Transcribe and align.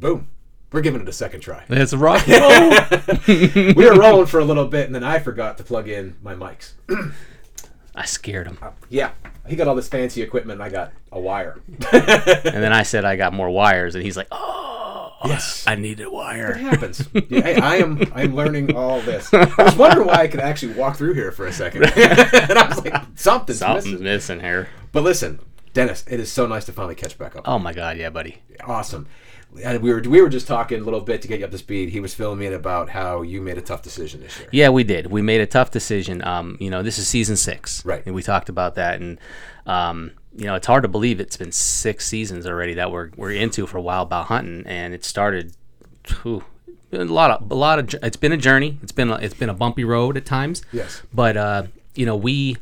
boom, 0.00 0.28
we're 0.72 0.80
giving 0.82 1.00
it 1.00 1.08
a 1.08 1.12
second 1.12 1.40
try. 1.40 1.64
It's 1.68 1.92
a 1.92 1.98
rock 1.98 2.26
we 3.26 3.72
were 3.74 3.98
rolling 3.98 4.26
for 4.26 4.40
a 4.40 4.44
little 4.44 4.66
bit, 4.66 4.86
and 4.86 4.94
then 4.94 5.04
I 5.04 5.18
forgot 5.18 5.58
to 5.58 5.64
plug 5.64 5.88
in 5.88 6.16
my 6.22 6.34
mics. 6.34 6.72
I 7.94 8.04
scared 8.04 8.46
him, 8.46 8.58
Yeah, 8.90 9.12
he 9.46 9.56
got 9.56 9.68
all 9.68 9.74
this 9.74 9.88
fancy 9.88 10.22
equipment, 10.22 10.60
and 10.60 10.62
I 10.62 10.70
got 10.70 10.92
a 11.12 11.18
wire. 11.20 11.60
and 11.92 12.44
then 12.62 12.72
I 12.72 12.82
said 12.82 13.04
I 13.04 13.16
got 13.16 13.32
more 13.32 13.48
wires, 13.50 13.94
and 13.94 14.04
he's 14.04 14.16
like, 14.16 14.28
"Oh, 14.30 15.12
Yes. 15.24 15.64
I 15.66 15.76
need 15.76 15.98
a 16.00 16.04
It 16.04 16.12
wire." 16.12 16.52
happens. 16.52 17.08
Yeah, 17.14 17.40
hey, 17.40 17.56
I 17.56 17.76
am. 17.76 18.02
I 18.14 18.22
am 18.22 18.34
learning 18.34 18.76
all 18.76 19.00
this. 19.00 19.32
I 19.32 19.46
was 19.58 19.76
wondering 19.76 20.06
why 20.08 20.16
I 20.16 20.28
could 20.28 20.40
actually 20.40 20.74
walk 20.74 20.96
through 20.96 21.14
here 21.14 21.32
for 21.32 21.46
a 21.46 21.52
second, 21.52 21.84
and 21.96 22.58
I 22.58 22.68
was 22.68 22.84
like, 22.84 23.02
something's, 23.14 23.58
Something's 23.60 23.86
missing. 23.92 24.04
missing 24.04 24.40
here. 24.40 24.68
But 24.92 25.02
listen, 25.02 25.40
Dennis, 25.72 26.04
it 26.06 26.20
is 26.20 26.30
so 26.30 26.46
nice 26.46 26.66
to 26.66 26.72
finally 26.72 26.94
catch 26.96 27.16
back 27.16 27.34
up. 27.34 27.48
Oh 27.48 27.58
my 27.58 27.72
god, 27.72 27.96
yeah, 27.96 28.10
buddy. 28.10 28.42
Awesome. 28.64 29.06
And 29.64 29.82
we 29.82 29.92
were 29.92 30.00
we 30.00 30.20
were 30.20 30.28
just 30.28 30.46
talking 30.46 30.80
a 30.80 30.84
little 30.84 31.00
bit 31.00 31.22
to 31.22 31.28
get 31.28 31.38
you 31.38 31.44
up 31.46 31.50
to 31.50 31.58
speed. 31.58 31.88
He 31.88 32.00
was 32.00 32.14
filling 32.14 32.38
me 32.38 32.46
in 32.46 32.52
about 32.52 32.90
how 32.90 33.22
you 33.22 33.40
made 33.40 33.56
a 33.56 33.62
tough 33.62 33.80
decision 33.82 34.20
this 34.20 34.38
year. 34.38 34.48
Yeah, 34.52 34.68
we 34.68 34.84
did. 34.84 35.06
We 35.06 35.22
made 35.22 35.40
a 35.40 35.46
tough 35.46 35.70
decision. 35.70 36.22
Um, 36.24 36.58
you 36.60 36.68
know, 36.68 36.82
this 36.82 36.98
is 36.98 37.08
season 37.08 37.36
six, 37.36 37.84
Right. 37.84 38.02
And 38.04 38.14
we 38.14 38.22
talked 38.22 38.48
about 38.50 38.74
that, 38.74 39.00
and 39.00 39.18
um, 39.66 40.10
you 40.36 40.44
know, 40.44 40.56
it's 40.56 40.66
hard 40.66 40.82
to 40.82 40.88
believe 40.88 41.20
it's 41.20 41.38
been 41.38 41.52
six 41.52 42.06
seasons 42.06 42.46
already 42.46 42.74
that 42.74 42.90
we're 42.92 43.10
we're 43.16 43.30
into 43.32 43.66
for 43.66 43.80
Wild 43.80 44.10
Bout 44.10 44.26
Huntin, 44.26 44.62
and 44.66 44.92
it 44.92 45.04
started. 45.04 45.54
Whew, 46.22 46.44
a 46.92 47.04
lot 47.04 47.30
of 47.30 47.50
a 47.50 47.54
lot 47.54 47.78
of. 47.78 47.94
It's 48.02 48.16
been 48.18 48.32
a 48.32 48.36
journey. 48.36 48.78
It's 48.82 48.92
been 48.92 49.10
a, 49.10 49.16
it's 49.16 49.34
been 49.34 49.48
a 49.48 49.54
bumpy 49.54 49.84
road 49.84 50.18
at 50.18 50.26
times. 50.26 50.62
Yes. 50.70 51.00
But 51.14 51.36
uh, 51.38 51.62
you 51.94 52.04
know, 52.04 52.16
we 52.16 52.58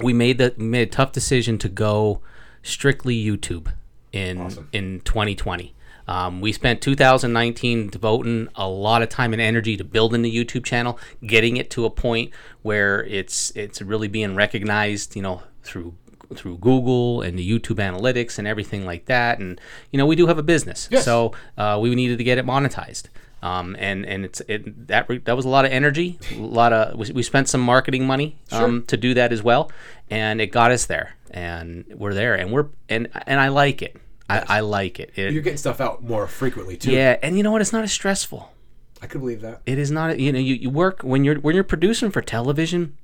we 0.00 0.12
made 0.12 0.38
the 0.38 0.54
made 0.56 0.86
a 0.88 0.90
tough 0.90 1.10
decision 1.10 1.58
to 1.58 1.68
go 1.68 2.20
strictly 2.62 3.16
YouTube 3.20 3.72
in 4.12 4.40
Awesome. 4.40 4.68
in 4.72 5.00
2020. 5.00 5.74
Um, 6.08 6.40
we 6.40 6.52
spent 6.52 6.80
2019 6.80 7.88
devoting 7.88 8.48
a 8.54 8.68
lot 8.68 9.02
of 9.02 9.08
time 9.08 9.32
and 9.32 9.42
energy 9.42 9.76
to 9.76 9.84
building 9.84 10.22
the 10.22 10.32
YouTube 10.34 10.64
channel, 10.64 10.98
getting 11.26 11.56
it 11.56 11.70
to 11.70 11.84
a 11.84 11.90
point 11.90 12.30
where 12.62 13.04
it's 13.04 13.50
it's 13.56 13.82
really 13.82 14.08
being 14.08 14.34
recognized, 14.36 15.16
you 15.16 15.22
know, 15.22 15.42
through 15.62 15.94
through 16.34 16.58
Google 16.58 17.22
and 17.22 17.38
the 17.38 17.48
YouTube 17.48 17.76
analytics 17.76 18.38
and 18.38 18.48
everything 18.48 18.84
like 18.84 19.06
that. 19.06 19.38
And 19.38 19.60
you 19.90 19.98
know, 19.98 20.06
we 20.06 20.16
do 20.16 20.26
have 20.26 20.38
a 20.38 20.42
business, 20.42 20.88
Yes. 20.90 21.04
so 21.04 21.32
uh, 21.58 21.78
we 21.80 21.94
needed 21.94 22.18
to 22.18 22.24
get 22.24 22.38
it 22.38 22.44
monetized. 22.46 23.04
Um, 23.42 23.76
and 23.78 24.04
and 24.06 24.24
it's 24.24 24.40
it 24.48 24.88
that 24.88 25.08
re- 25.08 25.18
that 25.18 25.36
was 25.36 25.44
a 25.44 25.48
lot 25.48 25.64
of 25.64 25.70
energy, 25.70 26.18
a 26.32 26.38
lot 26.38 26.72
of 26.72 26.96
we, 26.98 27.12
we 27.12 27.22
spent 27.22 27.48
some 27.48 27.60
marketing 27.60 28.06
money 28.06 28.36
um, 28.50 28.82
to 28.86 28.96
do 28.96 29.12
that 29.14 29.32
as 29.32 29.42
well, 29.42 29.70
and 30.10 30.40
it 30.40 30.48
got 30.48 30.70
us 30.70 30.86
there, 30.86 31.14
and 31.30 31.84
we're 31.94 32.14
there, 32.14 32.34
and 32.34 32.50
we're 32.50 32.66
and 32.88 33.08
and 33.26 33.38
I 33.38 33.48
like 33.48 33.82
it. 33.82 33.96
I, 34.28 34.44
I 34.48 34.60
like 34.60 34.98
it. 35.00 35.12
It- 35.16 35.32
You're 35.32 35.42
getting 35.42 35.56
stuff 35.58 35.80
out 35.80 36.02
more 36.02 36.26
frequently 36.26 36.76
too. 36.76 36.90
yeah, 36.92 37.16
and 37.22 37.36
you 37.36 37.42
know 37.42 37.52
what? 37.52 37.60
It's 37.60 37.72
not 37.72 37.84
as 37.84 37.92
stressful. 37.92 38.52
I 39.02 39.06
could 39.06 39.20
believe 39.20 39.42
that. 39.42 39.60
It 39.66 39.78
is 39.78 39.90
not. 39.90 40.18
You 40.18 40.32
know, 40.32 40.38
you, 40.38 40.54
you 40.54 40.70
work 40.70 41.02
when 41.02 41.22
you're 41.24 41.36
when 41.40 41.54
you're 41.54 41.64
producing 41.64 42.10
for 42.10 42.22
television. 42.22 42.96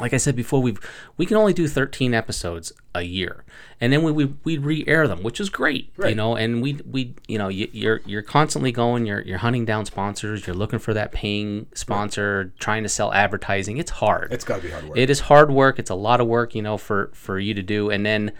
Like 0.00 0.14
I 0.14 0.16
said 0.16 0.36
before, 0.36 0.62
we've 0.62 0.78
we 1.16 1.26
can 1.26 1.36
only 1.36 1.52
do 1.52 1.66
13 1.66 2.14
episodes 2.14 2.72
a 2.94 3.02
year, 3.02 3.44
and 3.80 3.92
then 3.92 4.02
we 4.04 4.12
we, 4.12 4.24
we 4.44 4.56
re-air 4.56 5.08
them, 5.08 5.22
which 5.24 5.40
is 5.40 5.50
great. 5.50 5.92
You 6.10 6.14
know, 6.14 6.36
and 6.36 6.62
we 6.62 6.74
we 6.88 7.14
you 7.26 7.36
know 7.36 7.48
you, 7.48 7.68
you're 7.72 8.00
you're 8.06 8.22
constantly 8.22 8.70
going. 8.72 9.06
You're 9.06 9.22
you're 9.22 9.38
hunting 9.38 9.64
down 9.64 9.86
sponsors. 9.86 10.46
You're 10.46 10.54
looking 10.56 10.78
for 10.78 10.94
that 10.94 11.10
paying 11.12 11.66
sponsor, 11.74 12.52
trying 12.60 12.84
to 12.84 12.88
sell 12.88 13.12
advertising. 13.12 13.76
It's 13.78 13.90
hard. 13.90 14.32
It's 14.32 14.44
got 14.44 14.56
to 14.58 14.62
be 14.62 14.70
hard 14.70 14.84
work. 14.88 14.96
It 14.98 15.10
is 15.10 15.20
hard 15.20 15.50
work. 15.50 15.78
It's 15.80 15.90
a 15.90 15.94
lot 15.96 16.20
of 16.20 16.26
work, 16.28 16.54
you 16.54 16.62
know, 16.62 16.78
for 16.78 17.10
for 17.12 17.38
you 17.40 17.52
to 17.54 17.62
do, 17.62 17.90
and 17.90 18.06
then 18.06 18.30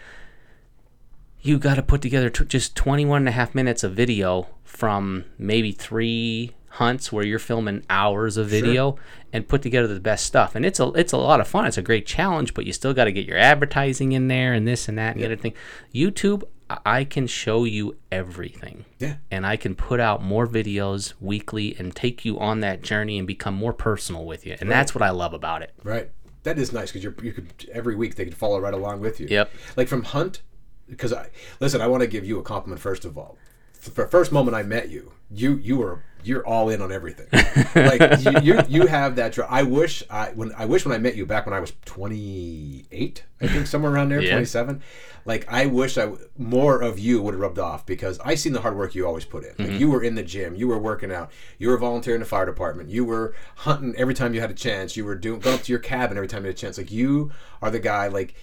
you 1.41 1.57
got 1.57 1.75
to 1.75 1.83
put 1.83 2.01
together 2.01 2.29
t- 2.29 2.45
just 2.45 2.75
21 2.75 3.21
and 3.21 3.29
a 3.29 3.31
half 3.31 3.55
minutes 3.55 3.83
of 3.83 3.93
video 3.93 4.47
from 4.63 5.25
maybe 5.37 5.71
three 5.71 6.55
hunts 6.73 7.11
where 7.11 7.25
you're 7.25 7.39
filming 7.39 7.83
hours 7.89 8.37
of 8.37 8.47
video 8.47 8.95
and 9.33 9.47
put 9.47 9.61
together 9.61 9.87
the 9.87 9.99
best 9.99 10.25
stuff. 10.25 10.55
And 10.55 10.65
it's 10.65 10.79
a 10.79 10.87
it's 10.93 11.13
a 11.13 11.17
lot 11.17 11.39
of 11.39 11.47
fun. 11.47 11.65
It's 11.65 11.77
a 11.77 11.81
great 11.81 12.05
challenge, 12.05 12.53
but 12.53 12.65
you 12.65 12.73
still 12.73 12.93
got 12.93 13.05
to 13.05 13.11
get 13.11 13.25
your 13.25 13.37
advertising 13.37 14.11
in 14.11 14.27
there 14.27 14.53
and 14.53 14.67
this 14.67 14.87
and 14.87 14.97
that 14.97 15.15
and 15.15 15.21
the 15.21 15.25
other 15.25 15.35
thing. 15.35 15.53
YouTube, 15.93 16.43
I- 16.85 17.03
can 17.03 17.25
show 17.25 17.63
you 17.63 17.97
everything 18.11 18.85
yeah. 18.99 19.15
and 19.31 19.45
I 19.45 19.57
can 19.57 19.73
put 19.73 19.99
out 19.99 20.21
more 20.21 20.45
videos 20.45 21.13
weekly 21.19 21.75
and 21.79 21.95
take 21.95 22.23
you 22.23 22.39
on 22.39 22.59
that 22.59 22.83
journey 22.83 23.17
and 23.17 23.25
become 23.25 23.55
more 23.55 23.73
personal 23.73 24.25
with 24.25 24.45
you. 24.45 24.55
And 24.59 24.69
that's 24.69 24.93
what 24.93 25.01
I 25.01 25.09
love 25.09 25.33
about 25.33 25.63
it. 25.63 25.73
Right. 25.83 26.11
That 26.43 26.59
is 26.59 26.71
nice 26.71 26.91
because 26.91 27.03
you 27.03 27.33
could 27.33 27.69
every 27.73 27.95
week 27.95 28.15
they 28.15 28.25
could 28.25 28.37
follow 28.37 28.59
right 28.59 28.73
along 28.73 29.01
with 29.01 29.19
you. 29.19 29.27
Yep. 29.29 29.51
Like 29.75 29.87
from 29.87 30.03
Hunt, 30.03 30.41
because 30.89 31.13
I 31.13 31.29
listen. 31.59 31.81
I 31.81 31.87
want 31.87 32.01
to 32.01 32.07
give 32.07 32.25
you 32.25 32.39
a 32.39 32.43
compliment 32.43 32.81
first 32.81 33.05
of 33.05 33.17
all. 33.17 33.37
For 33.73 34.07
first 34.07 34.31
moment 34.31 34.55
I 34.55 34.63
met 34.63 34.89
you, 34.89 35.13
you 35.31 35.55
you 35.57 35.77
were 35.77 36.03
you're 36.23 36.45
all 36.45 36.69
in 36.69 36.81
on 36.81 36.91
everything. 36.91 37.27
like 37.75 38.01
you, 38.43 38.53
you 38.55 38.61
you 38.67 38.87
have 38.87 39.15
that. 39.15 39.37
I 39.39 39.63
wish 39.63 40.03
I 40.09 40.31
when 40.31 40.51
I 40.53 40.65
wish 40.65 40.85
when 40.85 40.93
I 40.93 40.97
met 40.97 41.15
you 41.15 41.25
back 41.25 41.45
when 41.45 41.53
I 41.53 41.59
was 41.59 41.73
28, 41.85 43.23
I 43.41 43.47
think 43.47 43.67
somewhere 43.67 43.93
around 43.93 44.09
there, 44.09 44.21
Yeah. 44.21 44.31
27. 44.31 44.81
Like 45.25 45.45
I 45.51 45.65
wish 45.65 45.97
I 45.97 46.05
w- 46.05 46.27
more 46.37 46.81
of 46.81 46.99
you 46.99 47.21
would 47.21 47.33
have 47.33 47.41
rubbed 47.41 47.59
off 47.59 47.85
because 47.85 48.19
I 48.19 48.35
seen 48.35 48.53
the 48.53 48.61
hard 48.61 48.75
work 48.75 48.95
you 48.95 49.05
always 49.05 49.25
put 49.25 49.43
in. 49.43 49.49
Like 49.57 49.67
mm-hmm. 49.69 49.77
you 49.77 49.91
were 49.91 50.03
in 50.03 50.15
the 50.15 50.23
gym, 50.23 50.55
you 50.55 50.67
were 50.67 50.79
working 50.79 51.11
out, 51.11 51.31
you 51.57 51.69
were 51.69 51.77
volunteering 51.77 52.17
in 52.17 52.21
the 52.21 52.25
fire 52.25 52.45
department, 52.45 52.89
you 52.89 53.05
were 53.05 53.35
hunting 53.57 53.95
every 53.97 54.13
time 54.13 54.33
you 54.33 54.41
had 54.41 54.51
a 54.51 54.55
chance, 54.55 54.97
you 54.97 55.05
were 55.05 55.15
doing 55.15 55.39
going 55.39 55.55
up 55.55 55.63
to 55.63 55.71
your 55.71 55.79
cabin 55.79 56.17
every 56.17 56.27
time 56.27 56.43
you 56.43 56.47
had 56.47 56.55
a 56.55 56.57
chance. 56.57 56.77
Like 56.77 56.91
you 56.91 57.31
are 57.61 57.69
the 57.69 57.79
guy. 57.79 58.07
Like 58.07 58.35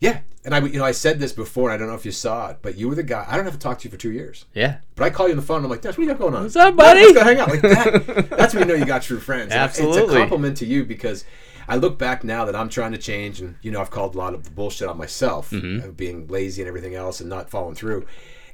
yeah, 0.00 0.20
and 0.44 0.54
I 0.54 0.58
you 0.60 0.78
know 0.78 0.84
I 0.84 0.92
said 0.92 1.18
this 1.20 1.32
before, 1.32 1.70
and 1.70 1.74
I 1.74 1.78
don't 1.78 1.88
know 1.88 1.94
if 1.94 2.04
you 2.04 2.12
saw 2.12 2.48
it, 2.50 2.58
but 2.62 2.76
you 2.76 2.88
were 2.88 2.94
the 2.94 3.02
guy. 3.02 3.24
I 3.28 3.36
don't 3.36 3.44
have 3.44 3.54
to 3.54 3.58
talk 3.60 3.78
to 3.80 3.84
you 3.84 3.90
for 3.90 3.96
two 3.96 4.12
years. 4.12 4.44
Yeah. 4.54 4.78
But 4.96 5.04
I 5.04 5.10
call 5.10 5.26
you 5.26 5.32
on 5.32 5.36
the 5.36 5.42
phone. 5.42 5.58
and 5.58 5.66
I'm 5.66 5.70
like, 5.70 5.80
Dash, 5.80 5.92
what 5.92 5.96
do 5.96 6.02
you 6.02 6.08
got 6.08 6.18
going 6.18 6.34
on? 6.34 6.42
What's 6.42 6.56
up, 6.56 6.76
buddy? 6.76 7.00
Let's 7.00 7.12
go 7.14 7.24
hang 7.24 7.38
out. 7.38 7.48
Like 7.48 7.62
that. 7.62 8.26
That's 8.38 8.54
when 8.54 8.66
you 8.68 8.74
know 8.74 8.78
you 8.78 8.84
got 8.86 9.02
true 9.02 9.20
friends. 9.20 9.52
And 9.52 9.60
It's 9.70 9.96
a 9.96 10.06
compliment 10.20 10.56
to 10.58 10.66
you 10.66 10.84
because 10.84 11.24
I 11.66 11.76
look 11.76 11.98
back 11.98 12.24
now 12.24 12.44
that 12.44 12.54
I'm 12.54 12.68
trying 12.68 12.92
to 12.92 12.98
change, 12.98 13.40
and 13.40 13.56
you 13.62 13.70
know 13.70 13.80
I've 13.80 13.90
called 13.90 14.14
a 14.14 14.18
lot 14.18 14.34
of 14.34 14.44
the 14.44 14.50
bullshit 14.50 14.88
on 14.88 14.98
myself, 14.98 15.50
Mm-hmm. 15.50 15.90
being 15.92 16.26
lazy 16.28 16.60
and 16.60 16.68
everything 16.68 16.94
else, 16.94 17.20
and 17.20 17.30
not 17.30 17.48
following 17.48 17.74
through. 17.74 18.04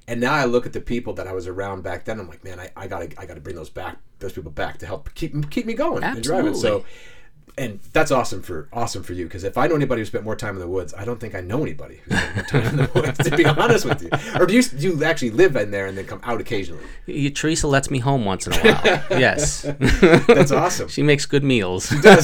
And 0.06 0.21
now 0.21 0.33
I 0.33 0.45
look 0.45 0.67
at 0.67 0.73
the 0.73 0.81
people 0.81 1.12
that 1.15 1.27
I 1.29 1.33
was 1.33 1.47
around 1.47 1.83
back 1.83 2.05
then. 2.05 2.19
I'm 2.21 2.29
like, 2.29 2.43
man, 2.45 2.59
I, 2.61 2.71
I 2.77 2.87
gotta 2.87 3.09
I 3.19 3.27
gotta 3.27 3.41
bring 3.41 3.56
those 3.56 3.71
back, 3.71 3.97
those 4.21 4.33
people 4.33 4.50
back 4.53 4.79
to 4.79 4.87
help 4.87 5.12
keep 5.15 5.50
keep 5.50 5.67
me 5.67 5.75
going 5.75 6.03
and 6.05 6.23
driving. 6.23 6.55
So. 6.55 6.84
And 7.60 7.78
that's 7.93 8.10
awesome 8.10 8.41
for 8.41 8.69
awesome 8.72 9.03
for 9.03 9.12
you 9.12 9.26
because 9.26 9.44
if 9.44 9.59
I 9.59 9.66
know 9.66 9.75
anybody 9.75 10.00
who 10.00 10.06
spent 10.06 10.25
more 10.25 10.34
time 10.34 10.54
in 10.54 10.60
the 10.60 10.66
woods, 10.66 10.94
I 10.97 11.04
don't 11.04 11.21
think 11.21 11.34
I 11.34 11.43
know 11.43 11.60
anybody 11.60 12.00
who 12.03 12.16
spent 12.16 12.34
more 12.34 12.44
time 12.44 12.66
in 12.66 12.76
the 12.76 12.91
woods. 12.94 13.19
To 13.19 13.37
be 13.37 13.44
honest 13.62 13.84
with 13.84 14.03
you, 14.03 14.09
or 14.41 14.47
do 14.47 14.54
you 14.54 14.62
do 14.62 14.78
you 14.78 15.04
actually 15.04 15.32
live 15.32 15.54
in 15.56 15.70
there 15.70 15.84
and 15.84 15.99
then 15.99 16.06
come 16.06 16.22
out 16.22 16.41
occasionally? 16.41 16.82
You, 17.04 17.28
Teresa 17.28 17.69
lets 17.69 17.91
me 17.91 17.99
home 17.99 18.25
once 18.25 18.47
in 18.47 18.54
a 18.54 18.56
while. 18.56 19.04
yes. 19.20 19.60
That's 20.26 20.53
awesome. 20.53 20.88
she 20.97 21.03
makes 21.03 21.26
good 21.26 21.44
meals. 21.44 21.87
She 21.88 22.00
does. 22.00 22.22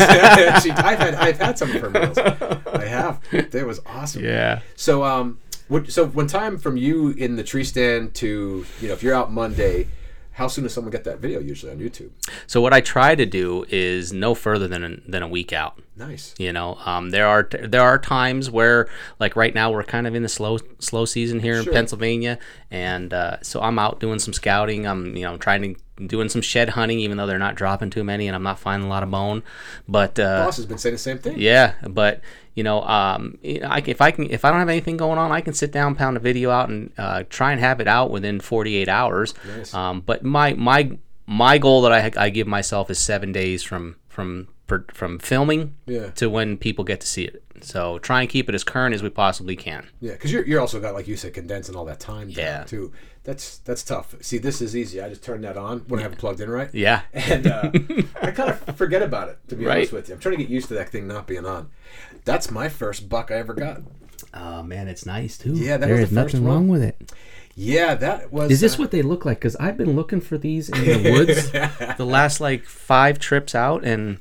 she, 0.62 0.70
I've 0.70 0.98
had 0.98 1.14
I've 1.16 1.38
had 1.38 1.58
some 1.58 1.70
of 1.70 1.82
her 1.82 1.91
meals. 1.91 2.16
I 2.16 2.86
have. 2.86 3.20
That 3.30 3.66
was 3.66 3.78
awesome. 3.84 4.25
Yeah. 4.25 4.62
So 4.75 5.04
um, 5.04 5.38
what, 5.69 5.92
so 5.92 6.06
when 6.06 6.28
time 6.28 6.56
from 6.56 6.78
you 6.78 7.10
in 7.10 7.36
the 7.36 7.44
tree 7.44 7.64
stand 7.64 8.14
to 8.14 8.64
you 8.80 8.88
know 8.88 8.94
if 8.94 9.02
you're 9.02 9.14
out 9.14 9.30
Monday, 9.30 9.88
how 10.36 10.48
soon 10.48 10.64
does 10.64 10.74
someone 10.74 10.91
get 10.92 11.04
that 11.04 11.19
video 11.19 11.41
usually 11.41 11.72
on 11.72 11.78
YouTube? 11.78 12.10
So 12.47 12.60
what 12.60 12.74
I 12.74 12.82
try 12.82 13.14
to 13.14 13.24
do 13.24 13.64
is 13.70 14.12
no 14.12 14.34
further 14.34 14.69
than 14.69 14.84
a, 14.84 15.10
than 15.10 15.22
a 15.22 15.28
week 15.28 15.50
out. 15.54 15.80
Nice. 15.97 16.34
You 16.38 16.52
know, 16.52 16.76
um, 16.84 17.08
there 17.08 17.26
are 17.26 17.48
there 17.62 17.80
are 17.80 17.98
times 17.98 18.50
where, 18.50 18.86
like 19.19 19.34
right 19.34 19.54
now, 19.54 19.70
we're 19.72 19.82
kind 19.82 20.06
of 20.06 20.14
in 20.14 20.22
the 20.22 20.28
slow 20.28 20.58
slow 20.78 21.06
season 21.06 21.41
here 21.41 21.62
Sure. 21.62 21.72
in 21.72 21.75
Pennsylvania, 21.75 22.38
and 22.70 23.14
uh, 23.14 23.38
so 23.42 23.62
I'm 23.62 23.78
out 23.78 23.98
doing 23.98 24.19
some 24.19 24.34
scouting. 24.34 24.86
I'm 24.86 25.16
you 25.16 25.22
know 25.22 25.32
I'm 25.32 25.38
trying 25.38 25.62
to 25.75 25.80
doing 26.04 26.28
some 26.28 26.42
shed 26.42 26.70
hunting, 26.70 26.98
even 27.00 27.16
though 27.16 27.26
they're 27.26 27.38
not 27.38 27.54
dropping 27.54 27.90
too 27.90 28.04
many, 28.04 28.26
and 28.26 28.36
I'm 28.36 28.42
not 28.42 28.58
finding 28.58 28.86
a 28.86 28.90
lot 28.90 29.02
of 29.02 29.10
bone. 29.10 29.42
But 29.88 30.18
uh, 30.18 30.44
Boss 30.44 30.56
has 30.56 30.66
been 30.66 30.78
saying 30.78 30.94
the 30.94 30.98
same 30.98 31.18
thing. 31.18 31.34
Yeah, 31.38 31.74
but 31.88 32.20
you 32.54 32.62
know, 32.64 32.82
um, 32.82 33.38
you 33.42 33.60
know, 33.60 33.68
I, 33.68 33.82
if 33.86 34.00
I 34.00 34.10
can, 34.10 34.30
if 34.30 34.44
I 34.44 34.50
don't 34.50 34.60
have 34.60 34.68
anything 34.68 34.96
going 34.96 35.18
on, 35.18 35.32
I 35.32 35.40
can 35.40 35.54
sit 35.54 35.72
down, 35.72 35.94
pound 35.94 36.16
a 36.16 36.20
video 36.20 36.50
out, 36.50 36.68
and 36.68 36.92
uh, 36.98 37.24
try 37.28 37.52
and 37.52 37.60
have 37.60 37.80
it 37.80 37.88
out 37.88 38.10
within 38.10 38.40
48 38.40 38.88
hours. 38.88 39.34
Nice. 39.46 39.72
Um, 39.75 40.00
but 40.00 40.22
my 40.25 40.54
my 40.54 40.96
my 41.26 41.58
goal 41.58 41.82
that 41.82 41.93
I, 41.93 42.25
I 42.26 42.31
give 42.31 42.46
myself 42.46 42.90
is 42.90 42.99
seven 42.99 43.32
days 43.32 43.62
from 43.62 43.96
from 44.08 44.49
from 44.92 45.19
filming 45.20 45.76
Yeah. 45.87 46.10
to 46.16 46.28
when 46.28 46.56
people 46.56 46.84
get 46.84 47.00
to 47.00 47.06
see 47.06 47.22
it. 47.25 47.42
So 47.60 47.99
try 48.00 48.20
and 48.20 48.28
keep 48.28 48.49
it 48.49 48.54
as 48.54 48.64
current 48.64 48.94
as 48.96 49.02
we 49.02 49.08
possibly 49.10 49.54
can. 49.54 49.87
Yeah, 50.00 50.12
because 50.12 50.32
you're, 50.32 50.44
you're 50.44 50.60
also 50.60 50.81
got 50.81 50.92
like 50.92 51.06
you 51.06 51.16
said 51.16 51.34
condensing 51.34 51.76
all 51.76 51.84
that 51.84 52.00
time 52.00 52.28
Yeah. 52.31 52.64
too. 52.64 52.92
That's 53.26 53.58
that's 53.58 53.82
tough. 53.82 54.14
See, 54.20 54.38
this 54.38 54.62
is 54.62 54.76
easy. 54.76 55.00
I 55.02 55.08
just 55.08 55.23
turn 55.25 55.40
that 55.40 55.56
on 55.56 55.81
when 55.88 55.99
I 55.99 56.05
have 56.05 56.12
it 56.12 56.19
plugged 56.19 56.40
in 56.40 56.49
right. 56.49 56.73
Yeah. 56.73 57.00
and 57.12 57.46
uh, 57.49 57.70
I 58.23 58.31
kind 58.31 58.50
of 58.50 58.76
forget 58.76 59.02
about 59.02 59.28
it 59.28 59.38
to 59.49 59.56
be 59.56 59.64
Right. 59.67 59.78
honest 59.78 59.93
with 59.93 60.08
you. 60.08 60.14
I'm 60.14 60.20
trying 60.20 60.37
to 60.37 60.43
get 60.44 60.49
used 60.49 60.69
to 60.69 60.75
that 60.75 60.90
thing 60.90 61.08
not 61.08 61.26
being 61.26 61.44
on. 61.44 61.69
That's 62.25 62.52
my 62.52 62.69
first 62.69 63.08
buck 63.08 63.32
I 63.32 63.34
ever 63.34 63.52
got. 63.52 63.82
Oh 64.32 64.62
man, 64.62 64.87
it's 64.87 65.05
nice 65.05 65.37
too. 65.37 65.55
Yeah, 65.55 65.76
that 65.76 65.87
there 65.87 65.96
was 65.96 66.05
is 66.05 66.11
the 66.11 66.23
first 66.23 66.34
nothing 66.34 66.46
one. 66.46 66.55
wrong 66.55 66.69
with 66.69 66.82
it. 66.82 67.12
Yeah, 67.56 67.94
that 67.96 68.32
was. 68.32 68.50
Is 68.52 68.61
this 68.61 68.75
uh, 68.75 68.78
what 68.82 68.90
they 68.93 69.02
look 69.02 69.25
like? 69.25 69.38
Because 69.38 69.56
I've 69.56 69.76
been 69.76 69.96
looking 69.96 70.20
for 70.20 70.38
these 70.38 70.69
in 70.69 70.84
the 71.02 71.11
woods 71.11 71.50
the 71.96 72.06
last 72.06 72.40
like 72.40 72.64
five 72.64 73.19
trips 73.19 73.55
out, 73.56 73.84
and 73.84 74.19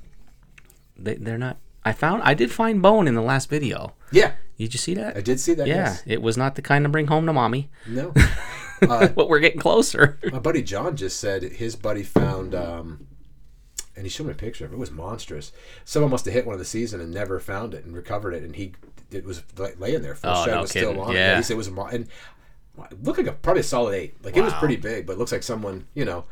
they, 0.98 1.14
they're 1.16 1.38
not. 1.38 1.58
I 1.84 1.92
found 1.92 2.24
I 2.24 2.34
did 2.34 2.52
find 2.52 2.82
bone 2.82 3.08
in 3.08 3.14
the 3.14 3.22
last 3.22 3.50
video. 3.52 3.94
Yeah, 4.12 4.32
Did 4.58 4.74
you 4.74 4.80
see 4.80 4.96
that? 4.96 5.16
I 5.18 5.22
did 5.22 5.40
see 5.40 5.54
that. 5.54 5.68
yeah, 5.68 5.76
yes. 5.76 6.04
it 6.08 6.22
was 6.24 6.38
not 6.38 6.56
the 6.56 6.64
kind 6.64 6.84
to 6.86 6.90
bring 6.90 7.06
home 7.08 7.28
to 7.28 7.34
mommy. 7.34 7.70
No. 7.88 8.12
but 9.16 9.30
we're 9.30 9.40
getting 9.40 9.60
closer. 9.60 10.20
My 10.32 10.40
buddy 10.40 10.62
John 10.62 10.96
just 10.96 11.20
said 11.20 11.44
his 11.44 11.76
buddy 11.76 12.04
found, 12.04 12.54
um, 12.56 13.08
and 13.96 14.06
he 14.06 14.10
showed 14.10 14.28
me 14.28 14.32
a 14.34 14.36
picture 14.36 14.66
of 14.66 14.72
it. 14.72 14.76
It 14.76 14.80
was 14.80 14.92
monstrous. 14.92 15.52
Someone 15.86 16.12
must 16.12 16.26
have 16.26 16.34
hit 16.34 16.46
one 16.46 16.54
of 16.54 16.60
the 16.60 16.66
season 16.66 17.00
and 17.02 17.14
never 17.14 17.40
found 17.40 17.74
it 17.74 17.86
and 17.86 17.96
recovered 17.96 18.34
it, 18.34 18.44
and 18.44 18.56
he 18.56 18.74
it 19.12 19.24
was 19.24 19.44
laying 19.78 20.02
there. 20.02 20.16
Full 20.16 20.30
Oh, 20.30 20.46
no 20.46 20.62
was 20.62 20.72
kidding. 20.72 20.90
still 20.90 21.02
on. 21.02 21.12
it. 21.12 21.20
Yeah. 21.20 21.38
he 21.38 21.44
said 21.44 21.54
it 21.54 21.58
was 21.58 21.68
a 21.68 21.72
mo- 21.72 21.86
and 21.88 22.08
it 22.92 23.04
looked 23.04 23.18
like 23.20 23.28
a 23.28 23.32
probably 23.34 23.62
a 23.62 23.64
solid 23.64 23.94
eight. 23.96 24.24
Like 24.26 24.36
it 24.36 24.42
was 24.42 24.54
pretty 24.56 24.76
big, 24.76 25.06
but 25.06 25.14
it 25.14 25.20
looks 25.20 25.32
like 25.32 25.44
someone 25.44 25.88
you 25.94 26.04
know. 26.06 26.26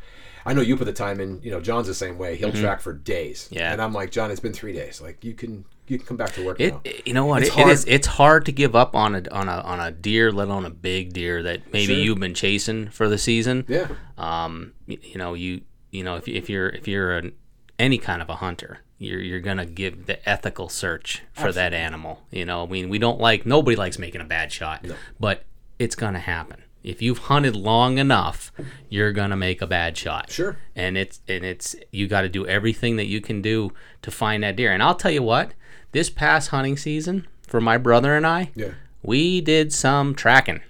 I 0.46 0.52
know 0.52 0.60
you 0.60 0.76
put 0.76 0.84
the 0.84 0.92
time 0.92 1.20
in. 1.20 1.40
You 1.42 1.50
know, 1.52 1.60
John's 1.60 1.86
the 1.86 1.94
same 1.94 2.18
way. 2.18 2.36
He'll 2.36 2.52
track 2.52 2.82
for 2.82 2.92
days. 2.92 3.44
Mm-hmm. 3.46 3.54
Yeah. 3.54 3.72
and 3.72 3.80
I'm 3.80 3.94
like, 3.94 4.10
John, 4.10 4.30
it's 4.30 4.40
been 4.40 4.52
three 4.52 4.74
days. 4.74 5.00
Like 5.00 5.24
you 5.24 5.32
can 5.32 5.64
you 5.86 5.98
can 5.98 6.06
come 6.06 6.16
back 6.16 6.32
to 6.34 6.44
work 6.44 6.60
It, 6.60 7.06
you 7.06 7.12
know 7.12 7.26
what? 7.26 7.42
It's 7.42 7.50
It, 7.50 7.58
it 7.58 7.62
hard. 7.62 7.72
is. 7.72 7.84
It's 7.86 8.06
hard 8.06 8.46
to 8.46 8.52
give 8.52 8.74
up 8.74 8.94
on 8.96 9.14
a 9.14 9.22
on 9.30 9.48
a 9.48 9.60
on 9.60 9.80
a 9.80 9.90
deer, 9.90 10.32
let 10.32 10.48
alone 10.48 10.64
a 10.64 10.70
big 10.70 11.12
deer 11.12 11.42
that 11.42 11.72
maybe 11.72 11.94
Sure. 11.94 11.96
you've 11.96 12.20
been 12.20 12.34
chasing 12.34 12.88
for 12.90 13.08
the 13.08 13.18
season. 13.18 13.64
yeah, 13.68 13.88
Um, 14.18 14.72
y- 14.88 14.98
you 15.02 15.18
know, 15.18 15.34
you 15.34 15.62
you 15.90 16.02
know 16.04 16.16
if, 16.16 16.26
if 16.28 16.48
you're 16.48 16.68
if 16.70 16.88
you're 16.88 17.16
an, 17.16 17.32
any 17.78 17.98
kind 17.98 18.22
of 18.22 18.28
a 18.30 18.36
hunter, 18.36 18.78
you're 18.98 19.20
you're 19.20 19.40
gonna 19.40 19.66
give 19.66 20.06
the 20.06 20.26
ethical 20.28 20.68
search 20.68 21.22
for 21.32 21.52
that 21.52 21.74
animal. 21.74 22.22
You 22.30 22.44
know, 22.44 22.64
I 22.64 22.66
mean, 22.66 22.88
we 22.88 22.98
don't 22.98 23.20
like 23.20 23.44
nobody 23.44 23.76
likes 23.76 23.98
making 23.98 24.20
a 24.20 24.24
bad 24.24 24.52
shot, 24.52 24.86
but 25.20 25.44
it's 25.78 25.94
gonna 25.96 26.20
happen. 26.20 26.62
If 26.84 27.00
you've 27.00 27.16
hunted 27.18 27.56
long 27.56 27.96
enough, 27.96 28.52
you're 28.90 29.10
gonna 29.12 29.36
make 29.38 29.62
a 29.62 29.66
bad 29.66 29.96
shot. 29.96 30.30
Sure. 30.30 30.58
And 30.76 30.98
it's 30.98 31.20
and 31.26 31.42
it's 31.44 31.74
you 31.90 32.06
got 32.08 32.22
to 32.22 32.28
do 32.28 32.46
everything 32.46 32.96
that 32.96 33.06
you 33.06 33.20
can 33.22 33.40
do 33.40 33.72
to 34.02 34.10
find 34.10 34.42
that 34.42 34.54
deer. 34.56 34.70
And 34.70 34.82
I'll 34.82 34.94
tell 34.94 35.10
you 35.10 35.22
what, 35.22 35.52
this 35.94 36.10
past 36.10 36.50
hunting 36.50 36.76
season 36.76 37.26
for 37.46 37.60
my 37.60 37.78
brother 37.78 38.16
and 38.16 38.26
I, 38.26 38.50
yeah. 38.54 38.72
we 39.02 39.40
did 39.40 39.72
some 39.72 40.14
tracking. 40.14 40.60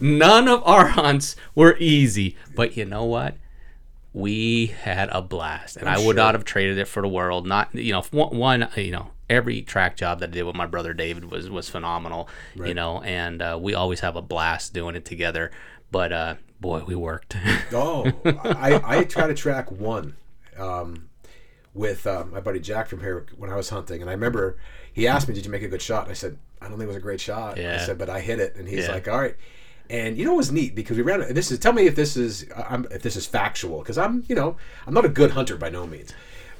None 0.00 0.48
of 0.48 0.62
our 0.64 0.86
hunts 0.86 1.36
were 1.54 1.76
easy, 1.78 2.36
but 2.54 2.76
you 2.76 2.84
know 2.84 3.04
what? 3.04 3.34
We 4.12 4.66
had 4.66 5.08
a 5.10 5.20
blast, 5.20 5.76
and 5.76 5.88
i 5.88 5.96
would 5.96 6.04
sure. 6.04 6.14
not 6.14 6.34
have 6.34 6.44
traded 6.44 6.78
it 6.78 6.86
for 6.88 7.02
the 7.02 7.08
world. 7.08 7.46
Not 7.46 7.74
you 7.74 7.92
know 7.92 8.02
one, 8.10 8.36
one 8.36 8.68
you 8.76 8.90
know 8.92 9.10
every 9.28 9.62
track 9.62 9.96
job 9.96 10.20
that 10.20 10.30
I 10.30 10.32
did 10.32 10.42
with 10.44 10.56
my 10.56 10.66
brother 10.66 10.94
David 10.94 11.30
was 11.30 11.50
was 11.50 11.68
phenomenal. 11.68 12.28
You 12.54 12.74
know, 12.74 13.02
and 13.02 13.42
uh, 13.42 13.58
we 13.60 13.74
always 13.74 14.00
have 14.00 14.16
a 14.16 14.22
blast 14.22 14.72
doing 14.72 14.96
it 14.96 15.04
together. 15.04 15.50
But 15.92 16.12
uh, 16.12 16.34
boy, 16.60 16.82
we 16.86 16.94
worked. 16.94 17.36
Oh, 17.72 18.04
I, 18.24 18.80
I 18.98 19.04
try 19.04 19.28
to 19.28 19.34
track 19.34 19.70
one 19.70 20.16
um, 20.58 21.08
with 21.72 22.04
uh, 22.06 22.24
my 22.30 22.40
buddy 22.40 22.58
Jack 22.58 22.88
from 22.88 23.00
here 23.00 23.26
when 23.36 23.48
I 23.50 23.54
was 23.54 23.68
hunting, 23.68 24.00
and 24.00 24.10
I 24.10 24.14
remember 24.14 24.56
he 24.92 25.06
asked 25.06 25.28
me, 25.28 25.34
"Did 25.34 25.44
you 25.44 25.52
make 25.52 25.62
a 25.62 25.68
good 25.68 25.80
shot?" 25.82 26.02
And 26.02 26.10
I 26.10 26.14
said, 26.14 26.36
"I 26.60 26.64
don't 26.68 26.72
think 26.78 26.84
it 26.84 26.88
was 26.88 26.96
a 26.96 27.00
great 27.00 27.20
shot." 27.20 27.58
I 27.74 27.84
said, 27.86 27.96
"But 27.96 28.10
I 28.10 28.18
hit 28.20 28.40
it," 28.40 28.56
and 28.56 28.66
he's 28.68 28.86
Yeah. 28.86 28.92
like, 28.92 29.06
"All 29.06 29.20
right." 29.20 29.36
And 29.88 30.16
you 30.18 30.24
know 30.24 30.32
what 30.32 30.38
was 30.38 30.50
neat 30.52 30.74
because 30.74 30.96
we 30.96 31.02
ran. 31.04 31.32
This 31.32 31.52
is 31.52 31.60
tell 31.60 31.72
me 31.72 31.86
if 31.86 31.94
this 31.94 32.16
is 32.16 32.46
I'm, 32.56 32.86
if 32.90 33.02
this 33.02 33.14
is 33.14 33.24
factual 33.26 33.78
because 33.78 33.98
I'm 33.98 34.24
you 34.28 34.34
know 34.34 34.56
I'm 34.86 34.94
not 34.94 35.04
a 35.04 35.08
good 35.08 35.30
hunter 35.30 35.56
by 35.56 35.68
no 35.70 35.86
means, 35.86 36.12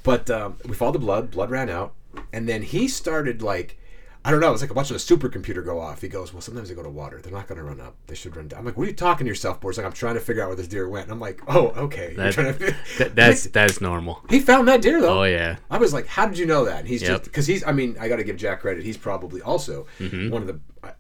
but 0.05 0.31
um, 0.31 0.59
we 0.65 0.75
followed 0.77 0.93
the 0.95 0.99
blood. 1.01 1.33
Blood 1.33 1.51
ran 1.51 1.69
out, 1.69 1.95
and 2.33 2.49
then 2.49 2.63
he 2.63 2.87
started 2.87 3.43
like. 3.43 3.77
I 4.23 4.31
don't 4.31 4.41
know. 4.41 4.53
It's 4.53 4.61
like 4.61 4.75
watching 4.75 4.97
a 4.97 4.99
supercomputer 4.99 5.65
go 5.65 5.81
off. 5.81 6.03
He 6.03 6.09
goes, 6.09 6.33
"Well, 6.35 6.43
sometimes 6.43 6.69
they 6.69 6.75
go 6.75 6.83
to 6.83 6.91
water. 6.91 7.21
They're 7.23 7.33
not 7.33 7.47
going 7.49 7.57
to 7.59 7.65
run 7.65 7.81
up. 7.81 7.97
They 8.07 8.15
should 8.15 8.37
run 8.37 8.49
down." 8.49 8.59
I'm 8.61 8.67
like, 8.67 8.77
"What 8.77 8.85
are 8.85 8.91
you 8.91 8.95
talking 8.97 9.25
to 9.25 9.29
yourself 9.29 9.61
for?" 9.63 9.71
It's 9.71 9.79
like 9.79 9.87
I'm 9.87 9.95
trying 9.95 10.15
to 10.15 10.21
figure 10.21 10.43
out 10.43 10.49
where 10.49 10.57
this 10.57 10.69
deer 10.69 10.87
went. 10.89 11.05
And 11.05 11.13
I'm 11.13 11.21
like, 11.21 11.41
"Oh, 11.49 11.69
okay." 11.69 12.09
You're 12.15 12.25
That- 12.25 12.33
trying 12.35 12.53
to- 12.59 12.75
That- 12.99 13.15
that's 13.17 13.45
that's 13.45 13.81
normal. 13.81 14.23
he 14.29 14.41
found 14.41 14.69
that 14.69 14.83
deer 14.83 15.01
though. 15.01 15.21
Oh 15.21 15.25
yeah. 15.25 15.57
I 15.71 15.79
was 15.79 15.95
like, 15.95 16.07
"How 16.07 16.27
did 16.27 16.37
you 16.37 16.45
know 16.45 16.67
that?" 16.67 16.81
And 16.81 16.89
he's 16.89 17.01
Yep. 17.01 17.11
just 17.11 17.25
because 17.25 17.47
he's. 17.47 17.65
I 17.67 17.73
mean, 17.73 17.97
I 17.99 18.09
got 18.09 18.17
to 18.17 18.25
give 18.25 18.37
Jack 18.37 18.61
credit. 18.61 18.85
He's 18.85 18.99
probably 18.99 19.41
also 19.41 19.87
Mm-hmm. 19.99 20.29
one 20.31 20.43
of 20.43 20.49
the. 20.49 20.61
I- 20.85 20.93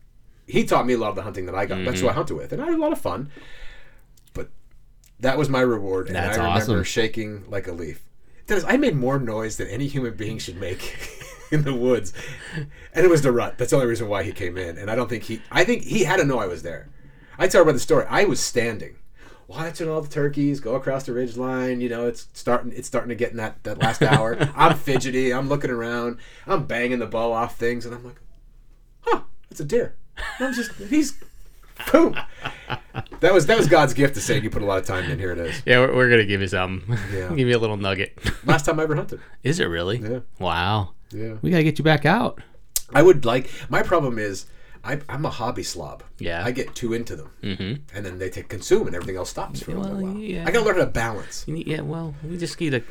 He 0.46 0.64
taught 0.64 0.86
me 0.86 0.94
a 0.94 0.98
lot 0.98 1.10
of 1.10 1.16
the 1.16 1.22
hunting 1.22 1.44
that 1.46 1.54
I 1.54 1.66
got. 1.66 1.84
That's 1.84 2.00
who 2.00 2.08
I 2.08 2.12
hunted 2.12 2.34
with, 2.36 2.52
and 2.54 2.62
I 2.62 2.66
had 2.66 2.74
a 2.74 2.78
lot 2.80 2.92
of 2.92 3.00
fun. 3.00 3.30
But 4.32 4.48
that 5.20 5.36
was 5.36 5.50
my 5.50 5.60
reward, 5.60 6.06
and 6.06 6.16
That's 6.16 6.38
I 6.38 6.42
remember 6.42 6.58
awesome. 6.78 6.84
shaking 6.84 7.44
like 7.50 7.66
a 7.68 7.72
leaf. 7.72 8.00
Dennis, 8.46 8.64
I 8.66 8.78
made 8.78 8.96
more 8.96 9.18
noise 9.18 9.58
than 9.58 9.68
any 9.68 9.86
human 9.88 10.14
being 10.14 10.38
should 10.38 10.56
make 10.58 10.80
in 11.52 11.62
the 11.62 11.74
woods, 11.74 12.12
and 12.54 13.04
it 13.04 13.10
was 13.10 13.22
the 13.22 13.32
rut. 13.32 13.58
That's 13.58 13.70
the 13.70 13.76
only 13.76 13.88
reason 13.88 14.08
why 14.08 14.22
he 14.22 14.32
came 14.32 14.56
in. 14.56 14.78
And 14.78 14.90
I 14.90 14.94
don't 14.94 15.08
think 15.08 15.24
he. 15.24 15.42
I 15.50 15.64
think 15.64 15.82
he 15.82 16.04
had 16.04 16.16
to 16.16 16.24
know 16.24 16.38
I 16.38 16.46
was 16.46 16.62
there. 16.62 16.88
I 17.38 17.48
tell 17.48 17.62
about 17.62 17.72
the 17.72 17.80
story. 17.80 18.06
I 18.08 18.24
was 18.24 18.40
standing, 18.40 18.96
watching 19.48 19.88
all 19.88 20.00
the 20.00 20.08
turkeys 20.08 20.60
go 20.60 20.74
across 20.74 21.04
the 21.04 21.12
ridge 21.12 21.36
line. 21.36 21.80
You 21.80 21.88
know, 21.88 22.06
it's 22.06 22.28
starting. 22.34 22.72
It's 22.74 22.86
starting 22.86 23.08
to 23.08 23.14
get 23.14 23.32
in 23.32 23.36
that 23.38 23.62
that 23.64 23.78
last 23.78 24.02
hour. 24.02 24.36
I'm 24.54 24.76
fidgety. 24.76 25.32
I'm 25.32 25.48
looking 25.48 25.70
around. 25.70 26.18
I'm 26.46 26.66
banging 26.66 27.00
the 27.00 27.06
bow 27.06 27.32
off 27.32 27.56
things, 27.56 27.84
and 27.84 27.94
I'm 27.94 28.04
like, 28.04 28.20
"Huh, 29.00 29.22
that's 29.48 29.60
a 29.60 29.64
deer." 29.64 29.96
And 30.38 30.48
I'm 30.48 30.54
just 30.54 30.72
he's. 30.74 31.18
Boom. 31.90 32.14
That 33.20 33.32
was 33.32 33.46
that 33.46 33.56
was 33.56 33.66
God's 33.66 33.94
gift 33.94 34.14
to 34.14 34.20
say 34.20 34.38
you 34.38 34.50
put 34.50 34.60
a 34.60 34.66
lot 34.66 34.78
of 34.78 34.84
time 34.84 35.10
in. 35.10 35.18
Here 35.18 35.32
it 35.32 35.38
is. 35.38 35.62
Yeah, 35.64 35.80
we're, 35.80 35.96
we're 35.96 36.10
gonna 36.10 36.26
give 36.26 36.42
you 36.42 36.46
some. 36.46 36.84
Yeah. 37.10 37.28
give 37.34 37.48
you 37.48 37.56
a 37.56 37.58
little 37.58 37.78
nugget. 37.78 38.18
Last 38.44 38.66
time 38.66 38.78
I 38.78 38.82
ever 38.82 38.94
hunted. 38.94 39.20
Is 39.42 39.60
it 39.60 39.64
really? 39.64 39.96
Yeah. 39.98 40.20
Wow. 40.38 40.90
Yeah. 41.12 41.34
We 41.42 41.50
gotta 41.50 41.62
get 41.64 41.78
you 41.78 41.84
back 41.84 42.04
out. 42.06 42.40
I 42.92 43.02
would 43.02 43.24
like. 43.24 43.50
My 43.68 43.82
problem 43.82 44.18
is, 44.18 44.46
I, 44.82 45.00
I'm 45.08 45.24
a 45.24 45.30
hobby 45.30 45.62
slob. 45.62 46.02
Yeah. 46.18 46.44
I 46.44 46.50
get 46.50 46.74
too 46.74 46.92
into 46.92 47.14
them, 47.16 47.30
mm-hmm. 47.42 47.96
and 47.96 48.06
then 48.06 48.18
they 48.18 48.30
take 48.30 48.48
consume, 48.48 48.86
and 48.86 48.96
everything 48.96 49.16
else 49.16 49.30
stops 49.30 49.62
for 49.62 49.72
a 49.72 49.74
Well, 49.74 49.84
little 49.90 50.02
while. 50.12 50.18
yeah. 50.18 50.44
I 50.46 50.50
gotta 50.50 50.64
learn 50.64 50.76
how 50.76 50.84
to 50.84 50.90
balance. 50.90 51.44
You 51.46 51.54
need, 51.54 51.66
yeah. 51.66 51.82
Well, 51.82 52.14
we 52.28 52.36
just 52.38 52.58
need 52.60 52.70
to. 52.70 52.82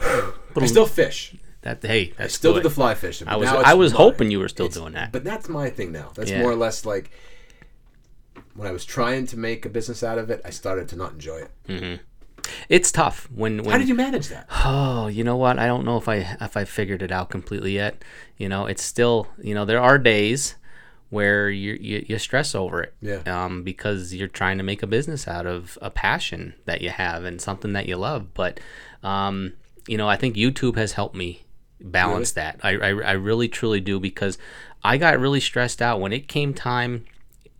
I 0.56 0.66
still 0.66 0.86
fish. 0.86 1.34
That 1.62 1.82
hey, 1.82 2.14
I 2.18 2.26
still 2.28 2.54
good. 2.54 2.62
do 2.62 2.68
the 2.70 2.74
fly 2.74 2.94
fishing. 2.94 3.28
I 3.28 3.36
was 3.36 3.48
I 3.50 3.74
was 3.74 3.92
my- 3.92 3.98
hoping 3.98 4.30
you 4.30 4.38
were 4.38 4.48
still 4.48 4.68
doing 4.68 4.94
that. 4.94 5.12
But 5.12 5.24
that's 5.24 5.48
my 5.48 5.68
thing 5.68 5.92
now. 5.92 6.10
That's 6.14 6.30
Yeah. 6.30 6.40
more 6.40 6.50
or 6.50 6.56
less 6.56 6.86
like 6.86 7.10
when 8.54 8.66
I 8.66 8.72
was 8.72 8.84
trying 8.86 9.26
to 9.26 9.38
make 9.38 9.66
a 9.66 9.68
business 9.68 10.02
out 10.02 10.16
of 10.18 10.30
it. 10.30 10.40
I 10.44 10.50
started 10.50 10.88
to 10.88 10.96
not 10.96 11.12
enjoy 11.12 11.44
it. 11.68 12.00
It's 12.68 12.92
tough 12.92 13.28
when 13.34 13.58
when 13.58 13.72
How 13.72 13.78
did 13.78 13.88
you 13.88 13.94
manage 13.94 14.28
that? 14.28 14.46
Oh, 14.64 15.06
you 15.06 15.24
know 15.24 15.36
what? 15.36 15.58
I 15.58 15.66
don't 15.66 15.84
know 15.84 15.96
if 15.96 16.08
I 16.08 16.36
if 16.40 16.56
I 16.56 16.64
figured 16.64 17.02
it 17.02 17.12
out 17.12 17.30
completely 17.30 17.72
yet. 17.72 18.02
You 18.36 18.48
know, 18.48 18.66
it's 18.66 18.82
still 18.82 19.28
you 19.42 19.54
know 19.54 19.64
there 19.64 19.80
are 19.80 19.98
days 19.98 20.56
where 21.10 21.50
you 21.50 21.76
you, 21.80 22.04
you 22.08 22.18
stress 22.18 22.54
over 22.54 22.82
it. 22.82 22.94
Yeah. 23.02 23.22
Um, 23.26 23.62
because 23.62 24.14
you're 24.14 24.28
trying 24.28 24.58
to 24.58 24.64
make 24.64 24.82
a 24.82 24.86
business 24.86 25.28
out 25.28 25.46
of 25.46 25.76
a 25.82 25.90
passion 25.90 26.54
that 26.64 26.80
you 26.80 26.90
have 26.90 27.24
and 27.24 27.40
something 27.40 27.72
that 27.74 27.86
you 27.86 27.96
love. 27.96 28.32
But, 28.32 28.60
um, 29.02 29.52
you 29.86 29.98
know, 29.98 30.08
I 30.08 30.16
think 30.16 30.36
YouTube 30.36 30.76
has 30.76 30.92
helped 30.92 31.16
me 31.16 31.42
balance 31.80 32.32
that. 32.32 32.60
I, 32.62 32.76
I 32.76 32.88
I 32.88 33.12
really 33.12 33.48
truly 33.48 33.80
do 33.80 33.98
because 34.00 34.38
I 34.82 34.96
got 34.96 35.18
really 35.18 35.40
stressed 35.40 35.82
out 35.82 36.00
when 36.00 36.12
it 36.12 36.28
came 36.28 36.54
time. 36.54 37.04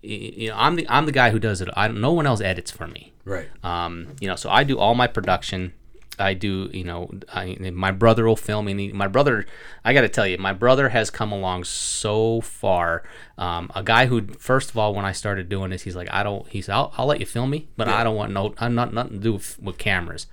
You 0.02 0.48
know, 0.48 0.56
I'm 0.56 0.76
the 0.76 0.88
I'm 0.88 1.06
the 1.06 1.12
guy 1.12 1.30
who 1.30 1.38
does 1.38 1.60
it. 1.60 1.68
I 1.74 1.88
don't. 1.88 2.00
no 2.00 2.12
one 2.12 2.26
else 2.26 2.40
edits 2.40 2.70
for 2.70 2.86
me. 2.86 3.12
Right. 3.24 3.48
Um, 3.62 4.16
you 4.20 4.28
know, 4.28 4.36
so 4.36 4.50
I 4.50 4.64
do 4.64 4.78
all 4.78 4.94
my 4.94 5.06
production. 5.06 5.72
I 6.20 6.34
do, 6.34 6.68
you 6.72 6.84
know, 6.84 7.10
I, 7.32 7.56
my 7.72 7.90
brother 7.92 8.26
will 8.26 8.36
film 8.36 8.66
me. 8.66 8.92
My 8.92 9.08
brother, 9.08 9.46
I 9.84 9.94
got 9.94 10.02
to 10.02 10.08
tell 10.08 10.26
you, 10.26 10.36
my 10.36 10.52
brother 10.52 10.90
has 10.90 11.08
come 11.10 11.32
along 11.32 11.64
so 11.64 12.42
far. 12.42 13.02
Um, 13.38 13.72
a 13.74 13.82
guy 13.82 14.06
who, 14.06 14.26
first 14.34 14.68
of 14.68 14.76
all, 14.76 14.94
when 14.94 15.06
I 15.06 15.12
started 15.12 15.48
doing 15.48 15.70
this, 15.70 15.82
he's 15.82 15.96
like, 15.96 16.12
I 16.12 16.22
don't, 16.22 16.46
he's, 16.48 16.68
I'll, 16.68 16.92
I'll 16.98 17.06
let 17.06 17.20
you 17.20 17.26
film 17.26 17.48
me, 17.50 17.68
but 17.76 17.88
I 17.88 18.04
don't 18.04 18.16
want 18.16 18.32
no, 18.32 18.54
I'm 18.58 18.74
not 18.74 18.92
nothing 18.92 19.14
to 19.14 19.18
do 19.18 19.32
with, 19.34 19.58
with 19.60 19.78
cameras. 19.78 20.26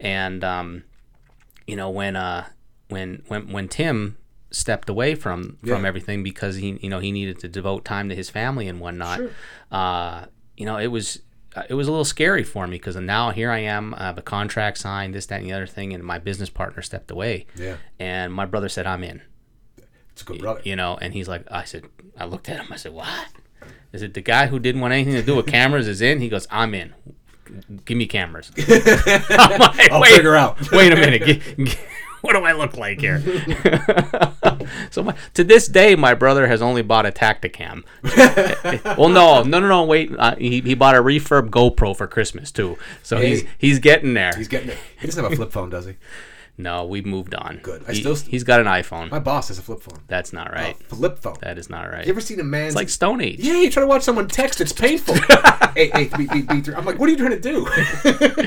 And, 0.00 0.42
um, 0.42 0.84
you 1.66 1.76
know, 1.76 1.90
when, 1.90 2.16
uh, 2.16 2.46
when, 2.88 3.22
when, 3.28 3.52
when 3.52 3.68
Tim 3.68 4.16
stepped 4.54 4.88
away 4.88 5.14
from, 5.14 5.58
from 5.60 5.82
Yeah. 5.82 5.88
everything 5.88 6.22
because 6.22 6.56
he, 6.56 6.78
you 6.80 6.88
know, 6.88 7.00
he 7.00 7.12
needed 7.12 7.38
to 7.40 7.48
devote 7.48 7.84
time 7.84 8.08
to 8.08 8.14
his 8.14 8.30
family 8.30 8.68
and 8.68 8.80
whatnot, 8.80 9.18
Sure. 9.18 9.30
uh, 9.72 10.26
you 10.56 10.64
know, 10.66 10.78
it 10.78 10.86
was 10.88 11.20
uh, 11.56 11.62
it 11.68 11.74
was 11.74 11.86
a 11.86 11.90
little 11.90 12.04
scary 12.04 12.42
for 12.42 12.66
me 12.66 12.76
because 12.78 12.96
now 12.96 13.30
here 13.30 13.48
I 13.50 13.58
am, 13.60 13.94
I 13.94 14.04
have 14.06 14.18
a 14.18 14.22
contract 14.22 14.76
signed, 14.78 15.14
this, 15.14 15.26
that, 15.26 15.40
and 15.40 15.46
the 15.48 15.52
other 15.52 15.66
thing, 15.68 15.92
and 15.92 16.02
my 16.02 16.18
business 16.18 16.50
partner 16.50 16.82
stepped 16.82 17.10
away, 17.12 17.46
Yeah. 17.56 17.76
and 18.00 18.32
my 18.32 18.44
brother 18.44 18.68
said 18.68 18.86
I'm 18.88 19.04
in, 19.04 19.22
It's 20.12 20.22
a 20.22 20.24
good 20.24 20.40
brother. 20.40 20.60
you 20.64 20.74
know, 20.74 20.96
and 21.00 21.12
he's 21.14 21.28
like, 21.28 21.44
I 21.50 21.62
said, 21.64 21.84
I 22.18 22.24
looked 22.24 22.48
at 22.48 22.56
him, 22.64 22.72
I 22.72 22.76
said, 22.76 22.92
what? 22.92 23.28
Is 23.92 24.02
it 24.02 24.14
the 24.14 24.20
guy 24.20 24.46
who 24.48 24.58
didn't 24.58 24.80
want 24.80 24.94
anything 24.94 25.14
to 25.14 25.22
do 25.22 25.36
with 25.36 25.46
cameras 25.46 25.86
is 25.86 26.00
in? 26.02 26.18
He 26.20 26.28
goes, 26.28 26.48
I'm 26.50 26.74
in. 26.74 26.92
Give 27.84 27.96
me 27.96 28.06
cameras. 28.06 28.50
I'm 28.68 29.60
like, 29.60 29.92
I'll 29.92 30.00
wait, 30.00 30.14
figure 30.16 30.34
out. 30.34 30.58
wait 30.72 30.92
a 30.92 30.96
minute. 30.96 31.78
What 32.24 32.32
do 32.32 32.42
I 32.42 32.52
look 32.52 32.78
like 32.78 33.00
here? 33.00 33.18
So 34.90 35.02
my, 35.02 35.14
to 35.34 35.44
this 35.44 35.68
day, 35.68 35.94
my 35.94 36.14
brother 36.14 36.46
has 36.46 36.62
only 36.62 36.82
bought 36.82 37.06
a 37.06 37.10
Tactacam. 37.12 37.84
well, 38.98 39.08
no, 39.08 39.42
no, 39.42 39.60
no, 39.60 39.68
no. 39.68 39.84
Wait, 39.84 40.10
uh, 40.18 40.36
he, 40.36 40.60
he 40.60 40.74
bought 40.74 40.94
a 40.94 41.02
refurb 41.02 41.50
GoPro 41.50 41.96
for 41.96 42.06
Christmas 42.06 42.50
too. 42.50 42.78
So 43.02 43.18
he's 43.20 43.42
Hey. 43.42 43.48
he's 43.58 43.78
getting 43.78 44.14
there. 44.14 44.32
He's 44.36 44.48
getting 44.48 44.70
it. 44.70 44.78
He 45.00 45.06
doesn't 45.06 45.22
have 45.22 45.32
a 45.32 45.36
flip 45.36 45.52
phone, 45.52 45.70
does 45.70 45.86
he? 45.86 45.94
No, 46.56 46.84
we've 46.86 47.04
moved 47.06 47.34
on. 47.34 47.58
Good. 47.62 47.82
I 47.88 47.92
He, 47.92 48.00
still- 48.00 48.14
he's 48.14 48.44
got 48.44 48.60
an 48.60 48.66
iPhone. 48.66 49.10
My 49.10 49.18
boss 49.18 49.48
has 49.48 49.58
a 49.58 49.62
flip 49.62 49.80
phone. 49.82 50.00
That's 50.06 50.32
not 50.32 50.52
right. 50.52 50.76
A 50.80 50.84
flip 50.94 51.18
phone. 51.18 51.36
That 51.40 51.58
is 51.58 51.68
not 51.68 51.90
right. 51.90 52.06
You 52.06 52.12
ever 52.12 52.20
seen 52.20 52.38
a 52.40 52.44
man? 52.44 52.66
it's 52.66 52.76
like 52.76 52.88
Stone 52.88 53.20
Age. 53.20 53.40
Yeah, 53.40 53.54
you 53.60 53.70
try 53.70 53.80
to 53.80 53.86
watch 53.86 54.02
someone 54.02 54.28
text. 54.28 54.60
It's 54.60 54.72
painful. 54.72 55.14
hey, 55.74 55.90
hey, 55.92 56.10
beep, 56.16 56.30
beep, 56.48 56.64
three. 56.64 56.74
I'm 56.74 56.84
like, 56.84 56.98
what 56.98 57.08
are 57.08 57.12
you 57.12 57.18
trying 57.18 57.30
to 57.30 57.40
do? 57.40 57.66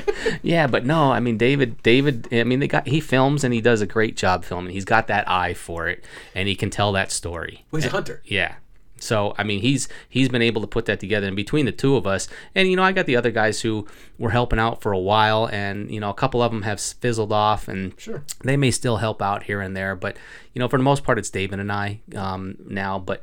Yeah, 0.44 0.68
but 0.68 0.86
no, 0.86 1.12
I 1.12 1.20
mean 1.20 1.38
David. 1.38 1.82
David. 1.84 2.28
I 2.32 2.44
mean 2.44 2.60
they 2.60 2.68
got 2.68 2.88
he 2.88 3.00
films 3.00 3.44
and 3.44 3.54
he 3.54 3.62
does 3.62 3.82
a 3.82 3.86
great 3.88 4.16
job 4.18 4.44
filming. 4.46 4.72
He's 4.74 4.86
got 4.86 5.08
that 5.08 5.28
eye 5.30 5.54
for 5.54 5.88
it, 5.88 6.04
and 6.36 6.48
he 6.48 6.56
can 6.56 6.70
tell 6.70 6.92
that 6.94 7.12
story. 7.12 7.66
well, 7.72 7.82
he's 7.82 7.88
a 7.92 7.94
hunter. 7.94 8.22
Yeah, 8.26 8.56
So 9.00 9.34
I 9.38 9.44
mean, 9.44 9.62
he's 9.62 9.88
he's 10.10 10.30
been 10.30 10.42
able 10.42 10.62
to 10.62 10.68
put 10.68 10.86
that 10.86 11.00
together, 11.00 11.28
and 11.28 11.36
between 11.36 11.66
the 11.66 11.72
two 11.72 11.96
of 11.96 12.06
us, 12.08 12.28
and 12.56 12.70
you 12.70 12.76
know, 12.76 12.84
I 12.84 12.92
got 12.92 13.06
the 13.06 13.16
other 13.16 13.32
guys 13.32 13.62
who 13.62 13.88
were 14.18 14.32
helping 14.32 14.60
out 14.60 14.82
for 14.82 14.92
a 14.92 15.00
while, 15.00 15.48
and 15.52 15.90
you 15.92 16.00
know, 16.00 16.10
a 16.10 16.14
couple 16.14 16.42
of 16.42 16.52
them 16.52 16.64
have 16.64 16.80
fizzled 16.82 17.32
off, 17.32 17.68
and 17.68 17.94
Sure. 18.00 18.24
they 18.44 18.58
may 18.58 18.72
still 18.72 18.98
help 18.98 19.22
out 19.22 19.44
here 19.44 19.62
and 19.62 19.76
there, 19.76 19.96
but 19.96 20.18
you 20.54 20.60
know, 20.60 20.68
for 20.68 20.78
the 20.78 20.84
most 20.84 21.04
part, 21.04 21.18
it's 21.20 21.30
David 21.30 21.60
and 21.60 21.72
I 21.72 22.02
um, 22.16 22.56
now. 22.68 22.98
But 23.00 23.22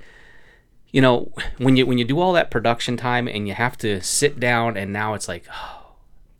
you 0.93 1.00
know, 1.00 1.33
when 1.59 1.76
you 1.76 1.87
when 1.87 1.99
you 1.99 2.04
do 2.04 2.21
all 2.21 2.33
that 2.35 2.50
production 2.50 2.97
time 2.97 3.26
and 3.26 3.49
you 3.49 3.54
have 3.54 3.76
to 3.78 4.00
sit 4.00 4.38
down, 4.38 4.76
and 4.76 4.93
now 4.93 5.14
it's 5.14 5.26
like, 5.28 5.45
oh, 5.52 5.93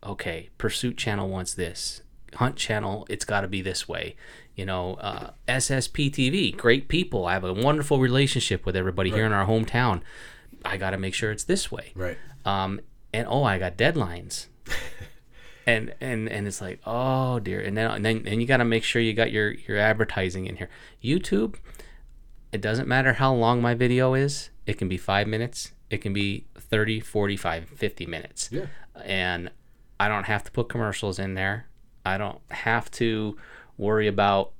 okay, 0.03 0.49
Pursuit 0.57 0.95
Channel 0.97 1.27
wants 1.27 1.53
this, 1.53 2.01
Hunt 2.35 2.55
Channel, 2.55 3.05
it's 3.09 3.25
got 3.25 3.41
to 3.41 3.47
be 3.47 3.61
this 3.61 3.87
way. 3.87 4.15
You 4.55 4.65
know, 4.65 4.93
uh, 4.95 5.31
SSP 5.47 6.09
TV, 6.11 6.55
great 6.55 6.87
people. 6.87 7.25
I 7.25 7.33
have 7.33 7.43
a 7.43 7.53
wonderful 7.53 7.99
relationship 7.99 8.65
with 8.65 8.75
everybody 8.75 9.11
here 9.11 9.25
in 9.25 9.33
our 9.33 9.45
hometown. 9.45 10.01
I 10.63 10.77
got 10.77 10.91
to 10.91 10.97
make 10.97 11.13
sure 11.13 11.31
it's 11.31 11.43
this 11.43 11.71
way 11.71 11.91
Right. 11.95 12.17
um, 12.45 12.79
and 13.13 13.27
oh, 13.29 13.43
I 13.43 13.59
got 13.59 13.77
deadlines, 13.77 14.47
and 15.67 15.93
and 15.99 16.27
and 16.29 16.47
it's 16.47 16.61
like, 16.61 16.79
oh 16.85 17.39
dear, 17.39 17.59
and 17.61 17.77
then 17.77 17.89
and 17.91 18.05
then 18.05 18.23
and 18.25 18.41
you 18.41 18.47
got 18.47 18.57
to 18.57 18.65
make 18.65 18.83
sure 18.83 19.01
you 19.01 19.13
got 19.13 19.31
your 19.31 19.51
your 19.51 19.77
advertising 19.77 20.45
in 20.47 20.55
here. 20.57 20.69
YouTube, 21.03 21.55
it 22.51 22.61
doesn't 22.61 22.87
matter 22.87 23.13
how 23.13 23.33
long 23.33 23.61
my 23.61 23.73
video 23.73 24.13
is. 24.13 24.49
It 24.65 24.77
can 24.77 24.87
be 24.87 24.97
five 24.97 25.27
minutes. 25.27 25.71
It 25.89 25.97
can 25.99 26.13
be 26.13 26.45
30, 26.57 26.99
45, 26.99 27.69
50 27.69 28.05
minutes. 28.07 28.49
Yeah. 28.51 28.65
And 29.03 29.51
I 29.99 30.07
don't 30.07 30.23
have 30.25 30.43
to 30.45 30.51
put 30.51 30.67
commercials 30.69 31.19
in 31.19 31.35
there. 31.35 31.67
I 32.05 32.17
don't 32.17 32.39
have 32.49 32.89
to 32.91 33.37
worry 33.77 34.07
about, 34.07 34.51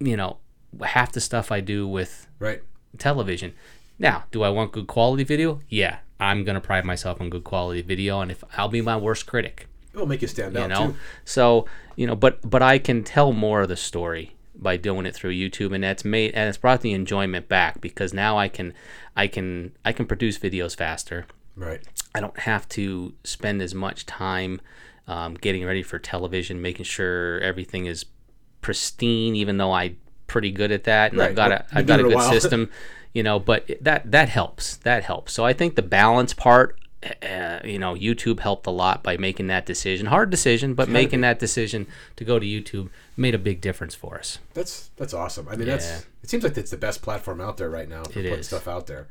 you 0.00 0.16
know, 0.16 0.38
half 0.84 1.12
the 1.12 1.20
stuff 1.20 1.50
I 1.50 1.60
do 1.60 1.86
with 1.88 2.26
Right. 2.38 2.62
television. 2.98 3.54
Now, 3.98 4.24
do 4.30 4.42
I 4.42 4.50
want 4.50 4.72
good 4.72 4.86
quality 4.86 5.24
video? 5.24 5.60
Yeah, 5.68 5.98
I'm 6.20 6.44
gonna 6.44 6.60
pride 6.60 6.84
myself 6.84 7.20
on 7.20 7.30
good 7.30 7.44
quality 7.44 7.82
video, 7.82 8.20
and 8.20 8.30
if 8.30 8.44
I'll 8.56 8.68
be 8.68 8.80
my 8.82 8.96
worst 8.96 9.26
critic, 9.26 9.68
It'll 9.94 10.06
make 10.06 10.20
you 10.20 10.28
stand 10.28 10.54
you 10.54 10.60
out 10.60 10.68
know. 10.68 10.86
too. 10.88 10.96
So 11.24 11.66
you 11.96 12.06
know, 12.06 12.14
but 12.14 12.48
but 12.48 12.62
I 12.62 12.78
can 12.78 13.02
tell 13.02 13.32
more 13.32 13.62
of 13.62 13.68
the 13.70 13.76
story 13.76 14.34
by 14.54 14.76
doing 14.76 15.06
it 15.06 15.14
through 15.14 15.32
YouTube, 15.32 15.74
and 15.74 15.82
that's 15.82 16.04
made 16.04 16.34
and 16.34 16.48
it's 16.48 16.58
brought 16.58 16.82
the 16.82 16.92
enjoyment 16.92 17.48
back 17.48 17.80
because 17.80 18.12
now 18.12 18.36
I 18.36 18.48
can 18.48 18.74
I 19.16 19.26
can 19.26 19.72
I 19.84 19.92
can 19.92 20.04
produce 20.04 20.38
videos 20.38 20.76
faster. 20.76 21.26
Right. 21.54 21.82
I 22.14 22.20
don't 22.20 22.38
have 22.40 22.68
to 22.70 23.14
spend 23.24 23.62
as 23.62 23.74
much 23.74 24.04
time 24.04 24.60
um, 25.06 25.34
getting 25.34 25.64
ready 25.64 25.82
for 25.82 25.98
television, 25.98 26.60
making 26.62 26.84
sure 26.84 27.40
everything 27.40 27.86
is 27.86 28.04
pristine. 28.60 29.36
Even 29.36 29.58
though 29.58 29.72
I'm 29.72 29.96
pretty 30.26 30.50
good 30.50 30.72
at 30.72 30.84
that, 30.84 31.12
and 31.12 31.22
I've 31.22 31.34
got 31.36 31.52
a 31.52 31.64
I've 31.72 31.86
got 31.86 32.00
a 32.00 32.06
it 32.06 32.12
a 32.12 32.14
good 32.16 32.22
system, 32.40 32.70
you 33.12 33.22
know. 33.22 33.38
But 33.38 33.70
that 33.80 34.10
that 34.10 34.28
helps. 34.28 34.76
That 34.78 35.04
helps. 35.04 35.32
So 35.32 35.44
I 35.44 35.52
think 35.52 35.74
the 35.76 35.82
balance 35.82 36.32
part. 36.34 36.78
Uh, 37.22 37.60
you 37.62 37.78
know, 37.78 37.94
YouTube 37.94 38.40
helped 38.40 38.66
a 38.66 38.70
lot 38.70 39.04
by 39.04 39.16
making 39.16 39.46
that 39.46 39.64
decision. 39.64 40.06
Hard 40.06 40.28
decision, 40.28 40.74
but 40.74 40.88
making 40.88 41.20
that 41.20 41.38
decision 41.38 41.86
to 42.16 42.24
go 42.24 42.40
to 42.40 42.44
YouTube 42.46 42.88
made 43.16 43.32
a 43.32 43.38
big 43.38 43.60
difference 43.60 43.94
for 43.94 44.18
us. 44.18 44.38
That's 44.54 44.90
that's 44.96 45.14
awesome. 45.14 45.46
I 45.46 45.52
mean, 45.54 45.68
Yeah. 45.68 45.74
that's 45.76 46.06
it 46.24 46.30
seems 46.30 46.42
like 46.42 46.56
it's 46.56 46.70
the 46.72 46.76
best 46.76 47.02
platform 47.02 47.40
out 47.40 47.58
there 47.58 47.70
right 47.70 47.88
now 47.88 48.02
for 48.04 48.10
It 48.18 48.22
putting 48.24 48.38
is. 48.40 48.46
stuff 48.48 48.66
out 48.66 48.88
there. 48.88 49.06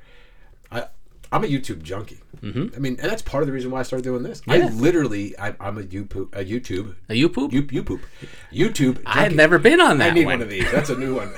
I 0.69 0.87
I'm 1.32 1.44
a 1.44 1.48
YouTube 1.48 1.82
junkie. 1.84 2.20
Mm-hmm. 2.41 2.75
I 2.75 2.79
mean, 2.79 2.98
and 3.01 3.10
that's 3.10 3.22
part 3.22 3.44
of 3.44 3.48
the 3.48 3.53
reason 3.53 3.72
why 3.72 3.79
I 3.79 3.84
started 3.84 4.03
doing 4.03 4.24
this. 4.24 4.41
I 4.48 4.67
literally 4.70 5.38
I, 5.39 5.55
I'm 5.60 5.77
a 5.77 5.84
YouTube 5.84 6.34
a 6.36 6.44
YouTube 6.46 6.96
A 7.10 7.15
you 7.15 7.29
poop? 7.29 7.51
you 7.53 7.67
you 7.72 7.84
poop 7.84 8.01
YouTube. 8.53 9.01
I 9.05 9.13
had 9.13 9.24
junkie. 9.25 9.36
never 9.38 9.60
been 9.60 9.82
on 9.82 10.01
I 10.01 10.05
that 10.08 10.13
need 10.13 10.25
one. 10.25 10.36
one 10.39 10.41
of 10.44 10.50
these. 10.50 10.70
That's 10.72 10.89
a 10.89 10.98
new 10.98 11.15
one. 11.15 11.32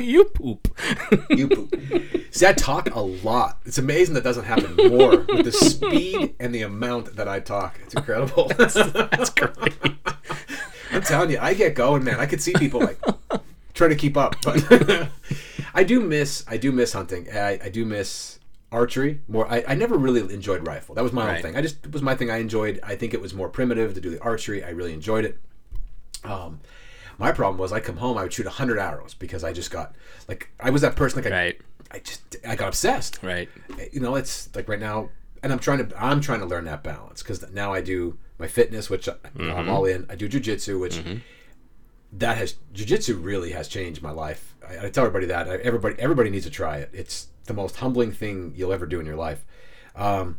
you 0.02 0.24
poop. 0.24 0.68
you 1.30 1.48
poop. 1.48 1.74
See, 2.30 2.46
I 2.46 2.52
talk 2.52 2.94
a 2.94 3.00
lot. 3.00 3.58
It's 3.64 3.78
amazing 3.78 4.14
that 4.14 4.24
doesn't 4.24 4.44
happen 4.44 4.74
more 4.88 5.18
with 5.18 5.44
the 5.44 5.52
speed 5.52 6.34
and 6.40 6.54
the 6.54 6.62
amount 6.62 7.16
that 7.16 7.28
I 7.28 7.40
talk. 7.40 7.78
It's 7.84 7.94
incredible. 7.94 8.48
That's 8.56 9.30
great. 9.30 9.74
I'm 10.90 11.02
telling 11.02 11.30
you, 11.30 11.38
I 11.40 11.54
get 11.54 11.74
going, 11.74 12.04
man. 12.04 12.18
I 12.20 12.26
could 12.26 12.40
see 12.40 12.52
people 12.54 12.80
like 12.80 12.98
trying 13.74 13.90
to 13.90 13.96
keep 13.96 14.16
up, 14.16 14.36
but 14.42 14.62
I 15.74 15.84
do 15.84 16.00
miss. 16.00 16.44
I 16.48 16.56
do 16.56 16.72
miss 16.72 16.92
hunting. 16.92 17.28
I, 17.32 17.58
I 17.64 17.68
do 17.68 17.84
miss 17.84 18.38
archery 18.70 19.20
more. 19.28 19.50
I, 19.50 19.64
I 19.68 19.74
never 19.74 19.96
really 19.96 20.20
enjoyed 20.32 20.66
rifle. 20.66 20.94
That 20.94 21.02
was 21.04 21.12
my 21.12 21.36
own 21.36 21.42
thing. 21.42 21.56
I 21.56 21.62
just 21.62 21.84
it 21.84 21.92
was 21.92 22.02
my 22.02 22.14
thing. 22.14 22.30
I 22.30 22.38
enjoyed. 22.38 22.80
I 22.82 22.96
think 22.96 23.14
it 23.14 23.20
was 23.20 23.34
more 23.34 23.48
primitive 23.48 23.94
to 23.94 24.00
do 24.00 24.10
the 24.10 24.20
archery. 24.20 24.64
I 24.64 24.70
really 24.70 24.92
enjoyed 24.92 25.24
it. 25.24 25.38
Um, 26.24 26.60
my 27.18 27.32
problem 27.32 27.58
was 27.58 27.72
I 27.72 27.80
come 27.80 27.98
home, 27.98 28.16
I 28.16 28.22
would 28.22 28.32
shoot 28.32 28.46
hundred 28.46 28.78
arrows 28.78 29.14
because 29.14 29.44
I 29.44 29.52
just 29.52 29.70
got 29.70 29.94
like 30.28 30.50
I 30.58 30.70
was 30.70 30.82
that 30.82 30.96
person 30.96 31.22
like 31.22 31.32
I, 31.32 31.36
Right. 31.36 31.60
I 31.90 31.98
just 31.98 32.36
I 32.46 32.56
got 32.56 32.68
obsessed 32.68 33.22
Right. 33.22 33.48
Eh, 33.78 33.88
you 33.92 34.00
know 34.00 34.14
it's 34.16 34.54
like 34.54 34.68
right 34.68 34.80
now 34.80 35.10
and 35.42 35.52
i'm 35.52 35.58
trying 35.58 35.86
to 35.86 36.02
i'm 36.02 36.20
trying 36.20 36.40
to 36.40 36.46
learn 36.46 36.64
that 36.64 36.82
balance 36.82 37.22
because 37.22 37.44
now 37.52 37.72
i 37.72 37.80
do 37.80 38.18
my 38.38 38.46
fitness 38.46 38.88
which 38.88 39.08
uh, 39.08 39.14
you 39.38 39.46
know, 39.46 39.56
i'm 39.56 39.64
mm-hmm. 39.64 39.72
all 39.72 39.84
in 39.84 40.06
i 40.08 40.14
do 40.14 40.28
jujitsu 40.28 40.80
which 40.80 40.96
mm-hmm. 40.96 41.18
That 42.12 42.36
has 42.36 42.56
jujitsu 42.74 43.22
really 43.24 43.52
has 43.52 43.68
changed 43.68 44.02
my 44.02 44.10
life 44.10 44.54
I, 44.68 44.86
I 44.86 44.90
tell 44.90 45.04
everybody 45.06 45.26
that 45.26 45.48
I, 45.48 45.56
everybody 45.56 45.94
everybody 45.98 46.30
needs 46.30 46.44
to 46.44 46.50
try 46.50 46.76
it 46.78 46.90
it's 46.92 47.28
the 47.44 47.54
most 47.54 47.76
humbling 47.76 48.12
thing 48.12 48.52
you'll 48.54 48.72
ever 48.72 48.86
do 48.86 49.00
in 49.00 49.06
your 49.06 49.16
life 49.16 49.44
um, 49.96 50.38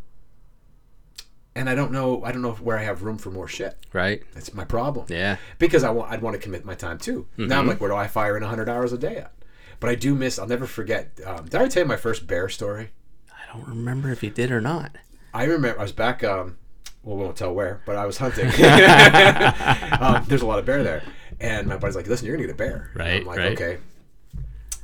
and 1.55 1.69
i 1.69 1.75
don't 1.75 1.91
know 1.91 2.23
i 2.23 2.31
don't 2.31 2.41
know 2.41 2.53
where 2.53 2.77
i 2.77 2.83
have 2.83 3.03
room 3.03 3.17
for 3.17 3.29
more 3.31 3.47
shit 3.47 3.77
Right. 3.91 4.23
that's 4.33 4.53
my 4.53 4.65
problem 4.65 5.05
Yeah. 5.09 5.37
because 5.59 5.83
I 5.83 5.89
want 5.91 6.11
I'd 6.11 6.21
want 6.21 6.35
to 6.35 6.41
commit 6.41 6.65
my 6.65 6.73
time 6.75 6.97
too. 6.97 7.27
Now 7.37 7.59
I'm 7.59 7.67
like, 7.67 7.79
where 7.79 7.91
do 7.91 7.95
I 7.95 8.07
fire 8.07 8.35
in 8.35 8.41
100 8.41 8.67
hours 8.69 8.91
a 8.91 8.97
day 8.97 9.17
at? 9.17 9.31
But 9.79 9.91
I 9.91 9.95
do 9.95 10.15
miss. 10.15 10.39
I'll 10.39 10.47
never 10.47 10.65
forget. 10.65 11.11
Um, 11.23 11.45
did 11.45 11.61
I 11.61 11.67
tell 11.67 11.83
you 11.83 11.87
my 11.89 11.95
first 11.97 12.25
bear 12.25 12.49
story? 12.49 12.89
I 13.29 13.53
don't 13.55 13.67
remember 13.67 14.09
if 14.11 14.23
you 14.23 14.31
did 14.31 14.49
or 14.51 14.61
not. 14.61 14.95
I 15.31 15.43
remember 15.43 15.79
I 15.79 15.83
was 15.83 15.91
back. 15.91 16.23
Um, 16.23 16.57
well, 17.03 17.17
we 17.17 17.23
won't 17.23 17.35
tell 17.37 17.53
where, 17.53 17.81
but 17.85 17.95
I 17.97 18.05
was 18.07 18.17
hunting. 18.17 18.47
um, 19.99 20.25
there's 20.27 20.41
a 20.41 20.45
lot 20.47 20.57
of 20.57 20.65
bear 20.65 20.83
there, 20.83 21.03
and 21.39 21.67
my 21.67 21.77
buddy's 21.77 21.95
like, 21.95 22.07
"Listen, 22.07 22.27
you're 22.27 22.35
gonna 22.35 22.47
get 22.47 22.53
a 22.53 22.57
bear." 22.57 22.89
And 22.93 22.99
Right, 22.99 23.21
I'm 23.21 23.25
like, 23.27 23.37
right. 23.37 23.51
"Okay." 23.53 23.77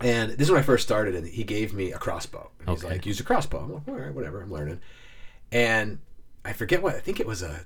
And 0.01 0.31
this 0.31 0.47
is 0.47 0.51
when 0.51 0.59
I 0.59 0.63
first 0.63 0.83
started, 0.85 1.15
and 1.15 1.27
he 1.27 1.43
gave 1.43 1.73
me 1.73 1.91
a 1.91 1.97
crossbow. 1.97 2.51
And 2.59 2.69
He's 2.69 2.83
Okay. 2.83 2.93
like, 2.93 3.05
"Use 3.05 3.19
a 3.19 3.23
crossbow." 3.23 3.59
I'm 3.59 3.73
like, 3.73 3.87
"All 3.87 3.95
right, 3.95 4.13
whatever. 4.13 4.41
I'm 4.41 4.51
learning." 4.51 4.79
And 5.51 5.99
I 6.45 6.53
forget 6.53 6.81
what 6.81 6.95
I 6.95 6.99
think 6.99 7.19
it 7.19 7.27
was 7.27 7.41
a, 7.41 7.61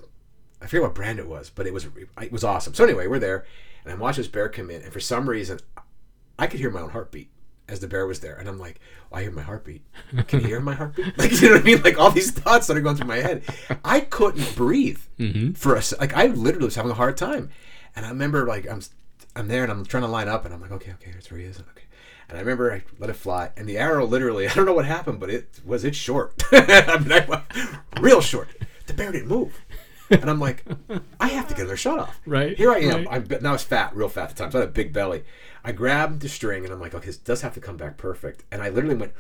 I 0.62 0.66
forget 0.66 0.82
what 0.82 0.96
brand 0.96 1.20
it 1.20 1.28
was, 1.28 1.50
but 1.50 1.68
it 1.68 1.74
was 1.74 1.88
it 2.22 2.32
was 2.32 2.44
awesome. 2.44 2.74
So 2.74 2.84
anyway, 2.84 3.08
we're 3.08 3.20
there, 3.20 3.46
and 3.84 3.94
I'm 3.94 4.00
watching 4.00 4.22
this 4.24 4.32
bear 4.32 4.50
come 4.50 4.70
in, 4.72 4.82
and 4.82 4.92
for 4.92 5.00
some 5.00 5.30
reason, 5.30 5.60
I 6.40 6.48
could 6.48 6.60
hear 6.60 6.72
my 6.72 6.82
own 6.82 6.90
heartbeat 6.90 7.30
as 7.70 7.80
the 7.80 7.88
bear 7.88 8.06
was 8.08 8.20
there, 8.20 8.36
and 8.36 8.50
I'm 8.50 8.60
like, 8.60 8.80
oh, 9.12 9.18
I 9.18 9.22
hear 9.22 9.32
my 9.32 9.42
heartbeat. 9.42 9.84
Can 10.28 10.42
you 10.42 10.48
hear 10.48 10.60
my 10.60 10.74
heartbeat? 10.74 11.14
Like, 11.18 11.32
you 11.40 11.50
know 11.50 11.56
what 11.56 11.62
I 11.62 11.66
mean? 11.66 11.82
Like 11.82 11.98
all 12.00 12.12
these 12.12 12.32
thoughts 12.32 12.68
that 12.68 12.76
are 12.76 12.82
going 12.82 12.96
through 12.98 13.08
my 13.08 13.18
head. 13.18 13.44
I 13.86 14.02
couldn't 14.02 14.56
breathe 14.56 15.00
mm-hmm. 15.20 15.52
for 15.54 15.76
a 15.76 15.82
like. 16.00 16.14
I 16.16 16.28
literally 16.28 16.66
was 16.66 16.76
having 16.76 16.92
a 16.92 16.96
hard 16.96 17.16
time, 17.18 17.52
and 17.96 18.06
I 18.06 18.10
remember 18.10 18.46
like 18.46 18.70
I'm 18.70 18.82
I'm 19.36 19.48
there 19.48 19.64
and 19.64 19.72
I'm 19.72 19.86
trying 19.86 20.04
to 20.04 20.10
line 20.10 20.28
up, 20.28 20.46
and 20.46 20.54
I'm 20.54 20.62
like, 20.62 20.72
okay, 20.72 20.92
okay, 20.94 21.12
that's 21.12 21.32
where 21.32 21.40
he 21.40 21.46
is. 21.46 21.60
Okay. 21.60 21.84
And 22.30 22.38
I 22.38 22.42
remember 22.42 22.72
I 22.74 22.84
let 23.00 23.10
it 23.10 23.16
fly, 23.16 23.52
and 23.58 23.68
the 23.68 23.78
arrow 23.78 24.06
literally, 24.06 24.48
I 24.50 24.54
don't 24.54 24.66
know 24.66 24.74
what 24.74 24.86
happened, 24.86 25.20
but 25.20 25.30
it 25.30 25.60
was 25.66 25.84
it 25.84 25.96
short. 25.96 26.44
I 26.52 26.98
mean, 27.00 27.12
I, 27.12 27.78
real 28.00 28.22
short. 28.22 28.50
The 28.88 28.94
bear 28.94 29.12
didn't 29.12 29.28
move. 29.28 29.60
And 30.10 30.30
I'm 30.30 30.40
like, 30.40 30.64
I 31.20 31.30
have 31.30 31.48
to 31.48 31.54
get 31.54 31.62
another 31.62 31.78
shot 31.78 31.98
off. 31.98 32.20
Right, 32.26 32.56
Here 32.58 32.72
I 32.72 32.80
am. 32.80 33.06
right. 33.06 33.08
I'm 33.32 33.42
now 33.42 33.54
it's 33.54 33.64
fat, 33.64 33.96
real 33.96 34.10
fat 34.10 34.30
at 34.30 34.36
the 34.36 34.44
time. 34.44 34.52
So 34.52 34.60
I 34.60 34.62
had 34.62 34.70
a 34.70 34.72
big 34.72 34.94
belly. 34.94 35.24
I 35.64 35.72
grabbed 35.72 36.22
the 36.22 36.30
string 36.30 36.66
and 36.66 36.74
I'm 36.74 36.80
like, 36.80 36.94
okay, 36.94 37.06
this 37.06 37.18
does 37.18 37.42
have 37.42 37.54
to 37.54 37.62
come 37.62 37.78
back 37.78 37.98
perfect. 37.98 38.44
And 38.52 38.62
I 38.62 38.70
literally 38.70 38.96
went 38.96 39.14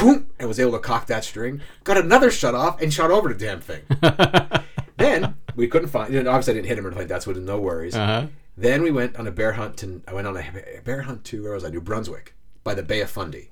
whoop, 0.00 0.32
and 0.38 0.48
was 0.48 0.60
able 0.60 0.72
to 0.72 0.78
cock 0.78 1.06
that 1.06 1.24
string, 1.24 1.60
got 1.84 1.98
another 1.98 2.30
shot 2.30 2.54
off, 2.54 2.80
and 2.80 2.94
shot 2.94 3.10
over 3.10 3.28
the 3.28 3.34
damn 3.34 3.60
thing. 3.60 3.82
then 4.98 5.36
we 5.56 5.68
couldn't 5.68 5.88
find. 5.88 6.12
You 6.12 6.22
know, 6.22 6.30
obviously, 6.30 6.52
I 6.52 6.54
didn't 6.56 6.68
hit 6.68 6.78
him 6.78 6.86
or 6.86 6.90
anything 6.90 7.08
That's 7.08 7.24
that, 7.24 7.34
so 7.34 7.40
no 7.40 7.58
worries. 7.58 7.94
Uh 7.94 8.06
huh. 8.06 8.26
Then 8.56 8.82
we 8.82 8.90
went 8.90 9.16
on 9.16 9.26
a 9.26 9.30
bear 9.30 9.52
hunt. 9.52 9.76
To, 9.78 10.02
I 10.06 10.12
went 10.12 10.26
on 10.26 10.36
a 10.36 10.80
bear 10.84 11.02
hunt 11.02 11.24
to 11.24 11.42
where 11.42 11.52
was 11.52 11.64
I? 11.64 11.70
New 11.70 11.80
Brunswick 11.80 12.34
by 12.64 12.74
the 12.74 12.82
Bay 12.82 13.00
of 13.00 13.10
Fundy. 13.10 13.50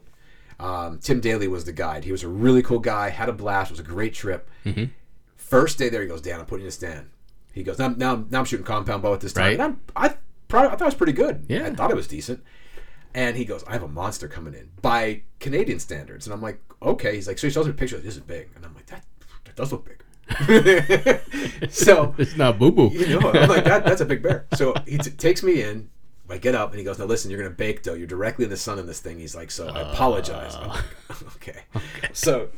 Um, 0.59 0.99
Tim 0.99 1.21
Daly 1.21 1.49
was 1.49 1.65
the 1.65 1.73
guide. 1.73 2.05
He 2.05 2.13
was 2.13 2.23
a 2.23 2.29
really 2.29 2.63
cool 2.63 2.79
guy. 2.79 3.11
Had 3.11 3.29
a 3.29 3.33
blast. 3.33 3.71
It 3.71 3.75
was 3.75 3.81
a 3.81 3.85
great 3.85 4.15
trip. 4.15 4.49
Mm-hmm. 4.65 4.85
First 5.37 5.79
day 5.79 5.89
there, 5.89 6.03
he 6.03 6.09
goes, 6.09 6.21
Dan, 6.21 6.41
I'm 6.41 6.47
putting 6.47 6.63
you 6.63 6.67
in 6.67 6.71
a 6.71 6.73
stand. 6.73 7.11
He 7.53 7.63
goes, 7.63 7.79
now, 7.79 7.89
now, 7.89 8.25
now 8.29 8.41
I'm 8.41 8.45
shooting 8.45 8.67
compound 8.67 9.03
bow 9.03 9.15
at 9.15 9.21
this 9.21 9.33
time. 9.33 9.45
Right. 9.45 9.53
And 9.55 9.63
I'm, 9.63 9.81
I, 9.95 10.17
probably, 10.49 10.69
I 10.69 10.71
thought 10.73 10.83
it 10.83 10.87
was 10.87 10.95
pretty 10.95 11.13
good. 11.13 11.47
Yeah. 11.49 11.67
I 11.67 11.75
thought 11.75 11.91
it 11.91 11.97
was 11.97 12.09
decent. 12.09 12.43
And 13.15 13.37
he 13.37 13.45
goes, 13.45 13.65
I 13.65 13.73
have 13.73 13.83
a 13.83 13.89
monster 13.89 14.29
coming 14.29 14.55
in 14.55 14.71
by 14.83 15.23
Canadian 15.41 15.79
standards. 15.79 16.27
And 16.27 16.35
I'm 16.35 16.43
like, 16.43 16.61
okay. 16.83 17.15
He's 17.15 17.29
like, 17.29 17.39
so 17.39 17.47
he 17.47 17.53
shows 17.53 17.67
me 17.67 17.71
a 17.71 17.75
picture. 17.75 17.99
This 17.99 18.17
is 18.17 18.23
big. 18.23 18.49
And 18.57 18.65
I'm 18.65 18.75
like, 18.75 18.87
that, 18.87 19.05
that 19.45 19.57
does 19.57 19.73
look 19.73 19.85
big. 19.85 20.03
so 21.71 22.15
It's 22.19 22.37
not 22.37 22.59
boo 22.59 22.73
boo. 22.73 22.91
you 22.93 23.21
know, 23.21 23.31
I'm 23.31 23.49
like, 23.49 23.65
that, 23.65 23.85
that's 23.85 24.01
a 24.01 24.05
big 24.05 24.23
bear. 24.23 24.47
So 24.55 24.75
he 24.87 24.99
t- 24.99 25.11
takes 25.11 25.43
me 25.43 25.63
in. 25.63 25.89
I 26.29 26.39
get 26.39 26.57
up 26.57 26.71
and 26.71 26.79
he 26.79 26.85
goes, 26.85 26.99
now 26.99 27.05
listen, 27.05 27.31
you're 27.31 27.39
going 27.39 27.51
to 27.51 27.57
bake 27.57 27.83
dough. 27.85 27.95
You're 27.95 28.09
directly 28.09 28.45
in 28.45 28.51
the 28.51 28.57
sun 28.57 28.79
in 28.81 28.87
this 28.87 28.99
thing. 29.01 29.19
He's 29.21 29.37
like, 29.37 29.51
so 29.53 29.69
I 29.69 29.93
apologize. 29.93 30.57
I'm 30.57 30.69
like, 30.69 30.85
ah. 31.11 31.19
okay. 31.37 31.61
So 32.13 32.49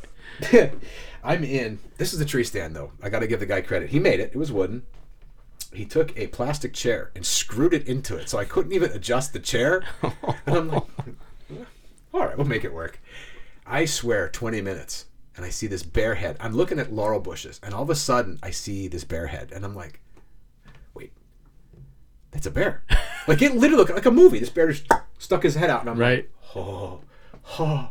I'm 1.22 1.44
in. 1.44 1.78
This 1.98 2.14
is 2.14 2.18
the 2.18 2.24
tree 2.24 2.44
stand, 2.44 2.74
though. 2.74 2.92
I 3.02 3.10
got 3.10 3.18
to 3.18 3.26
give 3.26 3.40
the 3.40 3.46
guy 3.46 3.60
credit. 3.60 3.90
He 3.90 3.98
made 3.98 4.20
it. 4.20 4.30
It 4.32 4.38
was 4.38 4.50
wooden. 4.50 4.84
He 5.70 5.84
took 5.84 6.16
a 6.16 6.28
plastic 6.28 6.72
chair 6.72 7.10
and 7.14 7.26
screwed 7.26 7.74
it 7.74 7.86
into 7.86 8.16
it, 8.16 8.30
so 8.30 8.38
I 8.38 8.46
couldn't 8.46 8.72
even 8.72 8.90
adjust 8.92 9.34
the 9.34 9.38
chair. 9.38 9.82
And 10.46 10.56
I'm 10.56 10.68
like, 10.70 10.84
All 12.14 12.20
right, 12.24 12.38
we'll 12.38 12.46
make 12.46 12.64
it 12.64 12.72
work. 12.72 12.98
I 13.66 13.84
swear, 13.84 14.30
20 14.30 14.62
minutes, 14.62 15.04
and 15.38 15.46
I 15.46 15.50
see 15.50 15.68
this 15.68 15.82
bear 15.84 16.16
head. 16.16 16.36
I'm 16.40 16.52
looking 16.52 16.78
at 16.80 16.92
laurel 16.92 17.20
bushes, 17.20 17.60
and 17.62 17.72
all 17.72 17.82
of 17.84 17.90
a 17.90 17.94
sudden, 17.94 18.38
I 18.42 18.50
see 18.50 18.88
this 18.88 19.04
bear 19.04 19.28
head, 19.28 19.52
and 19.54 19.64
I'm 19.64 19.74
like, 19.74 20.00
wait, 20.94 21.12
that's 22.32 22.46
a 22.46 22.50
bear. 22.50 22.82
like 23.28 23.40
it 23.40 23.54
literally 23.54 23.76
looked 23.76 23.94
like 23.94 24.04
a 24.04 24.10
movie. 24.10 24.40
This 24.40 24.50
bear 24.50 24.68
just 24.72 24.90
stuck 25.18 25.44
his 25.44 25.54
head 25.54 25.70
out, 25.70 25.80
and 25.82 25.90
I'm 25.90 25.98
Right. 25.98 26.28
like, 26.54 26.56
oh, 26.56 27.00
oh. 27.60 27.90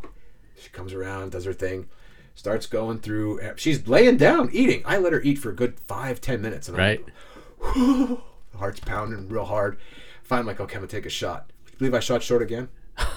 She 0.59 0.69
comes 0.69 0.91
around, 0.93 1.31
does 1.31 1.45
her 1.45 1.53
thing, 1.53 1.87
starts 2.35 2.65
going 2.65 2.99
through. 2.99 3.39
Eh, 3.41 3.53
she's 3.55 3.87
laying 3.87 4.17
down, 4.17 4.49
eating. 4.51 4.81
I 4.85 4.97
let 4.97 5.13
her 5.13 5.21
eat 5.21 5.37
for 5.37 5.49
a 5.49 5.55
good 5.55 5.79
five, 5.79 6.19
ten 6.19 6.41
minutes, 6.41 6.67
and 6.67 6.75
I'm 6.75 6.81
Right. 6.83 7.05
the 7.73 8.17
heart's 8.57 8.81
pounding 8.81 9.29
real 9.29 9.45
hard. 9.45 9.77
Finally, 10.21 10.41
I'm 10.41 10.47
like, 10.47 10.59
okay, 10.59 10.75
I'm 10.75 10.81
gonna 10.81 10.87
take 10.91 11.05
a 11.05 11.09
shot. 11.09 11.51
Believe 11.77 11.93
I 11.93 12.01
shot 12.01 12.23
short 12.23 12.41
again? 12.41 12.67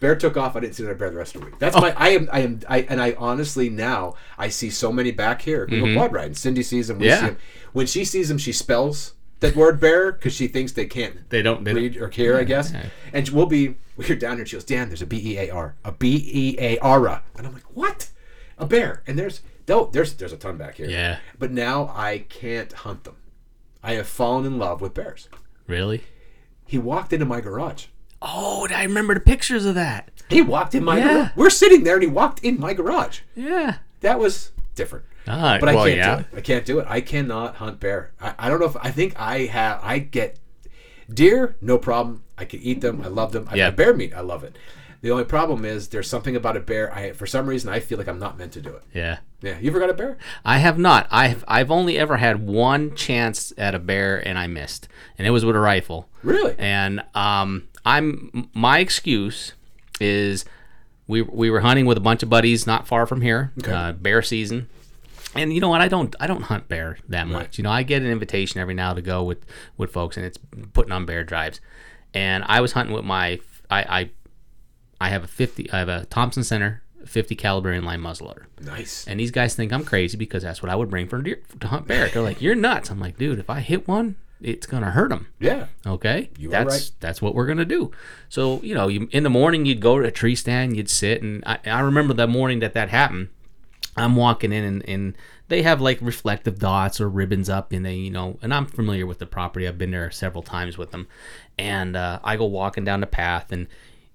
Bear 0.00 0.16
took 0.16 0.36
off. 0.36 0.56
I 0.56 0.60
didn't 0.60 0.74
see 0.74 0.82
another 0.82 0.98
bear 0.98 1.10
the 1.10 1.16
rest 1.16 1.34
of 1.34 1.42
the 1.42 1.46
week. 1.46 1.58
That's 1.58 1.76
my. 1.76 1.92
I 1.96 2.08
am. 2.10 2.28
I 2.32 2.40
am. 2.40 2.60
I 2.68 2.80
and 2.88 3.00
I 3.00 3.14
honestly 3.18 3.68
now 3.68 4.14
I 4.38 4.48
see 4.48 4.70
so 4.70 4.90
many 4.90 5.10
back 5.10 5.42
here. 5.42 5.66
We 5.70 5.78
go 5.78 5.84
mm-hmm. 5.84 5.96
quad 5.96 6.12
riding. 6.12 6.34
Cindy 6.34 6.62
sees 6.62 6.88
them. 6.88 6.98
We 6.98 7.06
Yeah. 7.06 7.20
see 7.20 7.26
them. 7.26 7.38
When 7.72 7.86
she 7.86 8.04
sees 8.06 8.28
them, 8.30 8.38
she 8.38 8.52
spells 8.52 9.12
that 9.40 9.54
word 9.54 9.78
bear 9.78 10.12
because 10.12 10.32
she 10.32 10.48
thinks 10.48 10.72
they 10.72 10.86
can't 10.86 11.28
They 11.28 11.42
don't. 11.42 11.64
They 11.64 11.72
don't 11.74 11.82
read 11.82 11.96
or 11.98 12.08
hear. 12.08 12.38
I 12.38 12.44
guess. 12.44 12.72
yeah. 12.72 12.86
And 13.12 13.28
we'll 13.28 13.46
be. 13.46 13.76
We're 13.96 14.16
down 14.16 14.36
here. 14.36 14.46
She 14.46 14.56
goes, 14.56 14.64
Dan, 14.64 14.88
there's 14.88 15.02
a 15.02 15.06
B 15.06 15.20
E 15.22 15.38
A 15.38 15.50
R, 15.50 15.76
a 15.84 15.92
B 15.92 16.30
E 16.32 16.56
A 16.58 16.78
R, 16.78 17.22
and 17.36 17.46
I'm 17.46 17.52
like, 17.52 17.76
what? 17.76 18.08
A 18.56 18.64
bear? 18.64 19.02
And 19.06 19.18
there's 19.18 19.42
no. 19.68 19.90
There's 19.92 20.14
there's 20.14 20.32
a 20.32 20.38
ton 20.38 20.56
back 20.56 20.76
here. 20.76 20.88
Yeah. 20.88 21.18
But 21.38 21.52
now 21.52 21.92
I 21.94 22.24
can't 22.30 22.72
hunt 22.72 23.04
them. 23.04 23.16
I 23.82 23.94
have 23.94 24.08
fallen 24.08 24.46
in 24.46 24.58
love 24.58 24.80
with 24.80 24.94
bears. 24.94 25.28
really. 25.66 26.04
He 26.66 26.78
walked 26.78 27.12
into 27.12 27.26
my 27.26 27.40
garage. 27.40 27.86
Oh, 28.22 28.66
I 28.74 28.84
remember 28.84 29.14
the 29.14 29.20
pictures 29.20 29.64
of 29.64 29.74
that. 29.76 30.10
He 30.28 30.42
walked 30.42 30.74
in 30.74 30.84
my 30.84 30.98
Yeah. 30.98 31.08
garage. 31.14 31.28
We're 31.36 31.50
sitting 31.50 31.84
there 31.84 31.94
and 31.94 32.02
he 32.02 32.08
walked 32.08 32.44
in 32.44 32.60
my 32.60 32.74
garage. 32.74 33.20
Yeah. 33.34 33.76
That 34.00 34.18
was 34.18 34.52
different. 34.74 35.04
Ah, 35.26 35.58
But 35.60 35.74
well, 35.74 35.84
I 35.84 35.88
can't 35.90 35.96
yeah. 35.98 36.14
do 36.16 36.20
it. 36.20 36.26
I 36.36 36.40
can't 36.40 36.64
do 36.64 36.78
it. 36.80 36.86
I 36.88 37.00
cannot 37.00 37.56
hunt 37.56 37.80
bear. 37.80 38.12
I, 38.20 38.34
I 38.38 38.48
don't 38.48 38.60
know 38.60 38.66
if 38.66 38.76
I 38.80 38.90
think 38.90 39.14
I 39.18 39.40
have 39.46 39.80
I 39.82 39.98
get 39.98 40.38
deer, 41.12 41.56
no 41.60 41.78
problem. 41.78 42.22
I 42.38 42.44
can 42.44 42.60
eat 42.60 42.80
them. 42.80 43.02
I 43.04 43.08
love 43.08 43.32
them. 43.32 43.48
I 43.50 43.56
Yeah. 43.56 43.70
bear 43.70 43.94
meat, 43.94 44.12
I 44.14 44.20
love 44.20 44.44
it. 44.44 44.56
The 45.02 45.10
only 45.10 45.24
problem 45.24 45.64
is 45.64 45.88
there's 45.88 46.08
something 46.10 46.36
about 46.36 46.56
a 46.58 46.60
bear. 46.60 46.94
I 46.94 47.12
for 47.12 47.26
some 47.26 47.46
reason 47.46 47.70
I 47.70 47.80
feel 47.80 47.96
like 47.98 48.06
I'm 48.08 48.18
not 48.18 48.36
meant 48.38 48.52
to 48.52 48.60
do 48.60 48.70
it. 48.70 48.82
Yeah. 48.94 49.18
Yeah. 49.40 49.58
You 49.58 49.70
ever 49.70 49.80
got 49.80 49.88
a 49.90 49.94
bear? 49.94 50.18
I 50.44 50.58
have 50.58 50.78
not. 50.78 51.06
I've 51.10 51.42
I've 51.48 51.70
only 51.70 51.98
ever 51.98 52.18
had 52.18 52.46
one 52.46 52.94
chance 52.94 53.52
at 53.56 53.74
a 53.74 53.78
bear 53.78 54.18
and 54.26 54.38
I 54.38 54.46
missed, 54.46 54.88
and 55.16 55.26
it 55.26 55.30
was 55.30 55.44
with 55.44 55.56
a 55.56 55.60
rifle. 55.60 56.08
Really? 56.22 56.54
And 56.58 57.02
um, 57.14 57.68
I'm 57.84 58.48
my 58.54 58.78
excuse 58.78 59.52
is 60.00 60.44
we 61.06 61.22
we 61.22 61.50
were 61.50 61.60
hunting 61.60 61.86
with 61.86 61.96
a 61.96 62.00
bunch 62.00 62.22
of 62.22 62.28
buddies 62.28 62.66
not 62.66 62.86
far 62.86 63.06
from 63.06 63.20
here, 63.20 63.52
uh, 63.66 63.92
bear 63.92 64.22
season. 64.22 64.68
And 65.34 65.52
you 65.52 65.60
know 65.60 65.68
what? 65.68 65.80
I 65.80 65.88
don't 65.88 66.14
I 66.18 66.26
don't 66.26 66.42
hunt 66.42 66.68
bear 66.68 66.98
that 67.08 67.28
much. 67.28 67.58
You 67.58 67.64
know, 67.64 67.70
I 67.70 67.82
get 67.82 68.02
an 68.02 68.08
invitation 68.08 68.60
every 68.60 68.74
now 68.74 68.94
to 68.94 69.02
go 69.02 69.22
with 69.22 69.44
with 69.76 69.92
folks, 69.92 70.16
and 70.16 70.26
it's 70.26 70.38
putting 70.72 70.92
on 70.92 71.06
bear 71.06 71.24
drives. 71.24 71.60
And 72.14 72.44
I 72.46 72.60
was 72.60 72.72
hunting 72.72 72.94
with 72.94 73.04
my 73.04 73.40
I 73.70 73.82
I, 73.82 74.10
I 75.00 75.08
have 75.10 75.24
a 75.24 75.28
fifty 75.28 75.70
I 75.72 75.78
have 75.78 75.88
a 75.88 76.04
Thompson 76.06 76.42
Center 76.42 76.82
fifty 77.06 77.34
caliber 77.34 77.72
inline 77.72 78.00
muzzleloader. 78.00 78.44
Nice. 78.60 79.06
And 79.06 79.18
these 79.20 79.30
guys 79.30 79.54
think 79.54 79.72
I'm 79.72 79.84
crazy 79.84 80.16
because 80.16 80.42
that's 80.42 80.62
what 80.62 80.70
I 80.70 80.74
would 80.76 80.90
bring 80.90 81.08
for 81.08 81.22
deer 81.22 81.40
to 81.60 81.68
hunt 81.68 81.86
bear. 81.86 82.08
They're 82.08 82.22
like, 82.22 82.42
"You're 82.42 82.56
nuts." 82.56 82.90
I'm 82.90 83.00
like, 83.00 83.16
"Dude, 83.16 83.38
if 83.38 83.48
I 83.48 83.60
hit 83.60 83.86
one, 83.86 84.16
it's 84.42 84.66
gonna 84.66 84.90
hurt 84.90 85.10
them." 85.10 85.26
Yeah. 85.38 85.66
Okay, 85.86 86.30
You 86.38 86.48
that's 86.50 86.70
right. 86.74 86.90
that's 87.00 87.20
what 87.22 87.34
we're 87.34 87.46
gonna 87.46 87.64
do. 87.64 87.90
So 88.28 88.60
you 88.62 88.74
know, 88.74 88.88
you, 88.88 89.08
in 89.12 89.22
the 89.22 89.30
morning 89.30 89.66
you'd 89.66 89.80
go 89.80 89.98
to 90.00 90.06
a 90.06 90.10
tree 90.10 90.34
stand, 90.34 90.76
you'd 90.76 90.90
sit, 90.90 91.22
and 91.22 91.42
I, 91.46 91.58
I 91.66 91.80
remember 91.80 92.14
the 92.14 92.26
morning 92.26 92.60
that 92.60 92.74
that 92.74 92.88
happened. 92.90 93.28
I'm 93.96 94.14
walking 94.16 94.52
in, 94.52 94.62
and, 94.64 94.88
and 94.88 95.16
they 95.48 95.62
have 95.62 95.80
like 95.80 95.98
reflective 96.00 96.58
dots 96.60 97.00
or 97.00 97.08
ribbons 97.08 97.48
up, 97.50 97.72
and 97.72 97.84
they 97.84 97.94
you 97.96 98.10
know, 98.10 98.38
and 98.40 98.54
I'm 98.54 98.66
familiar 98.66 99.04
with 99.06 99.18
the 99.18 99.26
property. 99.26 99.66
I've 99.66 99.78
been 99.78 99.90
there 99.90 100.10
several 100.10 100.42
times 100.42 100.78
with 100.78 100.90
them, 100.92 101.08
and 101.58 101.96
uh, 101.96 102.20
I 102.22 102.36
go 102.36 102.44
walking 102.46 102.84
down 102.84 103.00
the 103.00 103.06
path, 103.06 103.50
and 103.52 103.66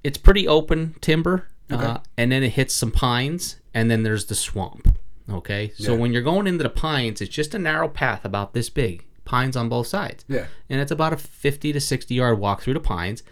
it's 0.03 0.17
pretty 0.17 0.47
open 0.47 0.95
timber, 1.01 1.47
uh, 1.69 1.97
and 2.17 2.31
then 2.31 2.41
it 2.41 2.49
hits 2.53 2.73
some 2.73 2.91
pines, 2.91 3.57
and 3.73 3.91
then 3.91 4.03
there's 4.03 4.25
the 4.27 4.35
swamp. 4.35 4.97
Okay, 5.29 5.71
so 5.75 5.93
Yeah. 5.93 5.99
when 5.99 6.13
you're 6.13 6.21
going 6.21 6.47
into 6.47 6.63
the 6.63 6.69
pines, 6.69 7.19
it's 7.19 7.33
just 7.33 7.53
a 7.53 7.59
narrow 7.59 7.88
path 7.89 8.23
about 8.23 8.53
this 8.53 8.69
big, 8.69 9.05
pines 9.25 9.57
on 9.57 9.67
both 9.69 9.88
sides. 9.88 10.23
Yeah. 10.27 10.45
and 10.69 10.79
it's 10.79 10.91
about 10.91 11.13
a 11.13 11.17
50 11.17 11.73
to 11.73 11.79
60 11.81 12.13
yard 12.15 12.39
walk 12.39 12.61
through 12.61 12.75
the 12.75 12.79
pines 12.79 13.23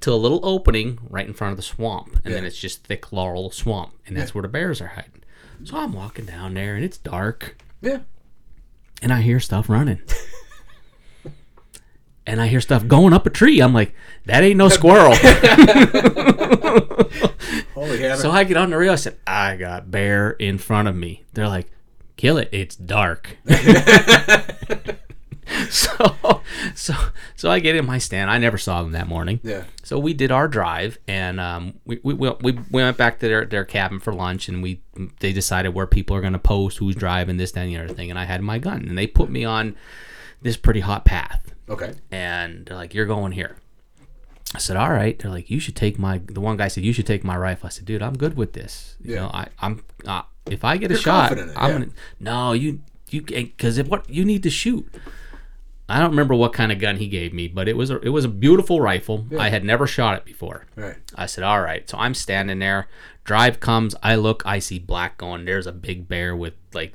to 0.00 0.12
a 0.12 0.14
little 0.14 0.40
opening 0.42 0.98
right 1.08 1.26
in 1.26 1.32
front 1.32 1.52
of 1.52 1.56
the 1.56 1.62
swamp. 1.62 2.20
And 2.24 2.34
then 2.34 2.44
it's 2.44 2.58
just 2.58 2.84
thick 2.84 3.12
laurel 3.12 3.50
swamp. 3.50 3.94
And 4.06 4.16
that's 4.16 4.34
where 4.34 4.42
the 4.42 4.48
bears 4.48 4.80
are 4.80 4.88
hiding. 4.88 5.22
So 5.64 5.78
i'm 5.78 5.92
walking 5.94 6.26
down 6.26 6.52
there 6.54 6.74
and 6.76 6.84
it's 6.84 6.98
dark. 6.98 7.56
Yeah. 7.80 8.00
and 9.00 9.10
i 9.12 9.22
hear 9.22 9.40
stuff 9.40 9.68
running. 9.70 10.02
And 12.28 12.40
i 12.40 12.48
hear 12.48 12.60
stuff 12.60 12.86
going 12.88 13.12
up 13.12 13.24
a 13.26 13.30
tree. 13.30 13.60
I'm 13.60 13.72
like 13.72 13.94
that 14.26 14.42
ain't 14.42 14.56
no 14.58 14.68
squirrel. 14.68 15.14
Holy 17.74 17.98
so 18.16 18.30
i 18.32 18.42
get 18.44 18.56
on 18.56 18.70
the 18.70 18.76
rail 18.76 18.92
i 18.92 18.96
said 18.96 19.16
i 19.26 19.56
got 19.56 19.90
bear 19.90 20.30
in 20.32 20.58
front 20.58 20.88
of 20.88 20.96
me. 20.96 21.22
They're 21.34 21.48
like 21.48 21.70
kill 22.16 22.36
it. 22.38 22.48
It's 22.52 22.74
dark 22.76 23.36
so 25.70 26.40
so 26.74 26.92
so 27.36 27.50
i 27.50 27.60
get 27.60 27.76
in 27.76 27.86
my 27.86 27.98
stand 27.98 28.30
i 28.30 28.36
never 28.38 28.58
saw 28.58 28.82
them 28.82 28.92
that 28.92 29.06
morning 29.06 29.38
yeah. 29.42 29.64
So 29.84 30.00
we 30.00 30.14
did 30.14 30.32
our 30.32 30.48
drive, 30.48 30.98
and 31.06 31.38
um, 31.38 31.74
we, 31.84 32.00
we, 32.02 32.12
we 32.14 32.30
we 32.42 32.58
went 32.72 32.96
back 32.96 33.20
to 33.20 33.28
their, 33.28 33.44
their 33.44 33.64
cabin 33.64 34.00
for 34.00 34.12
lunch, 34.12 34.48
and 34.48 34.60
we 34.60 34.80
they 35.20 35.32
decided 35.32 35.68
where 35.74 35.86
people 35.86 36.16
are 36.16 36.20
going 36.20 36.32
to 36.32 36.40
post, 36.40 36.78
who's 36.78 36.96
driving, 36.96 37.36
this, 37.36 37.52
that, 37.52 37.60
and 37.60 37.70
the 37.72 37.76
other 37.78 37.94
thing. 37.94 38.10
And 38.10 38.18
I 38.18 38.24
had 38.24 38.42
my 38.42 38.58
gun, 38.58 38.84
and 38.88 38.98
they 38.98 39.06
put 39.06 39.30
me 39.30 39.44
on 39.44 39.76
this 40.42 40.56
pretty 40.56 40.80
hot 40.80 41.04
path, 41.04 41.54
Okay. 41.68 41.94
and 42.10 42.66
they're 42.66 42.76
like, 42.76 42.94
"You're 42.94 43.06
going 43.06 43.30
here." 43.30 43.54
I 44.56 44.58
said, 44.58 44.76
"All 44.76 44.90
right." 44.90 45.16
They're 45.16 45.30
like, 45.30 45.48
"You 45.50 45.60
should 45.60 45.76
take 45.76 46.00
my." 46.00 46.18
The 46.18 46.40
one 46.40 46.56
guy 46.56 46.66
said, 46.66 46.82
"You 46.82 46.92
should 46.92 47.06
take 47.06 47.22
my 47.22 47.36
rifle." 47.36 47.68
I 47.68 47.70
said, 47.70 47.84
"Dude, 47.84 48.02
I'm 48.02 48.16
good 48.16 48.36
with 48.36 48.52
this. 48.54 48.96
You 49.00 49.14
Yeah. 49.14 49.20
know, 49.20 49.30
I, 49.32 49.46
I'm 49.60 49.84
uh, 50.04 50.22
if 50.50 50.64
I 50.64 50.78
get 50.78 50.90
a 50.90 50.94
You're 50.94 51.00
shot, 51.02 51.30
in 51.30 51.38
it, 51.50 51.52
I'm 51.56 51.70
yeah. 51.70 51.78
gonna 51.78 51.90
no 52.18 52.52
you 52.54 52.80
you 53.10 53.22
because 53.22 53.78
if 53.78 53.86
what 53.86 54.10
you 54.10 54.24
need 54.24 54.42
to 54.42 54.50
shoot." 54.50 54.92
I 55.88 56.00
don't 56.00 56.10
remember 56.10 56.34
what 56.34 56.52
kind 56.52 56.72
of 56.72 56.78
gun 56.80 56.96
he 56.96 57.06
gave 57.06 57.32
me, 57.32 57.46
but 57.46 57.68
it 57.68 57.76
was 57.76 57.90
a, 57.90 58.00
it 58.00 58.08
was 58.08 58.24
a 58.24 58.28
beautiful 58.28 58.80
rifle. 58.80 59.26
I 59.38 59.50
had 59.50 59.62
never 59.64 59.86
shot 59.86 60.16
it 60.16 60.24
before. 60.24 60.66
Right. 60.74 60.96
I 61.14 61.26
said, 61.26 61.44
"All 61.44 61.60
right." 61.60 61.88
So 61.88 61.96
I'm 61.96 62.12
standing 62.14 62.58
there. 62.58 62.88
Drive 63.24 63.60
comes. 63.60 63.94
I 64.02 64.16
look. 64.16 64.42
I 64.44 64.58
see 64.58 64.78
black 64.80 65.16
going. 65.18 65.44
There's 65.44 65.66
a 65.66 65.72
big 65.72 66.08
bear 66.08 66.34
with 66.34 66.54
like 66.74 66.94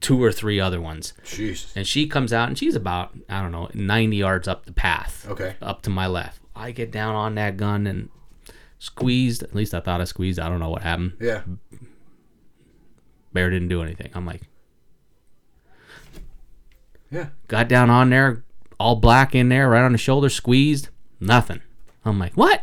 two 0.00 0.22
or 0.22 0.32
three 0.32 0.58
other 0.60 0.80
ones, 0.80 1.14
Jeez. 1.24 1.74
and 1.76 1.86
she 1.86 2.06
comes 2.08 2.32
out, 2.32 2.48
and 2.48 2.58
she's 2.58 2.74
about 2.74 3.16
I 3.28 3.40
don't 3.42 3.52
know 3.52 3.68
90 3.74 4.16
yards 4.16 4.48
up 4.48 4.66
the 4.66 4.72
path, 4.72 5.24
Okay. 5.28 5.54
up 5.62 5.82
to 5.82 5.90
my 5.90 6.06
left. 6.08 6.40
I 6.54 6.70
get 6.72 6.90
down 6.90 7.14
on 7.14 7.34
that 7.36 7.56
gun 7.56 7.86
and 7.86 8.08
squeezed. 8.78 9.42
At 9.44 9.54
least 9.54 9.72
I 9.72 9.80
thought 9.80 10.00
I 10.00 10.04
squeezed. 10.04 10.38
I 10.40 10.48
don't 10.48 10.58
know 10.60 10.70
what 10.70 10.82
happened. 10.82 11.12
Yeah. 11.20 11.42
Bear 13.32 13.50
didn't 13.50 13.68
do 13.68 13.82
anything. 13.82 14.10
I'm 14.14 14.26
like, 14.26 14.42
Yeah. 17.10 17.28
got 17.48 17.68
down 17.68 17.88
on 17.90 18.10
there, 18.10 18.42
all 18.78 18.96
black 18.96 19.34
in 19.34 19.48
there, 19.48 19.68
right 19.68 19.84
on 19.84 19.92
the 19.92 19.98
shoulder, 19.98 20.28
squeezed, 20.28 20.88
nothing. 21.20 21.60
I'm 22.04 22.18
like, 22.18 22.34
what? 22.34 22.62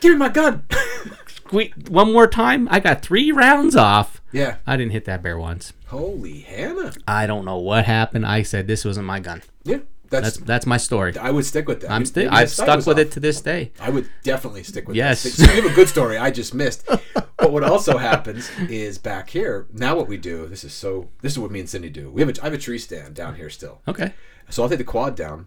Give 0.00 0.12
me 0.12 0.18
my 0.18 0.28
gun. 0.30 0.64
One 1.88 2.12
more 2.12 2.26
time. 2.26 2.68
I 2.70 2.78
got 2.80 3.02
three 3.02 3.32
rounds 3.32 3.74
off. 3.76 4.20
yeah. 4.32 4.56
I 4.66 4.76
didn't 4.76 4.92
hit 4.92 5.04
that 5.06 5.22
bear 5.22 5.38
once. 5.38 5.72
Holy 5.88 6.40
Hannah. 6.40 6.92
I 7.08 7.26
don't 7.26 7.44
know 7.44 7.58
what 7.58 7.84
happened. 7.86 8.24
I 8.24 8.42
said 8.42 8.66
this 8.66 8.84
wasn't 8.84 9.06
my 9.06 9.18
gun. 9.20 9.42
Yeah. 9.64 9.78
That's 10.10 10.24
That's. 10.24 10.36
that's 10.38 10.66
my 10.66 10.76
story. 10.76 11.16
I 11.16 11.30
would 11.30 11.44
stick 11.44 11.68
with 11.68 11.80
that. 11.82 11.90
I'm 11.90 12.02
the 12.04 12.28
I've 12.28 12.50
stuck 12.50 12.78
with 12.78 12.88
off. 12.88 12.98
it 12.98 13.12
to 13.12 13.20
this 13.20 13.40
day. 13.40 13.72
I 13.80 13.90
would 13.90 14.10
definitely 14.24 14.64
stick 14.64 14.88
with 14.88 14.96
Yes. 14.96 15.22
that. 15.22 15.30
So 15.30 15.52
you 15.52 15.62
have 15.62 15.70
a 15.70 15.74
good 15.74 15.88
story 15.88 16.18
I 16.18 16.30
just 16.32 16.52
missed. 16.52 16.84
but 17.14 17.52
what 17.52 17.62
also 17.62 17.96
happens 17.96 18.50
is 18.68 18.98
back 18.98 19.30
here, 19.30 19.66
now 19.72 19.96
what 19.96 20.08
we 20.08 20.16
do, 20.16 20.46
this 20.48 20.64
is 20.64 20.72
so 20.72 21.08
this 21.22 21.32
is 21.32 21.38
what 21.38 21.50
me 21.52 21.60
and 21.60 21.68
Cindy 21.68 21.90
do. 21.90 22.10
We 22.10 22.20
have 22.22 22.28
a 22.28 22.40
I 22.42 22.44
have 22.46 22.52
a 22.54 22.58
tree 22.58 22.78
stand 22.78 23.14
down 23.14 23.36
here 23.36 23.48
still. 23.50 23.82
Okay. 23.86 24.12
So 24.48 24.62
I'll 24.64 24.68
take 24.68 24.78
the 24.78 24.84
quad 24.84 25.14
down. 25.14 25.46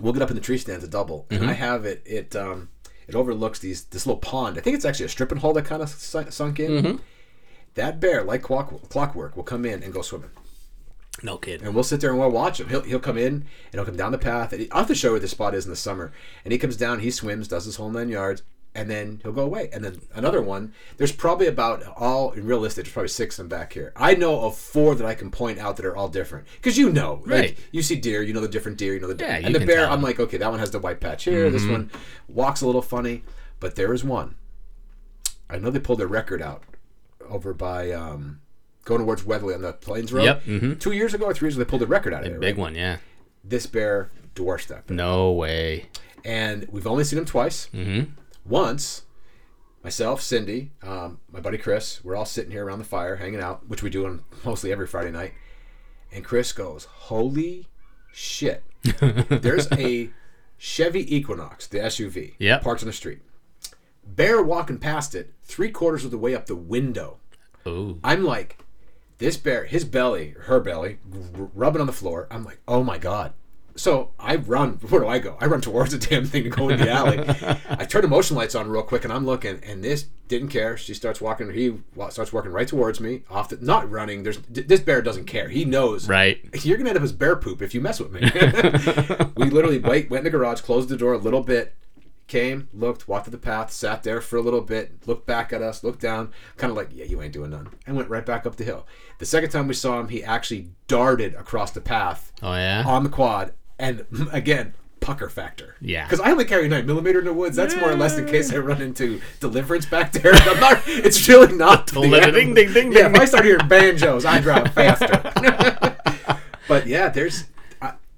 We'll 0.00 0.12
get 0.12 0.22
up 0.22 0.30
in 0.30 0.36
the 0.36 0.42
tree 0.42 0.58
stand 0.58 0.82
to 0.82 0.88
double. 0.88 1.26
Mm-hmm. 1.30 1.42
And 1.42 1.50
I 1.50 1.54
have 1.54 1.84
it 1.84 2.02
it 2.04 2.34
um 2.34 2.70
it 3.06 3.14
overlooks 3.14 3.60
these 3.60 3.84
this 3.84 4.04
little 4.04 4.18
pond. 4.20 4.58
I 4.58 4.62
think 4.62 4.74
it's 4.74 4.84
actually 4.84 5.06
a 5.06 5.10
stripping 5.10 5.38
hole 5.38 5.52
that 5.52 5.64
kind 5.64 5.80
of 5.82 5.88
sunk 5.90 6.58
in. 6.58 6.70
Mm-hmm. 6.72 6.96
That 7.74 8.00
bear, 8.00 8.24
like 8.24 8.42
clockwork, 8.42 9.36
will 9.36 9.44
come 9.44 9.64
in 9.64 9.84
and 9.84 9.92
go 9.92 10.02
swimming. 10.02 10.30
No 11.22 11.36
kid. 11.36 11.62
and 11.62 11.74
we'll 11.74 11.84
sit 11.84 12.00
there 12.00 12.10
and 12.10 12.18
we'll 12.18 12.30
watch 12.30 12.60
him. 12.60 12.68
He'll, 12.68 12.82
he'll 12.82 12.98
come 13.00 13.18
in 13.18 13.26
and 13.34 13.44
he'll 13.72 13.84
come 13.84 13.96
down 13.96 14.12
the 14.12 14.18
path. 14.18 14.52
And 14.52 14.62
he, 14.62 14.70
I'll 14.70 14.78
have 14.78 14.88
to 14.88 14.94
show 14.94 15.10
where 15.10 15.20
the 15.20 15.28
spot 15.28 15.54
is 15.54 15.64
in 15.64 15.70
the 15.70 15.76
summer. 15.76 16.12
And 16.44 16.52
he 16.52 16.58
comes 16.58 16.76
down, 16.76 17.00
he 17.00 17.10
swims, 17.10 17.48
does 17.48 17.64
his 17.66 17.76
whole 17.76 17.90
nine 17.90 18.08
yards, 18.08 18.42
and 18.74 18.88
then 18.88 19.20
he'll 19.22 19.32
go 19.32 19.42
away. 19.42 19.68
And 19.72 19.84
then 19.84 20.00
another 20.14 20.40
one. 20.40 20.72
There's 20.96 21.12
probably 21.12 21.46
about 21.46 21.82
all 21.96 22.30
in 22.32 22.46
realistic. 22.46 22.84
There's 22.84 22.92
probably 22.92 23.08
six 23.08 23.38
of 23.38 23.48
them 23.48 23.58
back 23.58 23.72
here. 23.72 23.92
I 23.96 24.14
know 24.14 24.40
of 24.42 24.56
four 24.56 24.94
that 24.94 25.06
I 25.06 25.14
can 25.14 25.30
point 25.30 25.58
out 25.58 25.76
that 25.76 25.84
are 25.84 25.96
all 25.96 26.08
different 26.08 26.46
because 26.56 26.78
you 26.78 26.90
know, 26.90 27.20
like, 27.26 27.28
Right. 27.40 27.58
You 27.72 27.82
see 27.82 27.96
deer, 27.96 28.22
you 28.22 28.32
know 28.32 28.40
the 28.40 28.48
different 28.48 28.78
deer, 28.78 28.94
you 28.94 29.00
know 29.00 29.12
the 29.12 29.22
Yeah, 29.24 29.40
and 29.44 29.54
the 29.54 29.60
bear. 29.66 29.84
Mm-hmm. 29.84 29.92
I'm 29.92 30.02
like, 30.02 30.20
okay, 30.20 30.36
that 30.38 30.50
one 30.50 30.60
has 30.60 30.70
the 30.70 30.78
white 30.78 31.00
patch 31.00 31.24
here. 31.24 31.50
This 31.50 31.66
one 31.66 31.90
walks 32.28 32.60
a 32.62 32.66
little 32.66 32.82
funny. 32.82 33.24
But 33.58 33.74
there 33.74 33.92
is 33.92 34.02
one. 34.04 34.36
I 35.50 35.58
know 35.58 35.70
they 35.70 35.80
pulled 35.80 35.98
their 35.98 36.06
record 36.06 36.40
out 36.40 36.62
over 37.28 37.52
by 37.52 37.90
um, 37.90 38.40
going 38.84 39.02
towards 39.02 39.24
Weatherly 39.24 39.54
on 39.54 39.62
the 39.62 39.72
Plains 39.72 40.12
Road. 40.12 40.24
Yep, 40.24 40.44
mhm. 40.44 40.80
Two 40.80 40.92
years 40.92 41.14
ago 41.14 41.26
or 41.26 41.34
three 41.34 41.46
years 41.46 41.56
ago, 41.56 41.64
they 41.64 41.68
pulled 41.70 41.82
the 41.82 41.86
record 41.86 42.14
out 42.14 42.24
of 42.24 42.30
there. 42.30 42.38
Big 42.40 42.56
right? 42.56 42.60
one, 42.62 42.74
yeah. 42.74 42.98
This 43.44 43.66
bear 43.66 44.10
dwarfs 44.34 44.66
that 44.66 44.86
bear. 44.86 44.96
No 44.96 45.32
way. 45.32 45.86
And 46.24 46.66
we've 46.70 46.86
only 46.86 47.04
seen 47.04 47.18
him 47.18 47.24
twice. 47.24 47.68
Mm-hmm. 47.74 48.12
Once, 48.44 49.02
myself, 49.82 50.20
Cindy, 50.20 50.72
um, 50.82 51.18
my 51.32 51.40
buddy 51.40 51.58
Chris, 51.58 52.04
we're 52.04 52.16
all 52.16 52.24
sitting 52.26 52.50
here 52.50 52.64
around 52.64 52.78
the 52.78 52.84
fire 52.84 53.16
hanging 53.16 53.40
out, 53.40 53.68
which 53.68 53.82
we 53.82 53.90
do 53.90 54.06
on 54.06 54.24
mostly 54.44 54.72
every 54.72 54.86
Friday 54.86 55.10
night. 55.10 55.32
And 56.12 56.24
Chris 56.24 56.52
goes, 56.52 56.84
Holy 56.84 57.68
shit. 58.12 58.62
There's 59.28 59.68
a 59.72 60.10
Chevy 60.58 61.14
Equinox, 61.16 61.66
the 61.66 61.78
SUV, 61.78 62.34
Yep. 62.38 62.62
parked 62.62 62.82
on 62.82 62.86
the 62.86 62.92
street. 62.92 63.20
Bear 64.06 64.42
walking 64.42 64.78
past 64.78 65.14
it, 65.14 65.32
three 65.42 65.70
quarters 65.70 66.04
of 66.04 66.10
the 66.10 66.18
way 66.18 66.34
up 66.34 66.46
the 66.46 66.56
window. 66.56 67.18
Ooh. 67.66 67.98
I'm 68.02 68.24
like, 68.24 68.58
this 69.20 69.36
bear, 69.36 69.64
his 69.64 69.84
belly, 69.84 70.34
her 70.46 70.58
belly, 70.58 70.98
r- 71.38 71.50
rubbing 71.54 71.80
on 71.80 71.86
the 71.86 71.92
floor. 71.92 72.26
I'm 72.30 72.44
like, 72.44 72.58
oh 72.66 72.82
my 72.82 72.98
god. 72.98 73.34
So 73.76 74.10
I 74.18 74.36
run. 74.36 74.72
Where 74.88 75.02
do 75.02 75.06
I 75.06 75.18
go? 75.20 75.36
I 75.40 75.46
run 75.46 75.60
towards 75.60 75.92
the 75.92 75.98
damn 75.98 76.26
thing 76.26 76.44
to 76.44 76.50
go 76.50 76.68
in 76.68 76.80
the 76.80 76.90
alley. 76.90 77.18
I 77.70 77.84
turn 77.84 78.02
the 78.02 78.08
motion 78.08 78.36
lights 78.36 78.54
on 78.54 78.68
real 78.68 78.82
quick, 78.82 79.04
and 79.04 79.12
I'm 79.12 79.24
looking, 79.24 79.60
and 79.62 79.84
this 79.84 80.06
didn't 80.26 80.48
care. 80.48 80.76
She 80.76 80.94
starts 80.94 81.20
walking. 81.20 81.52
He 81.52 81.78
starts 82.10 82.32
walking 82.32 82.50
right 82.50 82.66
towards 82.66 83.00
me. 83.00 83.22
Off 83.30 83.50
the 83.50 83.58
not 83.60 83.90
running. 83.90 84.22
There's 84.22 84.38
this 84.48 84.80
bear 84.80 85.02
doesn't 85.02 85.26
care. 85.26 85.48
He 85.48 85.64
knows. 85.64 86.08
Right. 86.08 86.40
You're 86.64 86.78
gonna 86.78 86.90
end 86.90 86.98
up 86.98 87.04
as 87.04 87.12
bear 87.12 87.36
poop 87.36 87.62
if 87.62 87.74
you 87.74 87.80
mess 87.80 88.00
with 88.00 88.12
me. 88.12 88.20
we 89.36 89.50
literally 89.50 89.78
wait, 89.78 90.10
went 90.10 90.20
in 90.20 90.24
the 90.24 90.30
garage, 90.30 90.60
closed 90.62 90.88
the 90.88 90.96
door 90.96 91.12
a 91.12 91.18
little 91.18 91.42
bit, 91.42 91.74
came, 92.30 92.68
looked, 92.72 93.06
walked 93.06 93.26
to 93.26 93.30
the 93.30 93.36
path, 93.36 93.70
sat 93.70 94.02
there 94.04 94.22
for 94.22 94.36
a 94.38 94.40
little 94.40 94.62
bit, 94.62 95.06
looked 95.06 95.26
back 95.26 95.52
at 95.52 95.60
us, 95.60 95.84
looked 95.84 96.00
down, 96.00 96.32
kind 96.56 96.70
of 96.70 96.76
like, 96.76 96.88
yeah, 96.94 97.04
you 97.04 97.20
ain't 97.20 97.32
doing 97.34 97.50
none, 97.50 97.68
and 97.86 97.96
went 97.96 98.08
right 98.08 98.24
back 98.24 98.46
up 98.46 98.56
the 98.56 98.64
hill. 98.64 98.86
The 99.18 99.26
second 99.26 99.50
time 99.50 99.66
we 99.68 99.74
saw 99.74 100.00
him, 100.00 100.08
he 100.08 100.24
actually 100.24 100.70
darted 100.88 101.34
across 101.34 101.72
the 101.72 101.80
path 101.82 102.32
Oh 102.42 102.54
yeah. 102.54 102.84
on 102.86 103.02
the 103.04 103.10
quad, 103.10 103.52
and 103.78 104.06
again, 104.32 104.72
pucker 105.00 105.28
factor. 105.28 105.76
Yeah. 105.80 106.04
Because 106.04 106.20
I 106.20 106.30
only 106.30 106.44
carry 106.44 106.68
nine 106.68 106.86
millimeter 106.86 107.18
in 107.18 107.24
the 107.24 107.32
woods. 107.32 107.56
That's 107.56 107.74
more 107.76 107.90
or 107.90 107.96
less 107.96 108.16
in 108.18 108.26
case 108.26 108.52
I 108.52 108.58
run 108.58 108.80
into 108.82 109.20
deliverance 109.40 109.86
back 109.86 110.12
there. 110.12 110.32
I'm 110.34 110.60
not. 110.60 110.82
It's 110.86 111.26
really 111.28 111.54
not. 111.56 111.86
Deliver- 111.86 112.30
ding, 112.32 112.54
ding, 112.54 112.72
ding, 112.72 112.92
Yeah, 112.92 113.04
ding, 113.08 113.16
if 113.16 113.20
I 113.22 113.24
start 113.24 113.44
hearing 113.46 113.66
banjos, 113.66 114.24
I 114.24 114.40
drive 114.40 114.72
faster. 114.74 115.96
but 116.68 116.86
yeah, 116.86 117.08
there's. 117.08 117.44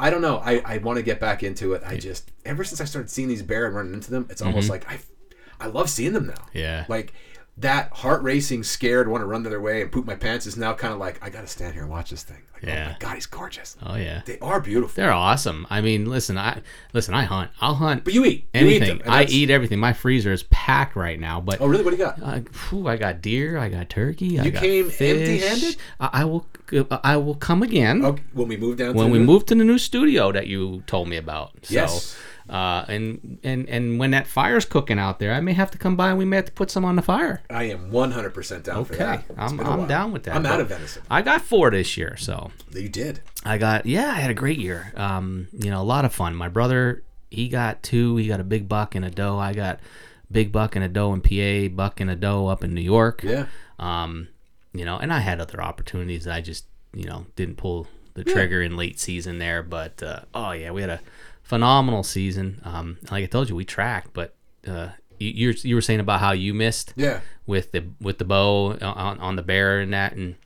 I, 0.03 0.07
I 0.07 0.11
don't 0.11 0.23
know. 0.23 0.39
I, 0.39 0.61
I 0.65 0.79
want 0.79 0.97
to 0.99 1.03
get 1.03 1.21
back 1.21 1.43
into 1.43 1.73
it. 1.75 1.83
I 1.87 1.97
just 1.97 2.31
ever 2.45 2.65
since 2.65 2.81
I 2.81 2.85
started 2.85 3.09
seeing 3.11 3.29
these 3.29 3.43
bear 3.43 3.67
and 3.67 3.75
running 3.77 3.95
into 3.95 4.11
them, 4.11 4.27
it's 4.31 4.43
almost 4.43 4.69
like 4.69 4.91
I, 4.91 4.99
I 5.61 5.69
love 5.69 5.89
seeing 5.89 6.13
them 6.13 6.27
now. 6.27 6.33
Mm-hmm. 6.35 6.59
Yeah. 6.59 6.85
Like 6.89 7.13
that 7.59 7.93
heart 7.93 8.23
racing, 8.23 8.63
scared, 8.63 9.09
want 9.09 9.21
to 9.21 9.27
run 9.27 9.43
the 9.43 9.51
other 9.51 9.61
way 9.61 9.83
and 9.83 9.93
poop 9.93 10.07
my 10.07 10.15
pants 10.17 10.47
is 10.47 10.57
now 10.57 10.73
kind 10.73 10.93
of 10.95 10.99
like 10.99 11.23
I 11.23 11.29
got 11.29 11.43
to 11.43 11.47
stand 11.47 11.75
here 11.75 11.83
and 11.83 11.91
watch 11.91 12.09
this 12.11 12.23
thing. 12.23 12.39
Like, 12.55 12.65
Oh 12.65 12.69
Yeah. 12.69 12.89
my 12.93 12.97
god, 12.99 13.15
he's 13.17 13.27
gorgeous. 13.27 13.77
Oh 13.85 13.97
yeah. 13.97 14.23
They 14.25 14.39
are 14.39 14.59
beautiful. 14.61 14.95
They're 14.95 15.13
awesome. 15.13 15.67
I 15.69 15.81
mean, 15.83 16.07
listen, 16.07 16.39
I 16.39 16.63
listen. 16.95 17.13
I 17.13 17.25
hunt. 17.25 17.51
I'll 17.61 17.75
hunt 17.75 18.05
But 18.05 18.15
you 18.15 18.25
eat 18.25 18.47
You 18.55 18.67
eat 18.69 18.83
anything. 18.83 19.03
I 19.07 19.25
eat 19.25 19.51
everything. 19.51 19.79
My 19.81 19.93
freezer 19.93 20.33
is 20.33 20.45
packed 20.45 20.97
right 20.97 21.21
now. 21.21 21.41
But 21.43 21.61
Oh 21.61 21.67
really? 21.67 21.85
What 21.85 21.91
do 21.91 21.97
you 21.99 22.05
got? 22.05 22.23
uh, 22.23 22.41
phew, 22.51 22.89
I 22.89 22.97
got 22.97 23.21
deer. 23.21 23.59
I 23.59 23.69
got 23.69 23.91
turkey. 23.91 24.39
I 24.41 24.45
You 24.45 24.51
got 24.53 24.63
came 24.63 24.89
fish. 24.89 25.19
empty-handed? 25.19 25.77
I, 26.01 26.11
I 26.13 26.25
will. 26.25 26.47
I 26.91 27.17
will 27.17 27.35
come 27.35 27.63
again 27.63 28.05
Okay, 28.05 28.23
when 28.33 28.49
we 28.49 28.57
move 28.57 28.77
down. 28.79 28.95
when 28.95 29.07
to 29.07 29.13
we 29.13 29.19
the- 29.19 29.25
move 29.25 29.47
to 29.47 29.55
the 29.55 29.65
new 29.65 29.79
studio 29.79 30.33
that 30.33 30.47
you 30.47 30.83
told 30.87 31.09
me 31.09 31.17
about. 31.17 31.51
So, 31.63 31.75
Yes. 31.75 32.17
Uh, 32.51 32.85
and 32.89 33.39
and 33.45 33.69
and 33.69 33.99
when 34.01 34.11
that 34.11 34.27
fire's 34.27 34.65
cooking 34.65 34.99
out 34.99 35.21
there, 35.21 35.33
I 35.33 35.41
may 35.41 35.53
have 35.53 35.71
to 35.71 35.79
come 35.79 35.97
by 35.97 36.09
and 36.11 36.19
we 36.19 36.25
may 36.25 36.37
have 36.37 36.45
to 36.47 36.53
put 36.53 36.71
some 36.73 36.85
on 36.85 36.97
the 36.97 37.03
fire. 37.03 37.41
I 37.49 37.65
am 37.65 37.91
100 37.93 38.31
percent 38.35 38.65
down 38.65 38.85
for 38.85 38.95
Okay, 38.95 39.05
that. 39.05 39.25
It's 39.29 39.39
I'm 39.39 39.61
I'm 39.61 39.87
down 39.87 40.13
with 40.13 40.25
that. 40.25 40.35
I'm 40.35 40.45
out 40.45 40.61
of 40.61 40.69
venison. 40.69 41.03
I 41.09 41.23
got 41.23 41.43
four 41.43 41.71
this 41.71 41.97
year, 41.97 42.17
so 42.17 42.51
You 42.75 42.89
did. 42.89 43.21
I 43.45 43.59
got 43.59 43.87
yeah, 43.87 44.09
I 44.11 44.15
had 44.15 44.31
a 44.31 44.35
great 44.35 44.59
year. 44.59 44.93
Um, 44.97 45.49
you 45.53 45.71
know, 45.71 45.81
a 45.81 45.85
lot 45.85 46.05
of 46.05 46.13
fun. 46.13 46.35
My 46.35 46.49
brother, 46.49 47.05
he 47.31 47.49
got 47.49 47.83
two. 47.83 48.17
He 48.17 48.27
got 48.27 48.41
a 48.41 48.45
big 48.45 48.69
buck 48.69 48.97
and 48.97 49.05
a 49.05 49.11
doe. 49.11 49.39
I 49.39 49.53
got 49.55 49.79
big 50.31 50.51
buck 50.51 50.75
and 50.75 50.85
a 50.85 50.89
doe 50.89 51.13
in 51.15 51.21
PA, 51.21 51.73
buck 51.75 52.01
and 52.01 52.11
a 52.11 52.17
doe 52.17 52.49
up 52.49 52.65
in 52.65 52.75
New 52.75 52.81
York. 52.83 53.23
Yeah. 53.23 53.47
Um, 53.79 54.29
you 54.75 54.85
know, 54.85 54.99
and 54.99 55.13
I 55.13 55.21
had 55.21 55.41
other 55.41 55.61
opportunities 55.63 56.25
that 56.25 56.35
I 56.35 56.41
just 56.41 56.67
you 56.95 57.05
know 57.05 57.27
didn't 57.37 57.57
pull 57.57 57.87
the 58.15 58.25
trigger 58.25 58.61
in 58.63 58.77
late 58.77 58.99
season 59.01 59.39
there. 59.39 59.63
But 59.63 60.03
uh, 60.03 60.21
oh 60.35 60.53
yeah, 60.53 60.71
we 60.71 60.81
had 60.83 60.91
a 60.91 61.01
phenomenal 61.43 62.03
season. 62.03 62.61
Um, 62.65 62.99
like 63.11 63.25
I 63.25 63.27
told 63.27 63.49
you, 63.49 63.57
we 63.57 63.65
tracked, 63.65 64.13
but 64.13 64.35
uh, 64.67 64.89
you 65.19 65.31
you're, 65.31 65.53
you 65.63 65.75
were 65.75 65.81
saying 65.81 66.01
about 66.01 66.21
how 66.21 66.33
you 66.33 66.55
missed 66.55 66.93
Yeah. 66.97 67.21
with 67.47 67.73
the 67.73 67.85
with 68.01 68.19
the 68.19 68.25
bow 68.25 68.73
on, 68.81 69.19
on 69.19 69.37
the 69.37 69.43
bear 69.43 69.81
and 69.81 69.93
that 69.93 70.13
and 70.15 70.37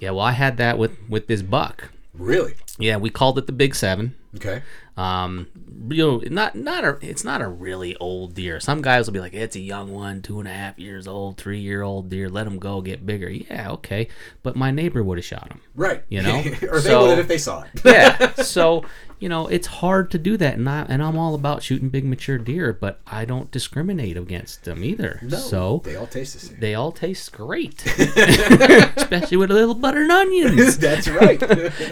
yeah 0.00 0.10
well 0.10 0.24
i 0.24 0.32
had 0.32 0.56
that 0.58 0.78
with 0.78 0.92
with 1.08 1.26
this 1.26 1.42
buck 1.42 1.90
Really? 2.14 2.54
yeah 2.78 2.96
we 2.96 3.10
called 3.10 3.38
it 3.38 3.46
the 3.46 3.52
big 3.52 3.74
seven 3.74 4.14
Okay. 4.36 4.62
um 4.96 5.48
you 5.90 5.96
know 5.98 6.22
not 6.30 6.54
not 6.54 6.84
a 6.84 6.98
it's 7.00 7.24
not 7.24 7.40
a 7.40 7.48
really 7.48 7.96
old 7.96 8.34
deer 8.34 8.60
some 8.60 8.80
guys 8.82 9.06
will 9.06 9.12
be 9.14 9.20
like 9.20 9.34
it's 9.34 9.56
a 9.56 9.60
young 9.60 9.92
one 9.92 10.22
two 10.22 10.38
and 10.38 10.48
a 10.48 10.52
half 10.52 10.78
years 10.78 11.06
old 11.08 11.36
three 11.36 11.60
year 11.60 11.82
old 11.82 12.08
deer 12.08 12.28
let 12.28 12.46
him 12.46 12.58
go 12.58 12.80
get 12.80 13.04
bigger 13.04 13.28
yeah 13.28 13.70
okay 13.70 14.08
but 14.42 14.56
my 14.56 14.70
neighbor 14.70 15.02
would 15.02 15.18
have 15.18 15.24
shot 15.24 15.50
him 15.50 15.60
Right. 15.76 16.04
You 16.08 16.22
know? 16.22 16.38
or 16.70 16.80
they 16.80 16.88
So- 16.90 17.00
would 17.02 17.10
have 17.10 17.18
if 17.18 17.28
they 17.28 17.38
saw 17.38 17.62
it. 17.64 17.68
yeah. 17.84 18.32
So 18.44 18.84
you 19.20 19.28
know, 19.28 19.46
it's 19.46 19.66
hard 19.68 20.10
to 20.10 20.18
do 20.18 20.36
that, 20.36 20.54
and 20.54 20.68
I 20.68 20.84
and 20.88 21.02
I'm 21.02 21.16
all 21.16 21.34
about 21.34 21.62
shooting 21.62 21.88
big 21.88 22.04
mature 22.04 22.36
deer, 22.36 22.72
but 22.74 23.00
I 23.06 23.24
don't 23.24 23.50
discriminate 23.50 24.16
against 24.18 24.64
them 24.64 24.84
either. 24.84 25.18
No. 25.22 25.38
So 25.38 25.80
they 25.84 25.96
all 25.96 26.06
taste 26.06 26.34
the 26.34 26.40
same. 26.40 26.60
they 26.60 26.74
all 26.74 26.92
taste 26.92 27.32
great, 27.32 27.86
especially 27.86 29.36
with 29.36 29.50
a 29.50 29.54
little 29.54 29.74
butter 29.74 30.02
and 30.02 30.12
onions. 30.12 30.78
That's 30.78 31.08
right. 31.08 31.40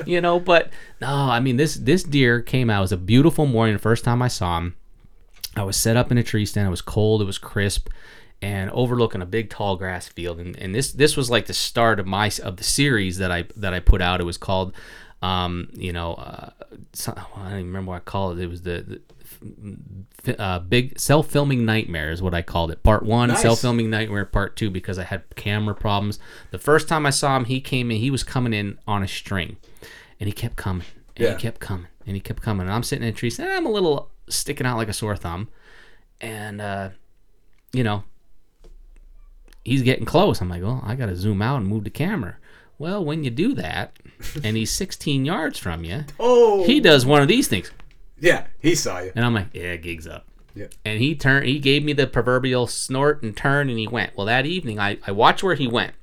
You 0.07 0.21
know, 0.21 0.41
but 0.41 0.71
no, 1.01 1.09
I 1.09 1.41
mean 1.41 1.57
this 1.57 1.75
this 1.77 2.03
deer 2.03 2.41
came 2.43 2.69
out. 2.71 2.79
It 2.79 2.83
was 2.83 2.93
a 2.93 2.97
beautiful 2.99 3.47
morning. 3.47 3.72
The 3.75 3.79
first 3.83 4.05
time 4.05 4.23
I 4.23 4.29
saw 4.29 4.59
him, 4.59 4.77
I 5.57 5.65
was 5.65 5.77
set 5.77 5.97
up 5.97 6.11
in 6.11 6.19
a 6.19 6.23
tree 6.23 6.47
stand. 6.47 6.67
It 6.67 6.71
was 6.71 6.83
cold. 6.83 7.21
It 7.23 7.27
was 7.27 7.39
crisp, 7.39 7.89
and 8.41 8.71
overlooking 8.71 9.23
a 9.23 9.27
big 9.27 9.51
tall 9.51 9.77
grass 9.77 10.09
field. 10.09 10.39
And, 10.41 10.57
and 10.57 10.75
this 10.75 10.93
this 10.93 11.17
was 11.17 11.31
like 11.31 11.47
the 11.47 11.55
start 11.55 12.01
of 12.01 12.07
my 12.07 12.31
of 12.43 12.57
the 12.57 12.65
series 12.65 13.19
that 13.19 13.31
I 13.31 13.45
that 13.57 13.75
I 13.75 13.81
put 13.81 14.01
out. 14.03 14.21
It 14.21 14.25
was 14.25 14.39
called, 14.39 14.75
um, 15.21 15.69
you 15.75 15.93
know, 15.93 16.15
uh, 16.15 16.51
some, 16.93 17.15
I 17.37 17.43
don't 17.51 17.53
even 17.53 17.67
remember 17.67 17.91
what 17.91 17.97
I 17.97 18.01
called 18.01 18.39
it. 18.39 18.43
It 18.43 18.49
was 18.51 18.63
the. 18.63 19.01
the 20.25 20.41
uh, 20.41 20.59
big 20.61 20.99
self 21.01 21.27
filming 21.29 21.65
nightmare 21.65 22.13
is 22.13 22.23
what 22.23 22.33
I 22.33 22.43
called 22.43 22.71
it. 22.71 22.83
Part 22.85 23.03
one, 23.05 23.29
Nice. 23.29 23.43
self 23.43 23.61
filming 23.61 23.91
nightmare. 23.91 24.25
Part 24.25 24.57
two, 24.57 24.71
because 24.71 24.99
I 24.99 25.05
had 25.05 25.23
camera 25.35 25.75
problems. 25.75 26.19
The 26.53 26.59
first 26.59 26.87
time 26.89 27.05
I 27.07 27.11
saw 27.11 27.37
him, 27.37 27.47
he 27.47 27.61
came 27.61 27.91
in. 27.91 27.97
He 27.99 28.11
was 28.11 28.23
coming 28.23 28.53
in 28.53 28.79
on 28.87 29.03
a 29.03 29.09
string, 29.09 29.57
and 30.21 30.29
he 30.29 30.33
kept 30.33 30.55
coming, 30.57 30.87
and 31.17 31.25
Yeah. 31.27 31.35
he 31.35 31.41
kept 31.43 31.61
coming, 31.61 31.89
and 32.07 32.15
he 32.15 32.21
kept 32.21 32.43
coming. 32.43 32.67
And 32.67 32.75
I'm 32.75 32.83
sitting 32.83 33.05
in 33.05 33.11
a 33.11 33.17
tree, 33.17 33.33
and 33.39 33.49
I'm 33.49 33.67
a 33.67 33.71
little 33.71 34.11
sticking 34.29 34.67
out 34.67 34.77
like 34.77 34.89
a 34.89 34.93
sore 34.93 35.17
thumb, 35.17 35.49
and 36.21 36.61
uh, 36.61 36.91
you 37.73 37.85
know, 37.85 38.05
he's 39.65 39.83
getting 39.83 40.05
close. 40.05 40.41
I'm 40.41 40.49
like, 40.49 40.63
well, 40.63 40.83
I 40.85 40.95
got 40.95 41.07
to 41.07 41.17
zoom 41.17 41.43
out 41.43 41.57
and 41.57 41.67
move 41.67 41.85
the 41.85 41.91
camera. 41.91 42.37
Well, 42.79 43.05
when 43.05 43.25
you 43.25 43.31
do 43.31 43.55
that, 43.55 43.97
and 44.45 44.57
he's 44.57 44.71
16 44.71 45.25
yards 45.25 45.59
from 45.59 45.85
you, 45.85 46.05
oh. 46.19 46.65
he 46.65 46.81
does 46.81 47.07
one 47.07 47.23
of 47.23 47.29
these 47.29 47.49
things, 47.49 47.71
yeah, 48.19 48.47
he 48.61 48.77
saw 48.77 49.01
you. 49.01 49.13
and 49.17 49.25
I'm 49.25 49.35
like, 49.35 49.49
yeah, 49.53 49.75
gigs 49.77 50.07
up. 50.07 50.27
Yeah. 50.55 50.67
And 50.85 51.01
he 51.01 51.15
turned. 51.15 51.47
He 51.47 51.59
gave 51.59 51.83
me 51.83 51.93
the 51.93 52.07
proverbial 52.07 52.67
snort 52.67 53.23
and 53.23 53.37
turn, 53.37 53.69
and 53.69 53.79
he 53.79 53.89
went. 53.89 54.17
Well, 54.17 54.27
that 54.27 54.47
evening, 54.47 54.79
I 54.79 54.99
I 55.07 55.11
watched 55.11 55.43
where 55.43 55.55
he 55.55 55.67
went, 55.67 55.95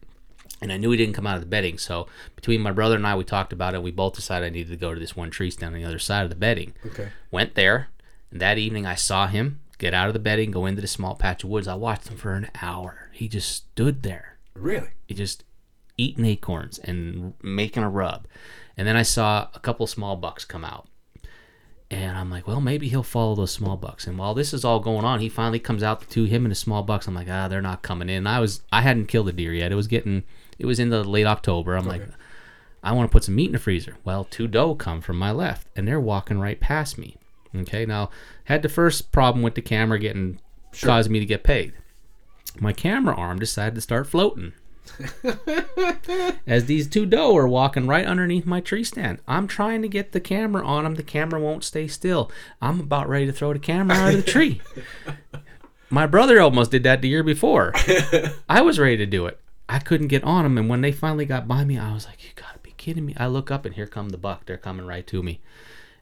and 0.61 0.71
I 0.71 0.77
knew 0.77 0.91
he 0.91 0.97
didn't 0.97 1.15
come 1.15 1.27
out 1.27 1.35
of 1.35 1.41
the 1.41 1.47
bedding. 1.47 1.77
So 1.77 2.07
between 2.35 2.61
my 2.61 2.71
brother 2.71 2.95
and 2.95 3.07
I, 3.07 3.15
we 3.15 3.23
talked 3.23 3.53
about 3.53 3.73
it. 3.73 3.83
We 3.83 3.91
both 3.91 4.15
decided 4.15 4.45
I 4.45 4.49
needed 4.49 4.71
to 4.71 4.77
go 4.77 4.93
to 4.93 4.99
this 4.99 5.15
one 5.15 5.29
tree 5.29 5.51
stand 5.51 5.75
on 5.75 5.81
the 5.81 5.87
other 5.87 5.99
side 5.99 6.23
of 6.23 6.29
the 6.29 6.35
bedding. 6.35 6.73
Okay. 6.85 7.09
Went 7.31 7.55
there, 7.55 7.89
and 8.31 8.41
that 8.41 8.57
evening 8.57 8.85
I 8.85 8.95
saw 8.95 9.27
him 9.27 9.59
get 9.77 9.93
out 9.93 10.07
of 10.07 10.13
the 10.13 10.19
bedding, 10.19 10.51
go 10.51 10.65
into 10.65 10.81
the 10.81 10.87
small 10.87 11.15
patch 11.15 11.43
of 11.43 11.49
woods. 11.49 11.67
I 11.67 11.75
watched 11.75 12.09
him 12.09 12.17
for 12.17 12.33
an 12.33 12.49
hour. 12.61 13.09
He 13.13 13.27
just 13.27 13.49
stood 13.51 14.03
there. 14.03 14.37
Really? 14.53 14.89
He 15.07 15.13
just 15.13 15.43
eating 15.97 16.25
acorns 16.25 16.79
and 16.79 17.33
making 17.41 17.83
a 17.83 17.89
rub. 17.89 18.27
And 18.77 18.87
then 18.87 18.95
I 18.95 19.03
saw 19.03 19.47
a 19.53 19.59
couple 19.59 19.87
small 19.87 20.15
bucks 20.15 20.45
come 20.45 20.63
out. 20.63 20.87
And 21.91 22.17
I'm 22.17 22.29
like, 22.29 22.47
well, 22.47 22.61
maybe 22.61 22.87
he'll 22.87 23.01
follow 23.01 23.33
those 23.35 23.51
small 23.51 23.75
bucks. 23.75 24.05
And 24.05 24.17
while 24.17 24.35
this 24.35 24.53
is 24.53 24.63
all 24.63 24.79
going 24.79 25.05
on, 25.05 25.21
he 25.21 25.29
finally 25.29 25.59
comes 25.59 25.81
out 25.81 26.07
to 26.09 26.25
him 26.25 26.45
and 26.45 26.51
the 26.51 26.55
small 26.55 26.83
bucks. 26.83 27.07
I'm 27.07 27.15
like, 27.15 27.29
ah, 27.29 27.47
they're 27.47 27.61
not 27.61 27.81
coming 27.81 28.09
in. 28.09 28.27
I 28.27 28.39
was, 28.39 28.61
I 28.71 28.81
hadn't 28.81 29.07
killed 29.07 29.27
a 29.27 29.31
deer 29.31 29.53
yet. 29.53 29.71
It 29.71 29.75
was 29.75 29.87
getting, 29.87 30.23
it 30.59 30.65
was 30.65 30.79
in 30.79 30.89
the 30.89 31.03
late 31.03 31.25
October. 31.25 31.75
I'm 31.75 31.87
like, 31.87 32.03
I 32.83 32.91
want 32.91 33.09
to 33.09 33.11
put 33.11 33.23
some 33.23 33.35
meat 33.35 33.47
in 33.47 33.53
the 33.53 33.59
freezer. 33.59 33.97
Well, 34.03 34.25
two 34.25 34.47
doe 34.47 34.75
come 34.75 35.01
from 35.01 35.17
my 35.17 35.31
left, 35.31 35.67
and 35.75 35.87
they're 35.87 35.99
walking 35.99 36.39
right 36.39 36.59
past 36.59 36.97
me. 36.97 37.17
Okay, 37.55 37.85
now 37.85 38.09
had 38.43 38.61
the 38.61 38.69
first 38.69 39.11
problem 39.11 39.41
with 39.41 39.55
the 39.55 39.61
camera 39.61 39.97
getting 39.97 40.39
caused 40.81 41.09
me 41.09 41.19
to 41.19 41.25
get 41.25 41.43
paid. 41.43 41.73
My 42.59 42.73
camera 42.73 43.15
arm 43.15 43.39
decided 43.39 43.75
to 43.75 43.81
start 43.81 44.07
floating. 44.07 44.53
As 46.47 46.65
these 46.65 46.87
two 46.87 47.05
doe 47.05 47.35
are 47.37 47.47
walking 47.47 47.87
right 47.87 48.05
underneath 48.05 48.45
my 48.45 48.59
tree 48.59 48.83
stand, 48.83 49.19
I'm 49.27 49.47
trying 49.47 49.81
to 49.81 49.87
get 49.87 50.11
the 50.11 50.19
camera 50.19 50.65
on 50.65 50.83
them. 50.83 50.95
The 50.95 51.03
camera 51.03 51.39
won't 51.39 51.63
stay 51.63 51.87
still. 51.87 52.31
I'm 52.61 52.79
about 52.79 53.07
ready 53.07 53.25
to 53.25 53.33
throw 53.33 53.53
the 53.53 53.59
camera 53.59 53.95
out 53.95 54.13
of 54.13 54.25
the 54.25 54.31
tree. 54.31 54.61
My 55.91 56.05
brother 56.05 56.39
almost 56.39 56.69
did 56.71 56.83
that 56.83 57.01
the 57.01 57.07
year 57.07 57.23
before. 57.23 57.73
I 58.49 58.61
was 58.61 58.77
ready 58.77 58.97
to 58.97 59.07
do 59.07 59.25
it. 59.25 59.39
I 59.69 59.77
couldn't 59.79 60.07
get 60.07 60.23
on 60.23 60.43
them. 60.43 60.57
and 60.57 60.67
when 60.67 60.81
they 60.81 60.91
finally 60.91 61.25
got 61.25 61.47
by 61.47 61.63
me, 61.63 61.77
I 61.77 61.93
was 61.93 62.05
like, 62.07 62.23
"You 62.23 62.31
gotta 62.35 62.59
be 62.59 62.73
kidding 62.77 63.05
me!" 63.05 63.13
I 63.17 63.27
look 63.27 63.51
up, 63.51 63.65
and 63.65 63.75
here 63.75 63.85
come 63.85 64.09
the 64.09 64.17
buck. 64.17 64.45
They're 64.45 64.57
coming 64.57 64.85
right 64.85 65.05
to 65.07 65.21
me, 65.21 65.41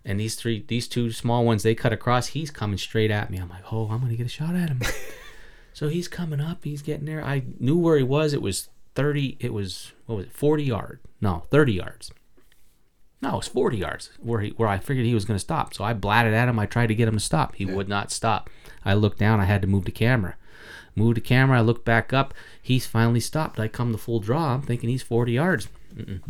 and 0.05 0.19
these 0.19 0.35
three, 0.35 0.63
these 0.67 0.87
two 0.87 1.11
small 1.11 1.43
ones, 1.45 1.63
they 1.63 1.75
cut 1.75 1.91
across. 1.91 2.27
He's 2.27 2.49
coming 2.49 2.77
straight 2.77 3.11
at 3.11 3.29
me. 3.29 3.37
I'm 3.37 3.49
like, 3.49 3.71
"Oh, 3.71 3.89
I'm 3.89 3.99
gonna 3.99 4.15
get 4.15 4.25
a 4.25 4.29
shot 4.29 4.55
at 4.55 4.69
him." 4.69 4.81
so 5.73 5.89
he's 5.89 6.07
coming 6.07 6.39
up. 6.39 6.63
He's 6.63 6.81
getting 6.81 7.05
there. 7.05 7.23
I 7.23 7.43
knew 7.59 7.77
where 7.77 7.97
he 7.97 8.03
was. 8.03 8.33
It 8.33 8.41
was 8.41 8.69
thirty. 8.95 9.35
It 9.41 9.53
was 9.53 9.91
what 10.05 10.15
was 10.15 10.25
it? 10.27 10.33
Forty 10.33 10.63
yard? 10.63 11.01
No, 11.19 11.43
thirty 11.51 11.73
yards. 11.73 12.11
No, 13.19 13.33
it 13.33 13.37
was 13.37 13.47
40 13.47 13.77
yards 13.77 14.11
where 14.19 14.41
he, 14.41 14.49
where 14.51 14.69
I 14.69 14.77
figured 14.77 15.07
he 15.07 15.15
was 15.15 15.25
going 15.25 15.37
to 15.37 15.43
stop. 15.43 15.73
So 15.73 15.83
I 15.83 15.93
blatted 15.93 16.35
at 16.35 16.47
him. 16.47 16.59
I 16.59 16.67
tried 16.67 16.87
to 16.87 16.95
get 16.95 17.07
him 17.07 17.15
to 17.15 17.19
stop. 17.19 17.55
He 17.55 17.65
would 17.65 17.89
not 17.89 18.11
stop. 18.11 18.47
I 18.85 18.93
looked 18.93 19.17
down. 19.17 19.39
I 19.39 19.45
had 19.45 19.61
to 19.63 19.67
move 19.67 19.85
the 19.85 19.91
camera. 19.91 20.35
Move 20.97 21.15
the 21.15 21.21
camera. 21.21 21.59
I 21.59 21.61
look 21.61 21.85
back 21.85 22.11
up. 22.11 22.33
He's 22.61 22.85
finally 22.87 23.19
stopped. 23.19 23.59
I 23.59 23.67
come 23.67 23.91
to 23.91 23.97
full 23.97 24.19
draw. 24.19 24.55
I'm 24.55 24.63
thinking 24.63 24.89
he's 24.89 25.03
40 25.03 25.31
yards. 25.31 25.67
Mm-mm. 25.95 26.21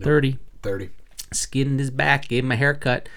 30. 0.00 0.38
30. 0.62 0.90
Skinned 1.32 1.80
his 1.80 1.90
back. 1.90 2.28
Gave 2.28 2.44
him 2.44 2.52
a 2.52 2.56
haircut. 2.56 3.08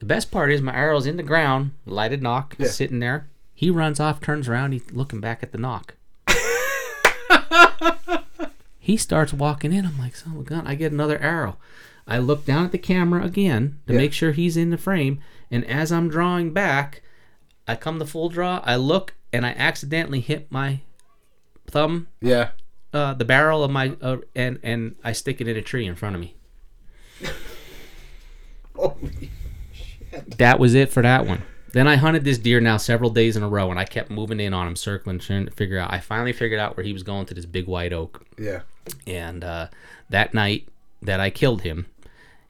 The 0.00 0.04
best 0.06 0.30
part 0.30 0.52
is 0.52 0.60
my 0.60 0.74
arrow's 0.74 1.06
in 1.06 1.16
the 1.16 1.22
ground. 1.22 1.70
Lighted 1.86 2.22
nock. 2.22 2.56
Yeah. 2.58 2.66
Sitting 2.68 2.98
there. 2.98 3.28
He 3.54 3.70
runs 3.70 4.00
off, 4.00 4.20
turns 4.20 4.48
around. 4.48 4.72
He's 4.72 4.90
looking 4.92 5.20
back 5.20 5.42
at 5.42 5.52
the 5.52 5.58
nock. 5.58 5.94
he 8.78 8.96
starts 8.96 9.32
walking 9.32 9.72
in. 9.72 9.86
I'm 9.86 9.98
like, 9.98 10.16
son 10.16 10.34
of 10.34 10.40
a 10.40 10.44
gun. 10.44 10.66
I 10.66 10.74
get 10.74 10.92
another 10.92 11.18
arrow. 11.18 11.56
I 12.06 12.18
look 12.18 12.44
down 12.44 12.64
at 12.64 12.72
the 12.72 12.78
camera 12.78 13.24
again 13.24 13.78
to 13.86 13.92
Yeah. 13.92 13.98
make 13.98 14.12
sure 14.12 14.32
he's 14.32 14.56
in 14.56 14.70
the 14.70 14.76
frame. 14.78 15.20
And 15.50 15.64
as 15.66 15.92
I'm 15.92 16.08
drawing 16.08 16.52
back, 16.52 17.02
I 17.68 17.76
come 17.76 17.98
to 18.00 18.06
full 18.06 18.28
draw. 18.28 18.60
I 18.64 18.76
look 18.76 19.14
and 19.32 19.44
I 19.46 19.50
accidentally 19.50 20.20
hit 20.20 20.50
my 20.50 20.80
thumb, 21.66 22.08
Yeah. 22.20 22.50
uh, 22.92 23.14
the 23.14 23.24
barrel 23.24 23.64
of 23.64 23.70
my, 23.70 23.96
uh, 24.00 24.18
and 24.34 24.58
and 24.62 24.96
I 25.04 25.12
stick 25.12 25.40
it 25.40 25.48
in 25.48 25.56
a 25.56 25.62
tree 25.62 25.86
in 25.86 25.94
front 25.94 26.14
of 26.16 26.20
me. 26.20 26.34
Holy 28.76 29.30
shit! 29.72 30.38
That 30.38 30.58
was 30.58 30.74
it 30.74 30.90
for 30.90 31.02
that 31.02 31.26
one. 31.26 31.42
Then 31.72 31.88
I 31.88 31.96
hunted 31.96 32.24
this 32.24 32.36
deer 32.38 32.60
now 32.60 32.76
several 32.76 33.10
days 33.10 33.36
in 33.36 33.42
a 33.42 33.48
row, 33.48 33.70
and 33.70 33.78
I 33.78 33.84
kept 33.84 34.10
moving 34.10 34.40
in 34.40 34.52
on 34.52 34.66
him, 34.66 34.76
circling, 34.76 35.18
trying 35.18 35.46
to 35.46 35.50
figure 35.50 35.78
out. 35.78 35.92
I 35.92 36.00
finally 36.00 36.32
figured 36.32 36.60
out 36.60 36.76
where 36.76 36.84
he 36.84 36.92
was 36.92 37.02
going 37.02 37.26
to 37.26 37.34
this 37.34 37.46
big 37.46 37.66
white 37.66 37.92
oak. 37.92 38.24
Yeah. 38.38 38.60
and 39.06 39.42
uh, 39.44 39.68
that 40.10 40.34
night 40.34 40.68
that 41.00 41.20
I 41.20 41.30
killed 41.30 41.62
him, 41.62 41.86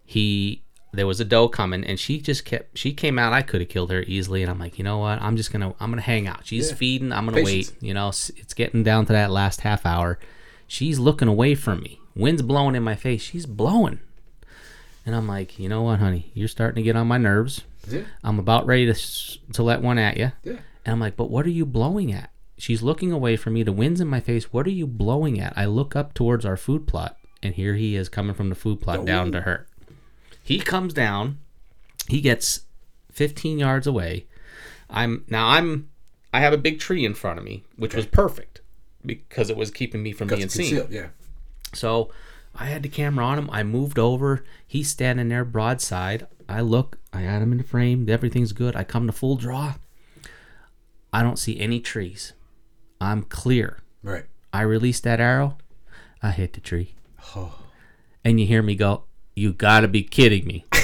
he 0.04 0.61
there 0.92 1.06
was 1.06 1.20
a 1.20 1.24
doe 1.24 1.48
coming, 1.48 1.84
and 1.84 1.98
she 1.98 2.20
just 2.20 2.44
kept 2.44 2.76
she 2.76 2.92
came 2.92 3.18
out. 3.18 3.32
I 3.32 3.42
could 3.42 3.60
have 3.60 3.68
killed 3.70 3.90
her 3.90 4.02
easily, 4.06 4.42
and 4.42 4.50
I'm 4.50 4.58
like, 4.58 4.78
you 4.78 4.84
know 4.84 4.98
what? 4.98 5.20
I'm 5.22 5.36
just 5.36 5.52
gonna 5.52 5.74
I'm 5.80 5.90
gonna 5.90 6.02
hang 6.02 6.26
out. 6.26 6.46
She's 6.46 6.68
Yeah. 6.70 6.76
feeding. 6.76 7.12
I'm 7.12 7.24
gonna 7.26 7.42
Patience. 7.42 7.72
wait. 7.72 7.82
You 7.82 7.94
know, 7.94 8.08
it's 8.08 8.54
getting 8.54 8.82
down 8.82 9.06
to 9.06 9.12
that 9.12 9.30
last 9.30 9.62
half 9.62 9.86
hour. 9.86 10.18
She's 10.66 10.98
looking 10.98 11.28
away 11.28 11.54
from 11.54 11.80
me. 11.80 12.00
Wind's 12.14 12.42
blowing 12.42 12.74
in 12.74 12.82
my 12.82 12.94
face. 12.94 13.22
She's 13.22 13.46
blowing, 13.46 14.00
and 15.06 15.14
I'm 15.14 15.26
like, 15.26 15.58
you 15.58 15.68
know 15.68 15.82
what, 15.82 15.98
honey? 15.98 16.30
You're 16.34 16.48
starting 16.48 16.76
to 16.76 16.82
get 16.82 16.96
on 16.96 17.06
my 17.06 17.18
nerves. 17.18 17.62
Yeah. 17.88 18.02
I'm 18.22 18.38
about 18.38 18.66
ready 18.66 18.92
to 18.92 18.94
to 19.54 19.62
let 19.62 19.82
one 19.82 19.98
at 19.98 20.16
you. 20.16 20.32
Yeah. 20.44 20.58
And 20.84 20.94
I'm 20.94 21.00
like, 21.00 21.16
but 21.16 21.30
what 21.30 21.46
are 21.46 21.50
you 21.50 21.64
blowing 21.66 22.12
at? 22.12 22.30
She's 22.58 22.82
looking 22.82 23.10
away 23.12 23.36
from 23.36 23.54
me. 23.54 23.62
The 23.62 23.72
wind's 23.72 24.00
in 24.00 24.08
my 24.08 24.20
face. 24.20 24.52
What 24.52 24.66
are 24.66 24.70
you 24.70 24.86
blowing 24.86 25.40
at? 25.40 25.52
I 25.56 25.64
look 25.64 25.96
up 25.96 26.12
towards 26.14 26.44
our 26.44 26.56
food 26.56 26.86
plot, 26.86 27.16
and 27.42 27.54
here 27.54 27.74
he 27.74 27.96
is 27.96 28.08
coming 28.08 28.34
from 28.34 28.50
the 28.50 28.54
food 28.54 28.80
plot 28.80 29.04
down 29.04 29.32
to 29.32 29.40
her. 29.40 29.66
He 30.42 30.58
comes 30.58 30.92
down. 30.92 31.38
He 32.08 32.20
gets 32.20 32.62
15 33.12 33.58
yards 33.58 33.86
away. 33.86 34.26
I'm 34.90 35.24
now 35.28 35.48
I'm 35.48 35.88
I 36.34 36.40
have 36.40 36.52
a 36.52 36.58
big 36.58 36.80
tree 36.80 37.04
in 37.04 37.14
front 37.14 37.38
of 37.38 37.44
me, 37.44 37.64
which 37.76 37.94
was 37.94 38.06
perfect 38.06 38.60
because 39.04 39.50
it 39.50 39.56
was 39.56 39.70
keeping 39.70 40.02
me 40.02 40.12
from 40.12 40.28
being 40.28 40.48
seen. 40.48 40.86
Yeah. 40.90 41.08
So 41.72 42.10
I 42.54 42.66
had 42.66 42.82
the 42.82 42.88
camera 42.88 43.24
on 43.24 43.38
him. 43.38 43.50
I 43.50 43.62
moved 43.62 43.98
over. 43.98 44.44
He's 44.66 44.88
standing 44.88 45.28
there 45.28 45.44
broadside. 45.44 46.26
I 46.48 46.60
look. 46.60 46.98
I 47.12 47.20
had 47.20 47.42
him 47.42 47.52
in 47.52 47.58
the 47.58 47.64
frame. 47.64 48.08
Everything's 48.08 48.52
good. 48.52 48.76
I 48.76 48.84
come 48.84 49.06
to 49.06 49.12
full 49.12 49.36
draw. 49.36 49.74
I 51.12 51.22
don't 51.22 51.38
see 51.38 51.60
any 51.60 51.80
trees. 51.80 52.32
I'm 53.00 53.22
clear. 53.22 53.78
Right. 54.02 54.24
I 54.52 54.62
release 54.62 55.00
that 55.00 55.20
arrow. 55.20 55.58
I 56.22 56.30
hit 56.30 56.52
the 56.52 56.60
tree. 56.60 56.94
Oh. 57.36 57.58
And 58.24 58.38
you 58.38 58.46
hear 58.46 58.62
me 58.62 58.74
go, 58.74 59.04
You 59.34 59.52
gotta 59.52 59.88
be 59.88 60.02
kidding 60.02 60.46
me. 60.46 60.64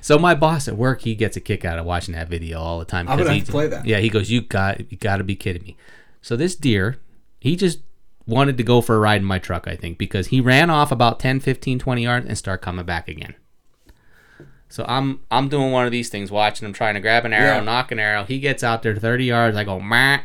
so 0.00 0.18
my 0.18 0.34
boss 0.34 0.68
at 0.68 0.76
work, 0.76 1.02
he 1.02 1.14
gets 1.14 1.36
a 1.36 1.40
kick 1.40 1.64
out 1.64 1.78
of 1.78 1.84
watching 1.84 2.14
that 2.14 2.28
video 2.28 2.58
all 2.60 2.78
the 2.78 2.84
time. 2.84 3.08
I'm 3.08 3.18
gonna 3.18 3.30
he- 3.32 3.38
have 3.38 3.46
to 3.46 3.52
play 3.52 3.66
that. 3.68 3.86
Yeah, 3.86 3.98
he 3.98 4.08
goes, 4.08 4.30
You 4.30 4.40
got 4.42 4.90
you 4.90 4.96
gotta 4.98 5.24
be 5.24 5.36
kidding 5.36 5.62
me. 5.62 5.76
So 6.22 6.36
this 6.36 6.56
deer, 6.56 6.98
he 7.40 7.56
just 7.56 7.80
wanted 8.26 8.56
to 8.56 8.62
go 8.62 8.80
for 8.80 8.96
a 8.96 8.98
ride 8.98 9.20
in 9.20 9.26
my 9.26 9.38
truck, 9.38 9.68
I 9.68 9.76
think, 9.76 9.98
because 9.98 10.28
he 10.28 10.40
ran 10.40 10.70
off 10.70 10.90
about 10.90 11.20
10, 11.20 11.40
15, 11.40 11.78
20 11.78 12.02
yards 12.02 12.26
and 12.26 12.38
start 12.38 12.62
coming 12.62 12.86
back 12.86 13.06
again. 13.08 13.34
So 14.70 14.84
I'm 14.88 15.20
I'm 15.30 15.48
doing 15.48 15.70
one 15.70 15.84
of 15.86 15.92
these 15.92 16.08
things, 16.08 16.30
watching 16.30 16.66
him 16.66 16.72
trying 16.72 16.94
to 16.94 17.00
grab 17.00 17.24
an 17.24 17.32
arrow, 17.32 17.56
Yeah. 17.58 17.60
nock 17.64 17.92
an 17.92 17.98
arrow. 17.98 18.24
He 18.24 18.40
gets 18.40 18.64
out 18.64 18.82
there 18.82 18.96
30 18.96 19.26
yards. 19.26 19.56
I 19.56 19.64
go, 19.64 19.78
Meh. 19.78 20.20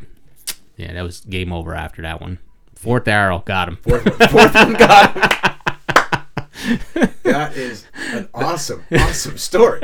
Yeah, 0.78 0.94
that 0.94 1.02
was 1.04 1.20
game 1.22 1.52
over 1.52 1.76
after 1.76 2.02
that 2.02 2.22
one. 2.22 2.40
Fourth 2.80 3.10
arrow, 3.10 3.44
got 3.46 3.68
him. 3.68 3.76
Fourth, 3.76 4.04
fourth 4.32 4.56
one 4.56 4.74
got 4.74 5.14
him. 5.14 7.10
That 7.24 7.56
is 7.56 7.86
an 7.94 8.30
awesome, 8.34 8.86
awesome 8.92 9.38
story. 9.38 9.82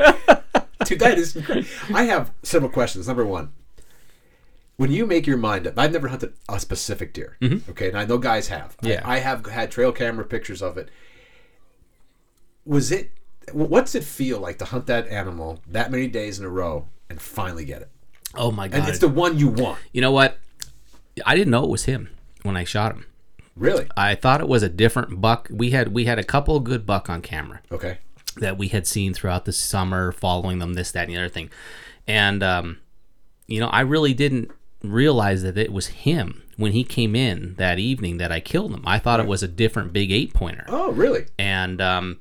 Dude, 0.84 0.98
that 0.98 1.18
is 1.18 1.36
incredible. 1.36 1.68
I 1.94 2.04
have 2.04 2.32
several 2.42 2.70
questions. 2.70 3.06
Number 3.06 3.24
one, 3.24 3.52
when 4.76 4.90
you 4.90 5.06
make 5.06 5.26
your 5.26 5.36
mind 5.36 5.66
up, 5.66 5.78
I've 5.78 5.92
never 5.92 6.08
hunted 6.08 6.32
a 6.48 6.58
specific 6.58 7.12
deer. 7.12 7.36
Mm-hmm. 7.40 7.70
Okay, 7.70 7.88
and 7.88 7.98
I 7.98 8.04
know 8.04 8.18
guys 8.18 8.48
have. 8.48 8.76
Yeah. 8.80 9.02
I, 9.04 9.18
have 9.18 9.46
had 9.46 9.70
trail 9.70 9.92
camera 9.92 10.24
pictures 10.24 10.60
of 10.60 10.76
it. 10.76 10.90
Was 12.64 12.90
it? 12.90 13.12
What's 13.52 13.94
it 13.94 14.04
feel 14.04 14.40
like 14.40 14.58
to 14.58 14.64
hunt 14.64 14.86
that 14.86 15.06
animal 15.08 15.60
that 15.68 15.90
many 15.90 16.08
days 16.08 16.38
in 16.38 16.44
a 16.44 16.50
row 16.50 16.88
and 17.08 17.20
finally 17.20 17.64
get 17.64 17.82
it? 17.82 17.90
Oh 18.34 18.50
my 18.50 18.68
god! 18.68 18.74
And 18.74 18.84
god! 18.84 18.90
it's 18.90 18.98
the 19.00 19.08
one 19.08 19.38
you 19.38 19.48
want. 19.48 19.78
you 19.92 20.00
know 20.00 20.12
what? 20.12 20.38
I 21.24 21.36
didn't 21.36 21.50
know 21.50 21.64
it 21.64 21.70
was 21.70 21.84
him 21.84 22.08
when 22.46 22.56
I 22.56 22.64
shot 22.64 22.92
him. 22.92 23.06
Really? 23.56 23.86
I 23.96 24.14
thought 24.14 24.40
it 24.40 24.48
was 24.48 24.62
a 24.62 24.68
different 24.68 25.20
buck. 25.20 25.48
We 25.50 25.70
had 25.70 25.88
we 25.94 26.04
had 26.04 26.18
a 26.18 26.24
couple 26.24 26.56
of 26.56 26.64
good 26.64 26.84
buck 26.86 27.08
on 27.10 27.22
camera 27.22 27.60
Okay. 27.72 27.98
that 28.36 28.58
we 28.58 28.68
had 28.68 28.86
seen 28.86 29.14
throughout 29.14 29.44
the 29.46 29.52
summer, 29.52 30.12
following 30.12 30.58
them, 30.58 30.74
this, 30.74 30.92
that, 30.92 31.08
and 31.08 31.16
the 31.16 31.18
other 31.18 31.28
thing. 31.30 31.50
And 32.06 32.42
um, 32.42 32.78
you 33.46 33.60
know, 33.60 33.68
I 33.68 33.80
really 33.80 34.12
didn't 34.14 34.50
realize 34.82 35.42
that 35.42 35.56
it 35.58 35.72
was 35.72 35.86
him 35.88 36.42
when 36.56 36.72
he 36.72 36.84
came 36.84 37.16
in 37.16 37.54
that 37.56 37.78
evening 37.78 38.18
that 38.18 38.30
I 38.30 38.40
killed 38.40 38.72
him. 38.72 38.82
I 38.86 38.98
thought 38.98 39.20
it 39.20 39.26
was 39.26 39.42
a 39.42 39.48
different 39.48 39.92
big 39.92 40.12
eight 40.12 40.34
pointer. 40.34 40.64
Oh, 40.68 40.92
really? 40.92 41.26
and 41.38 41.80
um, 41.80 42.20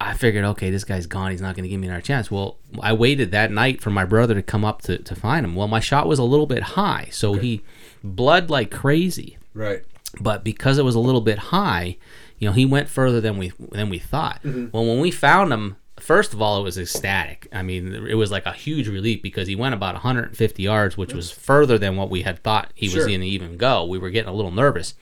I 0.00 0.14
figured, 0.14 0.44
okay, 0.44 0.70
this 0.70 0.84
guy's 0.84 1.06
gone. 1.06 1.32
He's 1.32 1.40
not 1.40 1.56
going 1.56 1.64
to 1.64 1.68
give 1.68 1.80
me 1.80 1.88
another 1.88 2.02
chance. 2.02 2.30
Well, 2.30 2.56
I 2.80 2.92
waited 2.92 3.32
that 3.32 3.50
night 3.50 3.80
for 3.80 3.90
my 3.90 4.04
brother 4.04 4.34
to 4.34 4.42
come 4.42 4.64
up 4.64 4.82
to, 4.82 4.98
to 4.98 5.14
find 5.16 5.44
him. 5.44 5.56
Well, 5.56 5.66
my 5.66 5.80
shot 5.80 6.06
was 6.06 6.20
a 6.20 6.24
little 6.24 6.46
bit 6.46 6.62
high, 6.62 7.08
so 7.10 7.34
he 7.34 7.62
blood 8.04 8.48
like 8.48 8.70
crazy. 8.70 9.38
Right. 9.54 9.84
But 10.20 10.44
because 10.44 10.78
it 10.78 10.84
was 10.84 10.94
a 10.94 11.00
little 11.00 11.20
bit 11.20 11.38
high, 11.38 11.96
you 12.38 12.48
know, 12.48 12.52
he 12.52 12.64
went 12.64 12.88
further 12.88 13.20
than 13.20 13.38
we 13.38 13.52
than 13.72 13.90
we 13.90 13.98
thought. 13.98 14.40
Mm-hmm. 14.44 14.68
Well, 14.72 14.86
when 14.86 15.00
we 15.00 15.10
found 15.10 15.52
him, 15.52 15.76
first 15.98 16.32
of 16.32 16.40
all, 16.40 16.60
it 16.60 16.62
was 16.62 16.78
ecstatic. 16.78 17.48
I 17.52 17.62
mean, 17.62 17.92
it 17.92 18.14
was 18.14 18.30
like 18.30 18.46
a 18.46 18.52
huge 18.52 18.86
relief 18.86 19.20
because 19.20 19.48
he 19.48 19.56
went 19.56 19.74
about 19.74 19.94
150 19.94 20.62
yards, 20.62 20.96
which 20.96 21.12
was 21.12 21.32
further 21.32 21.76
than 21.76 21.96
what 21.96 22.08
we 22.08 22.22
had 22.22 22.42
thought 22.44 22.72
he 22.74 22.88
was 22.88 23.04
going 23.04 23.20
to 23.20 23.26
even 23.26 23.56
go. 23.56 23.84
We 23.84 23.98
were 23.98 24.10
getting 24.10 24.30
a 24.30 24.34
little 24.34 24.52
nervous. 24.52 24.94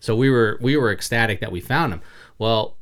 So 0.00 0.16
we 0.16 0.28
were 0.28 0.58
we 0.60 0.76
were 0.76 0.92
ecstatic 0.92 1.38
that 1.40 1.52
we 1.52 1.60
found 1.60 1.92
him. 1.92 2.02
Well, 2.38 2.76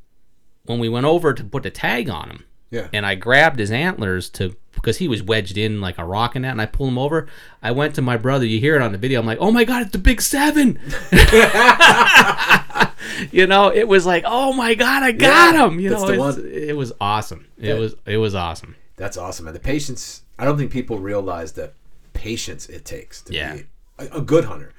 when 0.64 0.78
we 0.78 0.88
went 0.88 1.06
over 1.06 1.32
to 1.34 1.44
put 1.44 1.62
the 1.62 1.70
tag 1.70 2.08
on 2.10 2.30
him, 2.30 2.44
Yeah. 2.70 2.88
and 2.92 3.06
I 3.06 3.14
grabbed 3.14 3.58
his 3.58 3.70
antlers 3.70 4.28
to 4.30 4.56
because 4.74 4.98
he 4.98 5.08
was 5.08 5.22
wedged 5.22 5.58
in 5.58 5.80
like 5.80 5.98
a 5.98 6.04
rock 6.04 6.36
in 6.36 6.42
that, 6.42 6.52
and 6.52 6.62
I 6.62 6.66
pulled 6.66 6.90
him 6.90 6.98
over. 6.98 7.26
I 7.62 7.70
went 7.72 7.94
to 7.96 8.02
my 8.02 8.16
brother. 8.16 8.46
You 8.46 8.60
hear 8.60 8.76
it 8.76 8.82
on 8.82 8.92
the 8.92 8.98
video. 8.98 9.20
I'm 9.20 9.26
like, 9.26 9.38
oh 9.40 9.50
my 9.50 9.64
god, 9.64 9.82
it's 9.82 9.90
the 9.92 9.98
big 9.98 10.22
seven. 10.22 10.78
you 13.30 13.46
know, 13.46 13.72
it 13.72 13.86
was 13.88 14.06
like, 14.06 14.24
oh 14.26 14.52
my 14.52 14.74
god, 14.74 15.02
I 15.02 15.12
got 15.12 15.54
Yeah, 15.54 15.66
him. 15.66 15.80
You 15.80 15.90
know, 15.90 16.08
it 16.08 16.76
was 16.76 16.92
awesome. 17.00 17.46
It 17.58 17.68
Yeah. 17.68 17.74
was 17.74 17.94
it 18.06 18.16
was 18.16 18.34
awesome. 18.34 18.76
That's 18.96 19.16
awesome. 19.16 19.46
And 19.46 19.56
the 19.56 19.60
patience, 19.60 20.22
I 20.38 20.44
don't 20.44 20.58
think 20.58 20.70
people 20.70 20.98
realize 20.98 21.52
the 21.52 21.72
patience 22.12 22.68
it 22.68 22.84
takes 22.84 23.22
to 23.22 23.32
Yeah. 23.34 23.54
be 23.56 23.64
a, 23.98 24.18
a 24.18 24.20
good 24.20 24.44
hunter. 24.44 24.72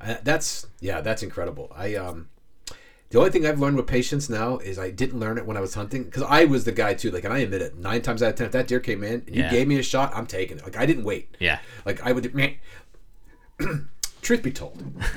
Uh, 0.00 0.14
that's, 0.24 0.66
yeah, 0.80 1.02
that's 1.02 1.22
incredible. 1.22 1.70
I, 1.76 1.94
um, 1.94 2.28
the 3.16 3.20
only 3.20 3.30
thing 3.32 3.46
I've 3.46 3.58
learned 3.58 3.78
with 3.78 3.86
patience 3.86 4.28
now 4.28 4.58
is 4.58 4.78
I 4.78 4.90
didn't 4.90 5.18
learn 5.18 5.38
it 5.38 5.46
when 5.46 5.56
I 5.56 5.60
was 5.60 5.72
hunting 5.72 6.04
because 6.04 6.22
I 6.24 6.44
was 6.44 6.64
the 6.66 6.72
guy 6.72 6.92
too. 6.92 7.10
Like, 7.10 7.24
and 7.24 7.32
I 7.32 7.38
admit 7.38 7.62
it, 7.62 7.74
nine 7.78 8.02
times 8.02 8.22
out 8.22 8.28
of 8.28 8.34
ten, 8.34 8.44
if 8.44 8.52
that 8.52 8.66
deer 8.68 8.78
came 8.78 9.02
in 9.02 9.22
and 9.26 9.34
you 9.34 9.42
Yeah. 9.42 9.50
gave 9.50 9.66
me 9.66 9.78
a 9.78 9.82
shot, 9.82 10.12
I'm 10.14 10.26
taking 10.26 10.58
it. 10.58 10.64
Like, 10.64 10.76
I 10.76 10.84
didn't 10.84 11.04
wait. 11.04 11.34
Yeah. 11.40 11.60
Like, 11.86 12.02
I 12.02 12.12
would, 12.12 12.34
meh. 12.34 12.52
truth 14.20 14.42
be 14.42 14.50
told, 14.52 14.82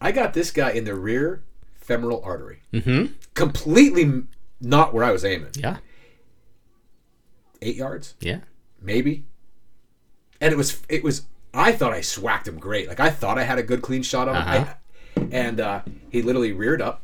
I 0.00 0.10
got 0.12 0.32
this 0.32 0.50
guy 0.50 0.70
in 0.70 0.84
the 0.84 0.94
rear 0.94 1.42
femoral 1.76 2.22
artery, 2.24 2.62
Mm-hmm. 2.72 3.12
completely 3.34 4.22
not 4.60 4.94
where 4.94 5.04
I 5.04 5.10
was 5.12 5.22
aiming 5.22 5.50
Yeah. 5.54 5.76
eight 7.60 7.76
yards, 7.76 8.14
Yeah. 8.20 8.38
maybe. 8.80 9.26
And 10.40 10.50
it 10.52 10.56
was 10.56 10.80
it 10.88 11.04
was. 11.04 11.22
I 11.52 11.72
thought 11.72 11.92
I 11.92 12.00
swacked 12.02 12.46
him 12.48 12.58
great. 12.58 12.88
Like 12.88 13.00
I 13.00 13.08
thought 13.10 13.38
I 13.38 13.44
had 13.44 13.58
a 13.58 13.62
good 13.62 13.80
clean 13.82 14.02
shot 14.02 14.28
on 14.28 14.36
him. 14.36 14.42
Uh-huh. 14.42 14.64
I- 14.70 14.74
and 15.32 15.60
uh, 15.60 15.82
he 16.10 16.22
literally 16.22 16.52
reared 16.52 16.80
up, 16.82 17.02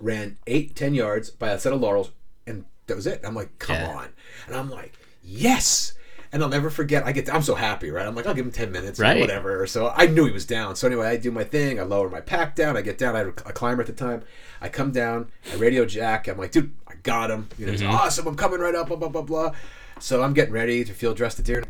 ran 0.00 0.38
eight 0.46 0.74
ten 0.76 0.94
yards 0.94 1.30
by 1.30 1.50
a 1.50 1.58
set 1.58 1.72
of 1.72 1.80
laurels, 1.80 2.10
and 2.46 2.64
that 2.86 2.96
was 2.96 3.06
it. 3.06 3.20
I'm 3.24 3.34
like, 3.34 3.58
come 3.58 3.76
Yeah. 3.76 3.88
on, 3.96 4.08
and 4.46 4.56
I'm 4.56 4.70
like, 4.70 4.94
yes. 5.22 5.94
And 6.32 6.44
I'll 6.44 6.48
never 6.48 6.70
forget. 6.70 7.04
I 7.04 7.10
get. 7.10 7.28
I'm 7.34 7.42
so 7.42 7.56
happy, 7.56 7.90
right? 7.90 8.06
I'm 8.06 8.14
like, 8.14 8.24
I'll 8.24 8.34
give 8.34 8.46
him 8.46 8.52
ten 8.52 8.70
minutes, 8.70 9.00
or 9.00 9.20
whatever. 9.20 9.66
So 9.66 9.92
I 9.96 10.06
knew 10.06 10.26
he 10.26 10.30
was 10.30 10.46
down. 10.46 10.76
So 10.76 10.86
anyway, 10.86 11.08
I 11.08 11.16
do 11.16 11.32
my 11.32 11.42
thing. 11.42 11.80
I 11.80 11.82
lower 11.82 12.08
my 12.08 12.20
pack 12.20 12.54
down. 12.54 12.76
I 12.76 12.82
get 12.82 12.98
down. 12.98 13.16
I 13.16 13.18
had 13.18 13.26
a 13.26 13.32
climber 13.32 13.80
at 13.82 13.88
the 13.88 13.92
time. 13.92 14.22
I 14.60 14.68
come 14.68 14.92
down. 14.92 15.28
I 15.52 15.56
radio 15.56 15.84
Jack. 15.84 16.28
I'm 16.28 16.38
like, 16.38 16.52
dude, 16.52 16.72
I 16.86 16.94
got 17.02 17.32
him. 17.32 17.48
You 17.58 17.66
know, 17.66 17.72
he's 17.72 17.82
awesome. 17.82 18.28
I'm 18.28 18.36
coming 18.36 18.60
right 18.60 18.76
up. 18.76 18.86
Blah 18.86 18.96
blah 18.98 19.08
blah 19.08 19.22
blah. 19.22 19.54
So 19.98 20.22
I'm 20.22 20.32
getting 20.32 20.54
ready 20.54 20.84
to 20.84 20.92
field 20.94 21.16
dress 21.16 21.34
the 21.34 21.42
deer. 21.42 21.64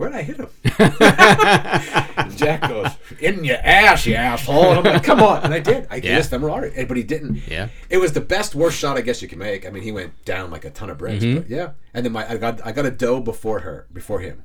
Where 0.00 0.08
did 0.08 0.16
I 0.16 0.22
hit 0.22 0.38
him? 0.38 0.48
Jack 2.36 2.66
goes, 2.66 2.88
in 3.20 3.44
your 3.44 3.58
ass, 3.58 4.06
you 4.06 4.14
asshole. 4.14 4.70
And 4.70 4.78
I'm 4.78 4.94
like, 4.94 5.04
come 5.04 5.20
on. 5.22 5.42
And 5.42 5.52
I 5.52 5.58
did. 5.60 5.86
I 5.90 5.96
Yeah. 5.96 6.22
femoral 6.22 6.54
artery. 6.54 6.86
But 6.86 6.96
he 6.96 7.02
didn't. 7.02 7.46
Yeah. 7.46 7.68
It 7.90 7.98
was 7.98 8.14
the 8.14 8.22
best 8.22 8.54
worst 8.54 8.78
shot 8.78 8.96
I 8.96 9.02
guess 9.02 9.20
you 9.20 9.28
can 9.28 9.38
make. 9.38 9.66
I 9.66 9.70
mean, 9.70 9.82
he 9.82 9.92
went 9.92 10.24
down 10.24 10.50
like 10.50 10.64
a 10.64 10.70
ton 10.70 10.88
of 10.88 10.96
bricks. 10.96 11.22
Mm-hmm. 11.22 11.40
But 11.40 11.50
yeah. 11.50 11.72
And 11.92 12.02
then 12.06 12.12
my 12.12 12.26
I 12.26 12.38
got 12.38 12.66
I 12.66 12.72
got 12.72 12.86
a 12.86 12.90
doe 12.90 13.20
before 13.20 13.60
her, 13.60 13.86
before 13.92 14.20
him. 14.20 14.44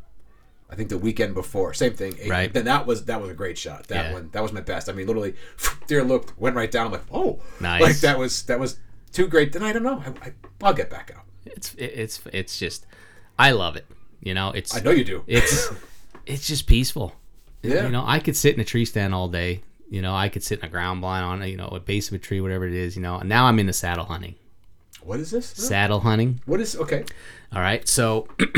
I 0.70 0.76
think 0.76 0.89
the 0.89 0.98
weekend 0.98 1.36
before, 1.36 1.74
same 1.74 1.94
thing. 1.94 2.15
Right. 2.28 2.52
Then 2.54 2.65
that 2.65 2.86
was 2.86 3.06
that 3.06 3.22
was 3.22 3.30
a 3.32 3.34
great 3.34 3.58
shot. 3.58 3.88
That 3.88 4.08
Yeah. 4.08 4.13
one, 4.13 4.30
that 4.34 4.44
was 4.44 4.52
my 4.52 4.60
best. 4.60 4.89
I 4.89 4.91
mean, 4.91 5.08
literally, 5.08 5.36
deer 5.88 6.04
looked, 6.04 6.38
went 6.38 6.58
right 6.58 6.70
down. 6.70 6.88
I'm 6.88 6.91
like, 6.91 7.04
oh, 7.13 7.39
Nice. 7.62 7.82
Like 7.82 7.98
that 8.00 8.20
was 8.20 8.44
that 8.44 8.60
was 8.60 8.78
too 9.13 9.28
great. 9.28 9.54
Then 9.54 9.63
I 9.63 9.72
don't 9.72 9.84
know. 9.84 10.04
I, 10.06 10.10
I, 10.28 10.34
I'll 10.62 10.74
get 10.74 10.89
back 10.89 11.13
out. 11.15 11.24
It's 11.46 11.74
it's 11.78 12.20
it's 12.34 12.60
just 12.60 12.86
I 13.39 13.52
love 13.52 13.78
it. 13.78 13.86
You 14.25 14.33
know, 14.33 14.51
it's 14.51 14.75
I 14.75 14.81
know 14.81 14.91
you 14.91 15.05
do. 15.05 15.23
it's 15.27 15.69
it's 16.25 16.45
just 16.45 16.67
peaceful. 16.67 17.13
Yeah. 17.61 17.85
You 17.85 17.89
know, 17.91 18.03
I 18.05 18.19
could 18.19 18.35
sit 18.35 18.53
in 18.55 18.59
a 18.59 18.65
tree 18.65 18.83
stand 18.83 19.15
all 19.15 19.29
day. 19.29 19.61
You 19.89 20.01
know, 20.01 20.13
I 20.15 20.27
could 20.29 20.43
sit 20.43 20.59
in 20.59 20.65
a 20.65 20.69
ground 20.69 20.99
blind 20.99 21.23
on 21.23 21.41
a 21.41 21.45
you 21.47 21.55
know 21.55 21.67
a 21.69 21.79
base 21.79 22.09
of 22.09 22.15
a 22.15 22.17
tree, 22.19 22.41
whatever 22.41 22.67
it 22.67 22.73
is. 22.73 22.97
You 22.97 23.01
know, 23.01 23.15
and 23.19 23.29
now 23.29 23.45
I'm 23.45 23.57
into 23.59 23.71
saddle 23.73 24.05
hunting. 24.05 24.35
What 25.03 25.19
is 25.21 25.31
this? 25.31 25.45
Saddle 25.45 25.99
hunting. 26.01 26.41
What 26.45 26.59
is 26.59 26.75
okay? 26.75 27.05
All 27.53 27.61
right, 27.61 27.88
so. 27.88 28.27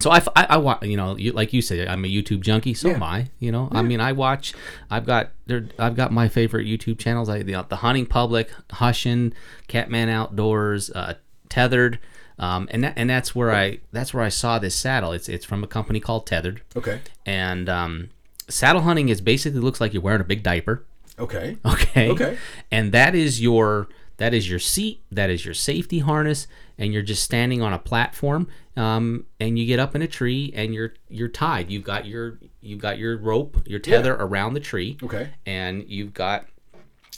So 0.00 0.10
I, 0.10 0.18
I, 0.34 0.46
I 0.50 0.56
wa- 0.56 0.80
you 0.82 0.96
know, 0.96 1.16
you, 1.16 1.30
like 1.30 1.52
you 1.52 1.62
said, 1.62 1.86
I'm 1.86 2.04
a 2.04 2.08
YouTube 2.08 2.40
junkie. 2.40 2.74
So 2.74 2.88
Yeah. 2.88 2.94
am 2.94 3.04
I. 3.04 3.28
You 3.38 3.52
know, 3.52 3.68
I 3.70 3.82
mean, 3.82 4.00
I 4.00 4.10
watch. 4.10 4.52
I've 4.90 5.06
got 5.06 5.30
there. 5.46 5.68
I've 5.78 5.94
got 5.94 6.10
my 6.10 6.26
favorite 6.26 6.66
YouTube 6.66 6.98
channels. 6.98 7.28
I 7.28 7.44
the, 7.44 7.64
the 7.68 7.76
Hunting 7.76 8.06
Public, 8.06 8.50
Hushin, 8.70 9.32
Catman 9.68 10.08
Outdoors, 10.08 10.90
uh, 10.90 11.14
Tethered, 11.48 12.00
um, 12.42 12.68
and 12.70 12.84
that, 12.84 12.92
and 12.96 13.08
that's 13.08 13.34
where 13.34 13.52
I 13.52 13.78
that's 13.92 14.12
where 14.12 14.22
I 14.24 14.28
saw 14.28 14.58
this 14.58 14.74
saddle. 14.74 15.12
It's 15.12 15.28
it's 15.28 15.44
from 15.44 15.62
a 15.64 15.66
company 15.66 16.00
called 16.00 16.26
Tethered, 16.26 16.60
Okay. 16.76 17.00
and 17.24 17.68
um, 17.68 18.10
saddle 18.48 18.82
hunting 18.82 19.08
is 19.08 19.20
basically 19.20 19.60
looks 19.60 19.80
like 19.80 19.92
you're 19.94 20.02
wearing 20.02 20.20
a 20.20 20.24
big 20.24 20.42
diaper. 20.42 20.84
Okay. 21.18 21.56
Okay. 21.64 22.08
Okay. 22.10 22.38
And 22.70 22.92
that 22.92 23.14
is 23.14 23.40
your 23.40 23.88
that 24.16 24.34
is 24.34 24.48
your 24.50 24.58
seat. 24.58 25.02
That 25.10 25.30
is 25.30 25.44
your 25.44 25.54
safety 25.54 26.00
harness, 26.00 26.46
and 26.78 26.92
you're 26.92 27.02
just 27.02 27.22
standing 27.22 27.62
on 27.62 27.72
a 27.72 27.78
platform. 27.78 28.48
Um, 28.76 29.26
and 29.38 29.58
you 29.58 29.66
get 29.66 29.78
up 29.78 29.94
in 29.94 30.02
a 30.02 30.06
tree, 30.08 30.52
and 30.56 30.74
you're 30.74 30.94
you're 31.08 31.28
tied. 31.28 31.70
You've 31.70 31.84
got 31.84 32.06
your 32.06 32.38
you've 32.60 32.80
got 32.80 32.98
your 32.98 33.16
rope, 33.18 33.62
your 33.66 33.78
tether 33.80 34.14
around 34.14 34.54
the 34.54 34.60
tree. 34.60 34.96
Okay. 35.02 35.30
And 35.46 35.84
you've 35.88 36.14
got 36.14 36.46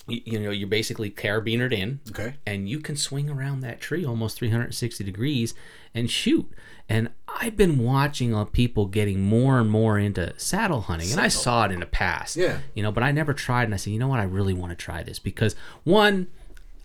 you, 0.07 0.21
you 0.25 0.38
know 0.40 0.51
you're 0.51 0.69
basically 0.69 1.11
carabinered 1.11 1.73
in. 1.73 2.01
Okay. 2.11 2.35
And 2.47 2.69
you 2.69 2.81
can 2.81 2.97
swing 2.97 3.29
around 3.31 3.61
that 3.61 3.81
tree 3.81 4.05
almost 4.05 4.38
360 4.38 5.03
degrees 5.05 5.55
and 5.95 6.11
shoot. 6.11 6.51
And 6.88 7.11
I've 7.27 7.57
been 7.57 7.79
watching 7.79 8.35
uh, 8.35 8.45
people 8.45 8.87
getting 8.87 9.21
more 9.21 9.59
and 9.59 9.71
more 9.71 9.99
into 9.99 10.35
saddle 10.38 10.83
hunting, 10.83 11.11
and 11.12 11.21
I 11.21 11.29
saw 11.29 11.64
it 11.64 11.73
in 11.73 11.81
the 11.81 11.87
past 11.87 12.37
Yeah. 12.37 12.59
you 12.75 12.83
know 12.83 12.93
but 12.93 13.03
i 13.03 13.11
never 13.11 13.33
tried 13.33 13.64
and 13.64 13.75
i 13.75 13.77
said 13.79 13.93
you 13.93 13.99
know 13.99 14.09
what 14.09 14.21
i 14.21 14.25
really 14.25 14.53
want 14.55 14.71
to 14.71 14.77
try 14.77 15.03
this 15.03 15.19
because 15.19 15.57
one 15.85 16.27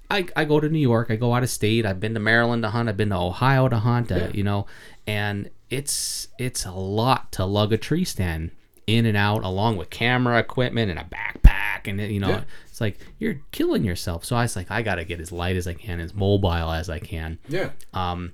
I, 0.10 0.25
I 0.36 0.45
go 0.45 0.60
to 0.60 0.69
new 0.69 0.79
york 0.79 1.12
i 1.12 1.15
go 1.17 1.34
out 1.34 1.43
of 1.43 1.49
state 1.49 1.86
i've 1.86 1.99
been 1.99 2.13
to 2.13 2.19
maryland 2.19 2.63
to 2.63 2.69
hunt 2.69 2.88
i've 2.89 2.97
been 2.97 3.10
to 3.10 3.15
ohio 3.17 3.67
to 3.69 3.77
hunt 3.79 4.12
uh, 4.12 4.29
you 4.34 4.43
know 4.43 4.65
and 5.05 5.49
it's 5.69 6.29
it's 6.39 6.65
a 6.65 6.71
lot 6.71 7.32
to 7.34 7.45
lug 7.45 7.73
a 7.73 7.77
tree 7.77 8.05
stand 8.05 8.51
in 8.88 9.05
and 9.05 9.17
out 9.17 9.43
along 9.43 9.77
with 9.77 9.89
camera 9.89 10.39
equipment 10.39 10.89
and 10.89 10.99
a 10.99 11.03
backpack 11.03 11.88
and 11.88 11.99
you 12.01 12.19
know 12.19 12.29
Yeah. 12.29 12.43
It's 12.79 12.81
like 12.81 12.97
you're 13.19 13.35
killing 13.51 13.83
yourself 13.83 14.23
so 14.23 14.35
i 14.37 14.43
was 14.43 14.55
like 14.55 14.71
i 14.71 14.81
gotta 14.81 15.03
get 15.03 15.19
as 15.19 15.31
light 15.31 15.57
as 15.57 15.67
i 15.67 15.73
can 15.73 15.99
as 15.99 16.13
mobile 16.13 16.71
as 16.71 16.89
i 16.89 16.97
can 16.99 17.37
Yeah. 17.49 17.71
Um, 17.93 18.33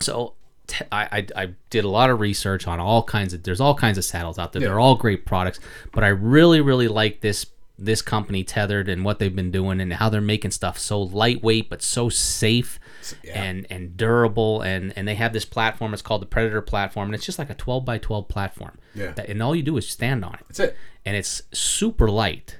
so 0.00 0.34
t- 0.66 0.84
I, 0.90 1.02
I, 1.36 1.42
I 1.44 1.54
did 1.68 1.84
a 1.84 1.88
lot 1.88 2.10
of 2.10 2.20
research 2.20 2.66
on 2.66 2.80
all 2.80 3.02
kinds 3.02 3.32
of 3.34 3.42
there's 3.44 3.60
all 3.60 3.74
kinds 3.74 3.98
of 3.98 4.04
saddles 4.04 4.38
out 4.38 4.52
there 4.52 4.62
Yeah. 4.62 4.68
they're 4.68 4.80
all 4.80 4.96
great 4.96 5.24
products 5.24 5.60
but 5.92 6.02
i 6.04 6.08
really 6.08 6.60
really 6.60 6.88
like 6.88 7.20
this 7.20 7.46
this 7.82 8.02
company 8.02 8.44
tethered 8.44 8.90
and 8.90 9.06
what 9.06 9.18
they've 9.18 9.34
been 9.34 9.50
doing 9.50 9.80
and 9.80 9.94
how 9.94 10.10
they're 10.10 10.20
making 10.20 10.50
stuff 10.50 10.76
so 10.78 11.00
lightweight 11.00 11.70
but 11.70 11.80
so 11.82 12.08
safe 12.10 12.78
Yeah. 13.24 13.42
and 13.42 13.66
and 13.70 13.96
durable 13.96 14.60
and 14.60 14.92
and 14.96 15.08
they 15.08 15.14
have 15.14 15.32
this 15.32 15.44
platform 15.46 15.92
it's 15.94 16.02
called 16.02 16.20
the 16.22 16.26
predator 16.26 16.60
platform 16.60 17.06
and 17.08 17.14
it's 17.14 17.24
just 17.24 17.38
like 17.38 17.48
a 17.50 17.54
12 17.54 17.84
by 17.86 17.96
12 17.98 18.28
platform 18.28 18.76
Yeah. 18.94 19.12
that, 19.12 19.28
and 19.30 19.42
all 19.42 19.54
you 19.56 19.62
do 19.62 19.76
is 19.78 19.88
stand 19.88 20.24
on 20.26 20.34
it 20.34 20.40
That's 20.48 20.60
it. 20.60 20.76
and 21.06 21.16
it's 21.16 21.42
super 21.52 22.10
light 22.10 22.58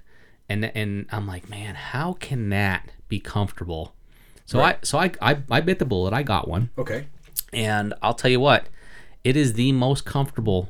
and 0.51 0.65
and 0.75 1.07
i'm 1.13 1.27
like 1.27 1.49
man 1.49 1.75
how 1.75 2.13
can 2.15 2.51
that 2.51 2.91
be 3.09 3.19
comfortable 3.19 3.95
so 4.45 4.61
i 4.61 4.77
so 4.83 4.99
I, 4.99 5.13
I 5.23 5.39
i 5.51 5.61
bit 5.63 5.79
the 5.79 5.85
bullet 5.87 6.13
i 6.13 6.23
got 6.23 6.47
one 6.49 6.69
Okay. 6.77 7.07
and 7.53 7.95
I'll 8.03 8.15
tell 8.15 8.31
you 8.31 8.41
what, 8.41 8.67
it 9.25 9.37
is 9.37 9.55
the 9.55 9.73
most 9.73 10.05
comfortable 10.05 10.69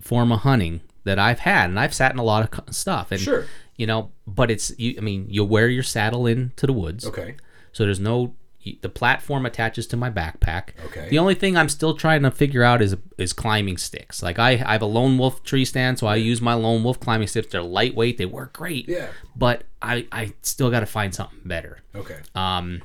form 0.00 0.30
of 0.32 0.40
hunting 0.40 0.80
that 1.04 1.18
I've 1.18 1.40
had, 1.40 1.70
and 1.70 1.78
I've 1.80 1.92
sat 1.94 2.12
in 2.12 2.18
a 2.18 2.22
lot 2.22 2.42
of 2.68 2.74
stuff. 2.74 3.10
And, 3.10 3.20
Sure. 3.20 3.46
You 3.76 3.86
know, 3.86 4.10
but 4.26 4.50
it's 4.50 4.72
you. 4.78 4.94
I 4.98 5.00
mean, 5.00 5.26
you 5.28 5.44
wear 5.44 5.68
your 5.68 5.82
saddle 5.82 6.26
into 6.26 6.66
the 6.66 6.72
woods, 6.72 7.04
Okay. 7.06 7.36
so 7.72 7.84
there's 7.84 8.00
no. 8.00 8.34
The 8.82 8.88
platform 8.88 9.46
attaches 9.46 9.86
to 9.88 9.96
my 9.96 10.10
backpack. 10.10 10.70
Okay. 10.86 11.08
The 11.08 11.18
only 11.18 11.34
thing 11.34 11.56
I'm 11.56 11.68
still 11.70 11.94
trying 11.94 12.22
to 12.22 12.30
figure 12.30 12.62
out 12.62 12.82
is 12.82 12.96
is 13.16 13.32
climbing 13.32 13.78
sticks. 13.78 14.22
Like 14.22 14.38
I, 14.38 14.50
I 14.50 14.72
have 14.72 14.82
a 14.82 14.86
lone 14.86 15.16
wolf 15.16 15.42
tree 15.42 15.64
stand, 15.64 15.98
so 15.98 16.06
I 16.06 16.16
use 16.16 16.40
my 16.42 16.54
lone 16.54 16.84
wolf 16.84 17.00
climbing 17.00 17.28
sticks. 17.28 17.48
They're 17.52 17.62
lightweight. 17.62 18.18
They 18.18 18.26
work 18.26 18.52
great. 18.54 18.88
Yeah. 18.88 19.08
But 19.34 19.64
I, 19.80 20.06
I 20.12 20.34
still 20.42 20.70
got 20.70 20.80
to 20.80 20.86
find 20.86 21.14
something 21.14 21.38
better 21.44 21.78
Okay. 21.94 22.18
um, 22.34 22.82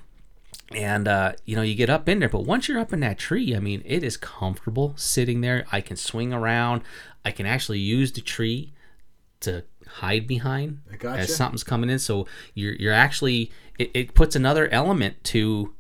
and 0.76 1.08
uh, 1.08 1.34
you 1.46 1.56
know 1.56 1.62
you 1.64 1.76
get 1.76 1.90
up 1.90 2.08
in 2.08 2.20
there 2.20 2.30
but 2.30 2.42
once 2.46 2.68
you're 2.68 2.80
up 2.80 2.94
in 2.94 3.00
that 3.02 3.18
tree 3.18 3.56
i 3.56 3.60
mean 3.60 3.82
it 3.86 4.04
is 4.04 4.16
comfortable 4.18 4.94
sitting 4.96 5.42
there 5.42 5.66
i 5.72 5.82
can 5.82 5.96
swing 5.98 6.32
around 6.34 6.82
i 7.26 7.32
can 7.32 7.46
actually 7.46 7.80
use 7.80 8.12
the 8.12 8.22
tree 8.22 8.74
to 9.40 9.64
hide 9.88 10.26
behind 10.28 10.80
I 10.92 10.96
gotcha. 10.96 11.22
as 11.22 11.36
something's 11.36 11.64
coming 11.64 11.90
in 11.90 12.00
so 12.00 12.28
you're 12.54 12.74
you're 12.76 12.94
actually 12.94 13.52
it, 13.80 13.92
it 13.94 14.14
puts 14.14 14.36
another 14.36 14.68
element 14.70 15.24
to 15.26 15.74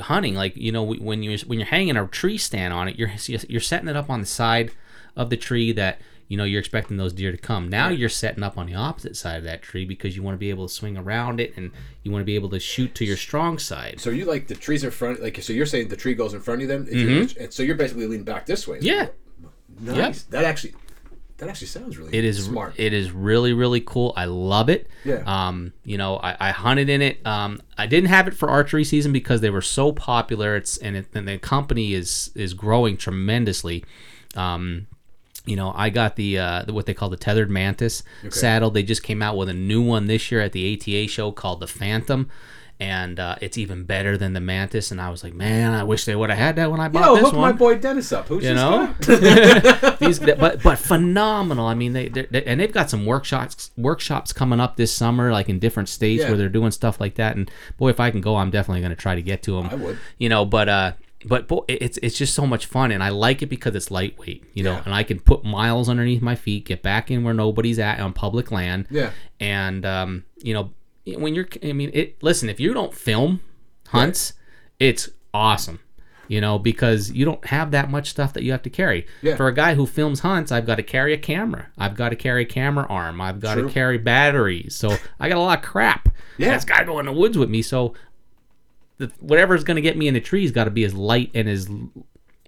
hunting. 0.00 0.34
Like 0.34 0.56
you 0.56 0.72
know 0.72 0.82
when 0.82 1.22
you 1.22 1.38
when 1.46 1.58
you're 1.58 1.68
hanging 1.68 1.96
a 1.96 2.06
tree 2.06 2.38
stand 2.38 2.72
on 2.72 2.88
it 2.88 2.98
you're 2.98 3.10
you're 3.48 3.60
setting 3.60 3.88
it 3.88 3.96
up 3.96 4.10
on 4.10 4.20
the 4.20 4.26
side 4.26 4.72
of 5.16 5.30
the 5.30 5.36
tree 5.36 5.72
that 5.72 6.00
you 6.28 6.36
know 6.36 6.44
you're 6.44 6.60
expecting 6.60 6.96
those 6.96 7.12
deer 7.12 7.30
to 7.30 7.38
come. 7.38 7.68
Now 7.68 7.88
you're 7.88 8.08
setting 8.08 8.42
up 8.42 8.58
on 8.58 8.66
the 8.66 8.74
opposite 8.74 9.16
side 9.16 9.38
of 9.38 9.44
that 9.44 9.62
tree 9.62 9.84
because 9.84 10.16
you 10.16 10.22
want 10.22 10.34
to 10.34 10.38
be 10.38 10.50
able 10.50 10.66
to 10.66 10.72
swing 10.72 10.96
around 10.96 11.40
it 11.40 11.56
and 11.56 11.70
you 12.02 12.10
want 12.10 12.22
to 12.22 12.26
be 12.26 12.34
able 12.34 12.50
to 12.50 12.58
shoot 12.58 12.94
to 12.96 13.04
your 13.04 13.16
strong 13.16 13.58
side. 13.58 14.00
So 14.00 14.10
you 14.10 14.24
like 14.24 14.48
the 14.48 14.54
trees 14.54 14.84
in 14.84 14.90
front, 14.90 15.22
like 15.22 15.40
so 15.42 15.52
you're 15.52 15.66
saying 15.66 15.88
the 15.88 15.96
tree 15.96 16.14
goes 16.14 16.34
in 16.34 16.40
front 16.40 16.62
of 16.62 16.68
them 16.68 16.86
you're, 16.90 17.26
and 17.38 17.52
so 17.52 17.62
you're 17.62 17.76
basically 17.76 18.06
leaning 18.06 18.24
back 18.24 18.46
this 18.46 18.66
way. 18.66 18.78
Mm-hmm. 18.78 18.86
yeah. 18.86 19.08
Nice. 19.80 20.22
That 20.24 20.44
actually, 20.44 20.74
that 21.38 21.48
actually 21.48 21.66
sounds 21.66 21.98
really 21.98 22.16
it 22.16 22.24
is 22.24 22.44
smart. 22.44 22.74
it 22.76 22.92
is 22.92 23.10
really 23.10 23.52
really 23.52 23.80
cool. 23.80 24.12
I 24.16 24.26
love 24.26 24.68
it. 24.68 24.88
Yeah. 25.04 25.22
um 25.26 25.72
you 25.84 25.98
know 25.98 26.16
i, 26.18 26.36
I 26.38 26.50
hunted 26.52 26.88
in 26.88 27.02
it. 27.02 27.24
Um 27.26 27.60
i 27.76 27.86
didn't 27.86 28.08
have 28.10 28.28
it 28.28 28.34
for 28.34 28.48
archery 28.48 28.84
season 28.84 29.12
because 29.12 29.40
they 29.40 29.50
were 29.50 29.62
so 29.62 29.92
popular. 29.92 30.54
It's 30.56 30.76
and, 30.78 30.96
it, 30.96 31.06
and 31.14 31.26
the 31.26 31.38
company 31.38 31.92
is 31.94 32.30
is 32.34 32.54
growing 32.54 32.96
tremendously. 32.96 33.84
Um 34.36 34.86
you 35.46 35.56
know 35.56 35.72
i 35.76 35.90
got 35.90 36.16
the 36.16 36.38
uh 36.38 36.62
the- 36.62 36.72
what 36.72 36.86
they 36.86 36.94
call 36.94 37.10
the 37.10 37.16
tethered 37.16 37.50
mantis 37.50 38.02
saddle. 38.30 38.70
They 38.70 38.82
just 38.82 39.02
came 39.02 39.20
out 39.22 39.36
with 39.36 39.48
a 39.48 39.54
new 39.54 39.82
one 39.82 40.06
this 40.06 40.30
year 40.30 40.40
at 40.40 40.52
the 40.52 40.72
ata 40.74 41.06
show 41.08 41.32
called 41.32 41.60
the 41.60 41.66
phantom 41.66 42.30
and 42.80 43.20
uh, 43.20 43.36
it's 43.40 43.56
even 43.56 43.84
better 43.84 44.18
than 44.18 44.32
the 44.32 44.40
mantis 44.40 44.90
and 44.90 45.00
i 45.00 45.08
was 45.08 45.22
like 45.22 45.32
man 45.32 45.72
i 45.72 45.82
wish 45.84 46.04
they 46.06 46.16
would 46.16 46.28
have 46.28 46.38
had 46.38 46.56
that 46.56 46.70
when 46.70 46.80
i 46.80 46.88
bought 46.88 47.04
Yo, 47.06 47.14
this 47.14 47.24
hook 47.26 47.32
one 47.34 47.52
my 47.52 47.56
boy 47.56 47.78
Dennis 47.78 48.12
up. 48.12 48.26
Who's 48.28 48.42
you 48.42 48.54
this 48.54 48.56
know 48.56 48.94
these 50.00 50.18
but 50.18 50.62
but 50.62 50.78
phenomenal 50.78 51.66
i 51.66 51.74
mean 51.74 51.92
they, 51.92 52.08
they 52.08 52.22
they- 52.26 52.44
and 52.44 52.58
they've 52.60 52.72
got 52.72 52.90
some 52.90 53.06
workshops 53.06 53.70
workshops 53.76 54.32
coming 54.32 54.58
up 54.60 54.76
this 54.76 54.92
summer 54.92 55.30
like 55.32 55.48
in 55.48 55.58
different 55.58 55.88
states 55.88 56.22
Yeah. 56.22 56.30
where 56.30 56.36
they're 56.38 56.48
doing 56.48 56.70
stuff 56.72 57.00
like 57.00 57.14
that 57.16 57.36
and 57.36 57.50
boy 57.78 57.90
if 57.90 58.00
i 58.00 58.10
can 58.10 58.20
go 58.20 58.36
i'm 58.36 58.50
definitely 58.50 58.80
going 58.80 58.90
to 58.90 58.96
try 59.00 59.14
to 59.14 59.22
get 59.22 59.42
to 59.44 59.52
them 59.56 59.68
I 59.70 59.74
would. 59.76 59.98
you 60.18 60.28
know 60.28 60.44
but 60.44 60.68
uh 60.68 60.92
but 61.26 61.48
boy, 61.48 61.60
it's 61.68 61.98
it's 62.02 62.18
just 62.18 62.34
so 62.34 62.46
much 62.46 62.66
fun, 62.66 62.92
and 62.92 63.02
I 63.02 63.08
like 63.08 63.40
it 63.40 63.46
because 63.46 63.74
it's 63.74 63.90
lightweight, 63.90 64.44
you 64.52 64.62
know, 64.62 64.72
Yeah. 64.72 64.82
and 64.84 64.92
I 64.94 65.04
can 65.04 65.20
put 65.20 65.42
miles 65.42 65.88
underneath 65.88 66.20
my 66.20 66.34
feet, 66.34 66.66
get 66.66 66.82
back 66.82 67.10
in 67.10 67.24
where 67.24 67.32
nobody's 67.32 67.78
at 67.78 67.98
on 67.98 68.12
public 68.12 68.52
land, 68.52 68.88
Yeah. 68.90 69.10
and 69.40 69.86
um, 69.86 70.24
you 70.42 70.52
know, 70.52 70.74
when 71.06 71.34
you're, 71.34 71.48
I 71.62 71.72
mean, 71.72 71.90
it. 71.92 72.22
Listen, 72.22 72.48
if 72.48 72.58
you 72.60 72.72
don't 72.74 72.94
film 72.94 73.40
hunts, 73.88 74.32
it's 74.78 75.08
awesome. 75.32 75.80
You 76.26 76.40
know, 76.40 76.58
because 76.58 77.10
you 77.10 77.26
don't 77.26 77.44
have 77.46 77.70
that 77.72 77.90
much 77.90 78.08
stuff 78.08 78.32
that 78.32 78.42
you 78.42 78.52
have 78.52 78.62
to 78.62 78.70
carry. 78.70 79.06
Yeah. 79.20 79.36
For 79.36 79.46
a 79.46 79.52
guy 79.52 79.74
who 79.74 79.84
films 79.86 80.20
hunts, 80.20 80.50
I've 80.50 80.64
got 80.64 80.76
to 80.76 80.82
carry 80.82 81.12
a 81.12 81.18
camera. 81.18 81.66
I've 81.76 81.94
got 81.96 82.08
to 82.08 82.16
carry 82.16 82.42
a 82.42 82.46
camera 82.46 82.86
arm. 82.88 83.20
I've 83.20 83.40
got 83.40 83.54
True. 83.54 83.68
to 83.68 83.72
carry 83.72 83.98
batteries. 83.98 84.74
So 84.74 84.96
I 85.20 85.28
got 85.28 85.36
a 85.36 85.40
lot 85.40 85.58
of 85.58 85.64
crap. 85.64 86.08
Yeah. 86.38 86.48
That's 86.48 86.64
got 86.64 86.78
to 86.78 86.86
go 86.86 86.98
in 86.98 87.04
the 87.04 87.12
woods 87.12 87.36
with 87.36 87.50
me. 87.50 87.60
So 87.60 87.92
the, 88.96 89.12
whatever's 89.20 89.64
going 89.64 89.76
to 89.76 89.82
get 89.82 89.98
me 89.98 90.08
in 90.08 90.14
the 90.14 90.20
trees 90.20 90.50
got 90.50 90.64
to 90.64 90.70
be 90.70 90.84
as 90.84 90.94
light 90.94 91.30
and 91.34 91.46
as 91.46 91.68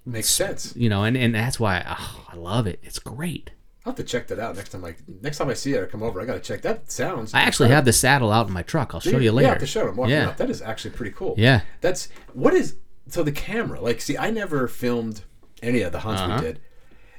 Makes 0.06 0.30
sense. 0.30 0.74
you 0.74 0.88
know, 0.88 1.04
and, 1.04 1.14
and 1.16 1.34
that's 1.34 1.60
why 1.60 1.84
oh, 1.86 2.24
I 2.32 2.36
love 2.36 2.66
it. 2.66 2.80
It's 2.82 2.98
great. 2.98 3.50
I'll 3.86 3.92
have 3.92 3.96
to 3.98 4.02
check 4.04 4.26
that 4.26 4.40
out 4.40 4.56
next 4.56 4.70
time. 4.70 4.84
I 4.84 4.96
next 5.22 5.38
time 5.38 5.48
I 5.48 5.54
see 5.54 5.72
it 5.74 5.78
or 5.78 5.86
come 5.86 6.02
over, 6.02 6.20
I 6.20 6.24
gotta 6.24 6.40
check. 6.40 6.60
That 6.62 6.90
sounds. 6.90 7.32
I 7.32 7.42
actually 7.42 7.68
have 7.68 7.84
the 7.84 7.92
saddle 7.92 8.32
out 8.32 8.48
in 8.48 8.52
my 8.52 8.62
truck. 8.62 8.92
I'll 8.94 9.00
show 9.00 9.18
you 9.18 9.30
later. 9.30 9.48
Yeah, 9.52 9.54
to 9.58 9.66
show. 9.66 9.88
Walking 9.92 10.10
Yeah. 10.14 10.28
up. 10.30 10.36
That 10.38 10.50
is 10.50 10.60
actually 10.60 10.90
pretty 10.90 11.12
cool. 11.12 11.36
Yeah. 11.38 11.60
That's 11.80 12.08
what 12.32 12.52
is 12.52 12.74
so 13.08 13.22
the 13.22 13.30
camera. 13.30 13.80
Like, 13.80 14.00
see, 14.00 14.18
I 14.18 14.30
never 14.32 14.66
filmed 14.66 15.22
any 15.62 15.82
of 15.82 15.92
the 15.92 16.00
hunts 16.00 16.20
Uh-huh. 16.20 16.34
we 16.34 16.40
did. 16.40 16.60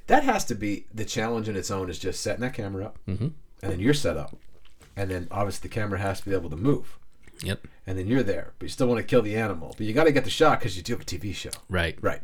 That 0.07 0.23
has 0.23 0.43
to 0.45 0.55
be 0.55 0.87
the 0.93 1.05
challenge 1.05 1.47
in 1.47 1.55
its 1.55 1.71
own. 1.71 1.89
Is 1.89 1.99
just 1.99 2.19
setting 2.21 2.41
that 2.41 2.53
camera 2.53 2.85
up, 2.87 2.99
mm-hmm. 3.07 3.27
and 3.61 3.71
then 3.71 3.79
you're 3.79 3.93
set 3.93 4.17
up, 4.17 4.35
and 4.97 5.09
then 5.09 5.29
obviously 5.31 5.69
the 5.69 5.73
camera 5.73 5.99
has 5.99 6.19
to 6.19 6.29
be 6.29 6.35
able 6.35 6.49
to 6.49 6.55
move, 6.57 6.97
Yep. 7.43 7.65
and 7.85 7.97
then 7.97 8.07
you're 8.07 8.23
there, 8.23 8.53
but 8.59 8.65
you 8.65 8.69
still 8.69 8.87
want 8.87 8.99
to 8.99 9.03
kill 9.03 9.21
the 9.21 9.35
animal, 9.37 9.73
but 9.77 9.85
you 9.85 9.93
got 9.93 10.03
to 10.03 10.11
get 10.11 10.25
the 10.25 10.29
shot 10.29 10.59
because 10.59 10.75
you 10.75 10.83
do 10.83 10.93
have 10.93 11.01
a 11.01 11.05
TV 11.05 11.33
show. 11.33 11.49
Right. 11.69 11.97
Right. 12.01 12.21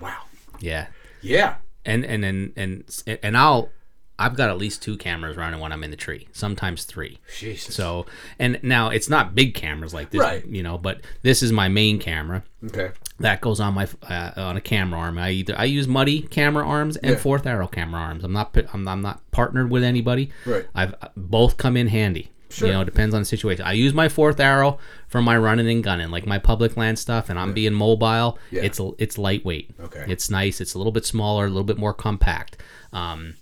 Wow. 0.00 0.22
Yeah. 0.60 0.86
Yeah. 1.22 1.56
And 1.86 2.04
and 2.04 2.24
and 2.24 2.52
and 2.56 2.84
and 3.22 3.36
I'll 3.36 3.70
I've 4.18 4.34
got 4.34 4.48
at 4.48 4.56
least 4.56 4.82
two 4.82 4.96
cameras 4.96 5.36
running 5.36 5.60
when 5.60 5.72
I'm 5.72 5.84
in 5.84 5.90
the 5.90 5.96
tree. 5.96 6.26
Sometimes 6.32 6.84
three. 6.84 7.18
Jesus. 7.38 7.74
So 7.74 8.06
and 8.38 8.58
now 8.62 8.88
it's 8.88 9.08
not 9.10 9.34
big 9.34 9.54
cameras 9.54 9.92
like 9.94 10.10
this, 10.10 10.20
Right. 10.22 10.44
you 10.46 10.62
know, 10.62 10.78
but 10.78 11.02
this 11.22 11.42
is 11.42 11.52
my 11.52 11.68
main 11.68 11.98
camera. 11.98 12.42
Okay. 12.64 12.92
That 13.20 13.40
goes 13.42 13.60
on 13.60 13.74
my 13.74 13.86
uh, 14.08 14.32
on 14.36 14.56
a 14.56 14.60
camera 14.62 14.98
arm. 15.00 15.18
I 15.18 15.30
either 15.32 15.54
I 15.58 15.64
use 15.64 15.86
muddy 15.86 16.22
camera 16.22 16.66
arms 16.66 16.96
and 16.96 17.12
Yeah. 17.12 17.18
fourth 17.18 17.46
arrow 17.46 17.66
camera 17.66 18.00
arms. 18.00 18.24
I'm 18.24 18.32
not 18.32 18.56
I'm, 18.72 18.88
I'm 18.88 19.02
not 19.02 19.20
partnered 19.30 19.70
with 19.70 19.82
anybody. 19.84 20.30
Right. 20.46 20.66
I've 20.74 20.94
both 21.16 21.56
come 21.58 21.76
in 21.76 21.88
handy. 21.88 22.30
Sure. 22.56 22.68
You 22.68 22.74
know, 22.74 22.80
it 22.80 22.86
depends 22.86 23.14
on 23.14 23.20
the 23.20 23.26
situation. 23.26 23.64
I 23.64 23.72
use 23.72 23.92
my 23.92 24.08
fourth 24.08 24.40
arrow 24.40 24.78
for 25.08 25.20
my 25.20 25.36
running 25.36 25.68
and 25.68 25.84
gunning, 25.84 26.10
like 26.10 26.26
my 26.26 26.38
public 26.38 26.76
land 26.76 26.98
stuff, 26.98 27.28
and 27.28 27.38
I'm 27.38 27.52
being 27.52 27.74
mobile. 27.74 28.38
Yeah. 28.50 28.62
It's 28.62 28.80
it's 28.98 29.18
lightweight. 29.18 29.70
Okay. 29.78 30.04
It's 30.08 30.30
nice. 30.30 30.60
It's 30.60 30.74
a 30.74 30.78
little 30.78 30.92
bit 30.92 31.04
smaller, 31.04 31.44
a 31.44 31.48
little 31.48 31.64
bit 31.64 31.76
more 31.78 31.92
compact. 31.92 32.56
Um, 32.92 33.34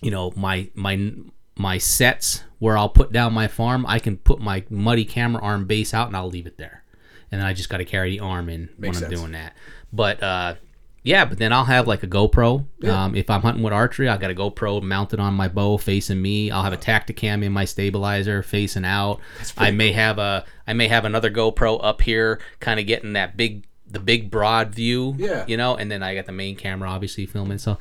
you 0.00 0.10
know, 0.10 0.32
my 0.36 0.70
my 0.74 1.12
my 1.56 1.78
sets 1.78 2.44
where 2.60 2.78
I'll 2.78 2.88
put 2.88 3.12
down 3.12 3.32
my 3.32 3.48
farm, 3.48 3.84
I 3.86 3.98
can 3.98 4.16
put 4.18 4.40
my 4.40 4.64
muddy 4.70 5.04
camera 5.04 5.42
arm 5.42 5.66
base 5.66 5.92
out 5.92 6.06
and 6.06 6.16
I'll 6.16 6.28
leave 6.30 6.46
it 6.46 6.56
there, 6.56 6.84
and 7.32 7.40
then 7.40 7.46
I 7.46 7.52
just 7.54 7.68
got 7.68 7.78
to 7.78 7.84
carry 7.84 8.10
the 8.10 8.20
arm 8.20 8.48
in 8.48 8.68
Makes 8.78 8.78
when 8.78 8.88
I'm 8.88 8.94
sense. 9.10 9.20
doing 9.20 9.32
that. 9.32 9.54
But 9.92 10.22
uh, 10.22 10.54
yeah, 11.04 11.26
but 11.26 11.36
then 11.36 11.52
I'll 11.52 11.66
have 11.66 11.86
like 11.86 12.02
a 12.02 12.06
GoPro. 12.06 12.64
Um, 12.88 13.14
if 13.14 13.28
I'm 13.28 13.42
hunting 13.42 13.62
with 13.62 13.74
archery, 13.74 14.08
I 14.08 14.16
got 14.16 14.30
a 14.30 14.34
GoPro 14.34 14.82
mounted 14.82 15.20
on 15.20 15.34
my 15.34 15.48
bow 15.48 15.76
facing 15.76 16.20
me. 16.20 16.50
I'll 16.50 16.62
have 16.62 16.72
a 16.72 16.78
Tactacam 16.78 17.44
in 17.44 17.52
my 17.52 17.66
stabilizer 17.66 18.42
facing 18.42 18.86
out. 18.86 19.20
I 19.58 19.70
may 19.70 19.92
have 19.92 20.18
a 20.18 20.46
I 20.66 20.72
may 20.72 20.88
have 20.88 21.04
another 21.04 21.30
GoPro 21.30 21.78
up 21.82 22.00
here, 22.00 22.40
kind 22.58 22.80
of 22.80 22.86
getting 22.86 23.12
that 23.12 23.36
big 23.36 23.66
the 23.86 24.00
big 24.00 24.30
broad 24.30 24.74
view. 24.74 25.14
Yeah. 25.18 25.44
You 25.46 25.58
know, 25.58 25.76
and 25.76 25.90
then 25.90 26.02
I 26.02 26.14
got 26.14 26.24
the 26.24 26.32
main 26.32 26.56
camera 26.56 26.88
obviously 26.88 27.26
filming. 27.26 27.58
So 27.58 27.76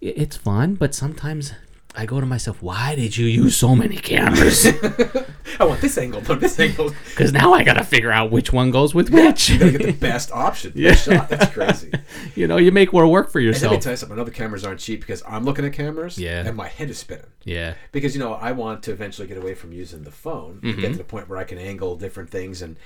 it's 0.00 0.36
fun, 0.36 0.76
but 0.76 0.94
sometimes. 0.94 1.52
I 1.96 2.06
go 2.06 2.20
to 2.20 2.26
myself, 2.26 2.62
why 2.62 2.94
did 2.94 3.16
you 3.16 3.26
use 3.26 3.56
so 3.56 3.74
many 3.74 3.96
cameras? 3.96 4.64
I 5.60 5.64
want 5.64 5.80
this 5.82 5.98
angle, 5.98 6.22
no, 6.22 6.34
this 6.36 6.58
angle. 6.58 6.90
Because 7.10 7.32
now 7.32 7.52
I 7.52 7.62
got 7.64 7.74
to 7.74 7.84
figure 7.84 8.10
out 8.10 8.30
which 8.30 8.52
one 8.52 8.70
goes 8.70 8.94
with 8.94 9.10
which. 9.10 9.50
You 9.50 9.58
gotta 9.58 9.72
get 9.72 9.82
the 9.86 9.92
best 9.92 10.32
option. 10.32 10.72
Yeah. 10.76 10.94
Shot. 10.94 11.28
That's 11.28 11.52
crazy. 11.52 11.92
you 12.34 12.46
know, 12.46 12.56
you 12.56 12.72
make 12.72 12.92
more 12.92 13.06
work 13.06 13.30
for 13.30 13.38
And 13.40 13.48
let 13.60 13.70
me 13.70 13.78
tell 13.78 13.92
you 13.92 13.96
something. 13.98 14.16
Another 14.16 14.30
cameras 14.30 14.64
aren't 14.64 14.80
cheap 14.80 15.00
because 15.00 15.22
I'm 15.28 15.44
looking 15.44 15.64
at 15.66 15.72
cameras. 15.74 16.18
Yeah. 16.18 16.44
And 16.46 16.56
my 16.56 16.68
head 16.68 16.88
is 16.90 16.98
spinning. 16.98 17.26
Yeah. 17.44 17.74
because 17.92 18.14
you 18.14 18.20
know 18.20 18.32
I 18.34 18.52
want 18.52 18.82
to 18.84 18.92
eventually 18.92 19.28
get 19.28 19.36
away 19.38 19.54
from 19.54 19.72
using 19.72 20.02
the 20.04 20.10
phone 20.10 20.60
and 20.62 20.72
Mm-hmm. 20.72 20.80
get 20.80 20.92
to 20.92 20.98
the 20.98 21.04
point 21.04 21.28
where 21.28 21.38
I 21.38 21.44
can 21.44 21.58
angle 21.58 21.96
different 21.96 22.30
things 22.30 22.62
and 22.62 22.76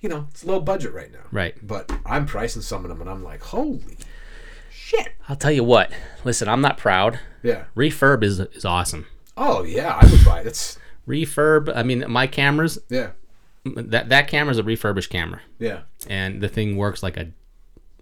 you 0.00 0.08
know 0.08 0.26
it's 0.30 0.44
low 0.44 0.60
budget 0.60 0.92
right 0.92 1.10
now. 1.12 1.26
Right. 1.32 1.54
But 1.66 1.90
I'm 2.06 2.26
pricing 2.26 2.62
some 2.62 2.84
of 2.84 2.88
them 2.88 3.00
and 3.00 3.10
I'm 3.10 3.22
like, 3.24 3.42
holy 3.42 3.96
shit. 4.70 5.12
I'll 5.28 5.36
tell 5.36 5.52
you 5.52 5.64
what. 5.64 5.90
Listen, 6.24 6.48
I'm 6.48 6.60
not 6.60 6.78
proud. 6.78 7.18
Yeah. 7.42 7.64
Refurb 7.76 8.22
is 8.22 8.38
is 8.40 8.64
awesome. 8.64 9.06
Oh 9.36 9.64
yeah, 9.64 9.98
I 10.00 10.06
would 10.10 10.24
buy 10.24 10.40
it. 10.40 10.46
It's 10.46 10.78
Refurb. 11.08 11.72
I 11.74 11.82
mean, 11.82 12.04
my 12.08 12.26
cameras. 12.26 12.78
yeah, 12.88 13.10
That 13.64 14.08
that 14.08 14.28
camera 14.28 14.52
is 14.52 14.58
a 14.58 14.62
refurbished 14.62 15.10
camera, 15.10 15.40
yeah, 15.58 15.80
and 16.08 16.40
the 16.40 16.48
thing 16.48 16.76
works 16.76 17.02
like 17.02 17.16
a 17.16 17.28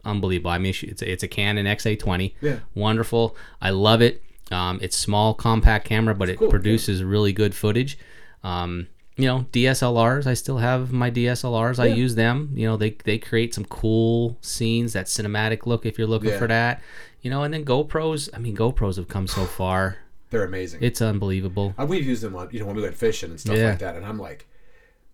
unbelievable. 0.05 0.51
I 0.51 0.59
mean, 0.59 0.75
it's 0.83 1.03
a, 1.03 1.11
it's 1.13 1.23
a 1.23 1.29
Canon 1.29 1.67
XA20. 1.67 2.35
Yeah. 2.41 2.61
Wonderful. 2.75 3.37
I 3.61 3.71
love 3.71 4.01
it. 4.03 4.23
Um, 4.51 4.79
it's 4.83 4.97
small, 4.97 5.35
compact 5.35 5.87
camera, 5.87 6.15
but 6.15 6.29
it 6.29 6.39
cool, 6.39 6.49
produces 6.51 7.05
really 7.05 7.33
good 7.33 7.55
footage. 7.55 7.99
Um, 8.43 8.89
you 9.17 9.27
know, 9.27 9.45
DSLRs. 9.53 10.27
I 10.27 10.33
still 10.35 10.59
have 10.59 10.93
my 10.93 11.11
DSLRs. 11.11 11.79
I 11.79 11.87
use 11.89 12.15
them. 12.15 12.51
You 12.55 12.67
know, 12.67 12.77
they 12.79 12.91
they 13.05 13.19
create 13.19 13.55
some 13.55 13.65
cool 13.67 14.39
scenes, 14.41 14.95
that 14.95 15.07
cinematic 15.07 15.67
look 15.67 15.85
if 15.85 15.99
you're 15.99 16.07
looking 16.09 16.31
Yeah. 16.31 16.39
for 16.39 16.47
that. 16.49 16.81
You 17.21 17.31
know, 17.31 17.43
and 17.43 17.53
then 17.53 17.65
GoPros. 17.67 18.31
I 18.35 18.39
mean, 18.39 18.57
GoPros 18.57 18.97
have 18.97 19.09
come 19.09 19.27
so 19.27 19.45
far. 19.45 19.99
They're 20.31 20.45
amazing. 20.45 20.83
It's 20.83 21.03
unbelievable. 21.03 21.75
Uh, 21.79 21.87
we've 21.87 22.07
used 22.07 22.23
them 22.23 22.35
on 22.37 22.49
you 22.53 22.61
know 22.61 22.67
when 22.67 22.77
we 22.77 22.83
went 22.83 22.97
fishing 22.97 23.31
and 23.31 23.39
stuff 23.41 23.57
Yeah. 23.57 23.71
like 23.71 23.79
that, 23.81 23.97
and 23.97 24.05
I'm 24.07 24.19
like, 24.19 24.47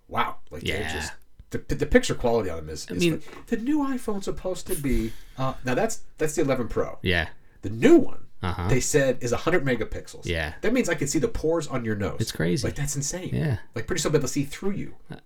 wow, 0.09 0.37
like 0.51 0.63
they're 0.63 0.89
just 0.89 1.13
the, 1.51 1.59
the 1.75 1.87
picture 1.87 2.15
quality 2.15 2.51
on 2.51 2.57
them 2.59 2.69
is. 2.69 2.87
is 2.91 3.01
mean- 3.01 3.21
fa- 3.21 3.57
the 3.57 3.57
new 3.57 3.79
iPhone's 3.81 4.25
supposed 4.25 4.67
to 4.69 4.75
be 4.75 5.13
uh, 5.39 5.55
now 5.65 5.75
that's 5.75 6.01
that's 6.19 6.35
the 6.35 6.43
11 6.43 6.69
Pro. 6.69 6.99
Yeah. 7.03 7.29
The 7.63 7.71
new 7.71 7.97
one. 7.97 8.19
Uh-huh. 8.43 8.69
They 8.69 8.81
said 8.81 9.19
is 9.23 9.33
100 9.33 9.65
megapixels. 9.65 10.27
Yeah. 10.27 10.53
That 10.61 10.73
means 10.73 10.89
I 10.89 10.95
can 10.95 11.09
see 11.09 11.19
the 11.19 11.29
pores 11.29 11.67
on 11.67 11.85
your 11.85 11.97
nose. 11.97 12.19
It's 12.21 12.33
crazy. 12.33 12.67
Like 12.67 12.75
that's 12.77 12.95
insane. 12.95 13.31
Yeah. 13.33 13.59
Like 13.75 13.87
pretty 13.87 14.01
soon 14.03 14.13
they'll 14.13 14.27
see 14.29 14.45
through 14.45 14.73
you. 14.73 14.95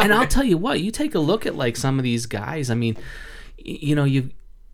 And 0.00 0.12
I'll 0.12 0.26
tell 0.26 0.42
you 0.44 0.56
what, 0.56 0.80
you 0.80 0.90
take 0.90 1.14
a 1.14 1.18
look 1.18 1.44
at 1.44 1.54
like 1.54 1.76
some 1.76 1.98
of 1.98 2.02
these 2.02 2.24
guys. 2.24 2.70
I 2.70 2.74
mean, 2.74 2.96
y- 3.58 3.78
you 3.82 3.94
know, 3.94 4.04
you 4.04 4.30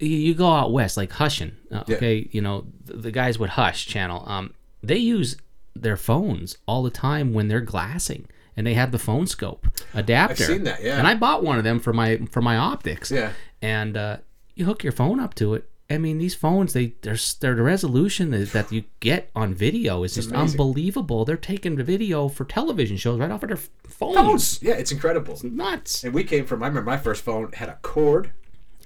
you 0.06 0.34
go 0.34 0.50
out 0.50 0.72
west, 0.72 0.96
like 0.96 1.10
Hushin. 1.10 1.52
Uh, 1.70 1.84
Yeah. 1.86 1.96
okay, 1.96 2.28
you 2.32 2.40
know 2.40 2.66
the, 2.84 2.94
the 2.94 3.10
guys 3.10 3.38
with 3.38 3.50
Hush 3.50 3.86
channel. 3.86 4.24
Um, 4.26 4.54
they 4.82 4.96
use 4.96 5.36
their 5.74 5.96
phones 5.96 6.56
all 6.66 6.82
the 6.82 6.90
time 6.90 7.32
when 7.32 7.48
they're 7.48 7.60
glassing, 7.60 8.26
and 8.56 8.66
they 8.66 8.74
have 8.74 8.92
the 8.92 8.98
phone 8.98 9.26
scope 9.26 9.66
adapter. 9.94 10.44
I've 10.44 10.48
seen 10.50 10.64
that, 10.64 10.82
yeah. 10.82 10.98
And 10.98 11.06
I 11.06 11.14
bought 11.14 11.42
one 11.44 11.58
of 11.58 11.64
them 11.64 11.78
for 11.80 11.92
my 11.92 12.16
for 12.30 12.40
my 12.42 12.56
optics. 12.56 13.10
Yeah. 13.10 13.32
And 13.62 13.96
uh, 13.96 14.16
you 14.54 14.64
hook 14.64 14.82
your 14.82 14.92
phone 14.92 15.20
up 15.20 15.34
to 15.36 15.54
it. 15.54 15.66
I 15.92 15.98
mean, 15.98 16.18
these 16.18 16.36
phones, 16.36 16.72
they 16.72 16.94
their 17.02 17.16
their 17.40 17.54
resolution 17.56 18.30
that 18.30 18.52
that 18.52 18.70
you 18.70 18.84
get 19.00 19.28
on 19.34 19.54
video 19.54 20.04
is 20.04 20.14
just 20.14 20.30
amazing. 20.30 20.50
unbelievable. 20.60 21.24
They're 21.24 21.36
taking 21.36 21.74
the 21.76 21.82
video 21.84 22.28
for 22.28 22.44
television 22.44 22.96
shows 22.96 23.18
right 23.18 23.30
off 23.30 23.42
of 23.42 23.48
their 23.48 23.56
phones. 23.88 24.16
Phones. 24.16 24.62
Yeah, 24.62 24.74
it's 24.74 24.92
incredible. 24.92 25.38
Nuts. 25.42 26.04
And 26.04 26.14
we 26.14 26.22
came 26.24 26.46
from. 26.46 26.62
I 26.62 26.68
remember 26.68 26.88
my 26.88 26.96
first 26.96 27.22
phone 27.24 27.50
had 27.52 27.68
a 27.68 27.78
cord, 27.82 28.30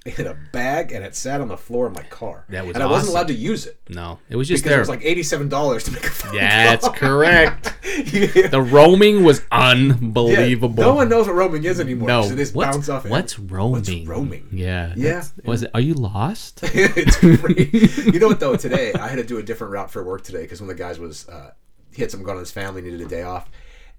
had 0.11 0.27
a 0.27 0.37
bag, 0.53 0.93
and 0.93 1.03
it 1.05 1.15
sat 1.17 1.41
on 1.41 1.49
the 1.49 1.57
floor 1.57 1.87
of 1.87 1.95
my 1.95 2.03
car. 2.03 2.45
That 2.51 2.67
was 2.67 2.75
and 2.77 2.83
I 2.83 2.87
wasn't 2.87 3.11
allowed 3.13 3.29
to 3.29 3.35
use 3.35 3.67
it 3.67 3.81
No, 3.89 4.19
it 4.29 4.37
was 4.37 4.49
just 4.49 4.63
because 4.63 4.71
there. 4.71 4.79
it 4.79 4.83
was 4.83 4.89
like 4.91 5.03
eighty-seven 5.05 5.49
dollars 5.49 5.85
to 5.85 5.93
make 5.93 6.05
a 6.05 6.11
phone. 6.11 6.31
Call. 6.33 6.41
Yeah, 6.41 6.65
that's 6.77 6.89
correct. 6.99 7.75
yeah. 8.13 8.49
The 8.49 8.61
roaming 8.61 9.25
was 9.25 9.43
unbelievable. 9.51 10.83
No 10.83 10.95
one 10.95 11.09
knows 11.09 11.27
what 11.27 11.37
roaming 11.37 11.65
is 11.65 11.81
anymore. 11.81 12.09
No. 12.09 12.21
'cause 12.23 12.33
It 12.33 12.39
is 12.39 12.53
What's, 12.53 12.77
bounce 12.77 12.89
off. 12.89 13.09
what's 13.09 13.39
roaming? 13.39 14.05
roaming? 14.07 14.49
Yeah. 14.53 14.93
Yeah. 14.97 15.25
Was 15.45 15.63
it? 15.63 15.71
Are 15.75 15.81
you 15.81 15.95
lost? 15.95 16.61
it's 16.65 17.17
great. 17.21 17.73
You 18.13 18.21
know 18.21 18.29
what 18.29 18.41
though? 18.41 18.57
Today 18.57 18.93
I 18.93 19.09
had 19.09 19.17
to 19.17 19.25
do 19.25 19.39
a 19.39 19.43
different 19.43 19.73
route 19.73 19.91
for 19.91 20.05
work 20.05 20.23
today 20.23 20.43
because 20.43 20.61
one 20.61 20.69
of 20.71 20.77
the 20.77 20.83
guys 20.83 20.99
was 20.99 21.27
uh, 21.29 21.53
he 21.95 22.03
had 22.03 22.11
something 22.11 22.27
going 22.27 22.37
on 22.37 22.43
his 22.43 22.51
family, 22.51 22.83
needed 22.83 23.01
a 23.01 23.07
day 23.07 23.23
off, 23.23 23.51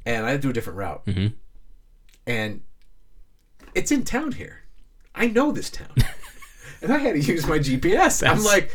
and 0.06 0.26
I 0.26 0.30
had 0.32 0.42
to 0.42 0.48
do 0.48 0.50
a 0.52 0.54
different 0.54 0.78
route. 0.78 1.04
Mm-hmm. 1.08 1.28
And 2.28 2.62
it's 3.74 3.92
in 3.92 4.04
town 4.04 4.34
here. 4.34 4.62
I 5.16 5.28
know 5.28 5.52
this 5.52 5.70
town, 5.70 5.88
and 6.82 6.92
I 6.94 6.98
had 6.98 7.14
to 7.14 7.20
use 7.20 7.46
my 7.48 7.60
GPS. 7.60 8.28
I'm 8.28 8.44
like, 8.44 8.72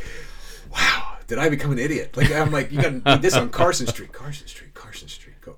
wow, 0.73 1.17
did 1.27 1.39
I 1.39 1.49
become 1.49 1.73
an 1.73 1.79
idiot? 1.79 2.17
Like 2.17 2.33
I'm 2.33 2.51
like, 2.51 2.73
you 2.73 2.81
got 2.81 2.91
to 2.91 3.01
do 3.01 3.19
this 3.19 3.35
on 3.37 3.51
Carson 3.51 3.87
Street, 3.87 4.13
Carson 4.13 4.47
Street, 4.47 4.75
Carson 4.75 5.09
Street, 5.09 5.37
go. 5.41 5.57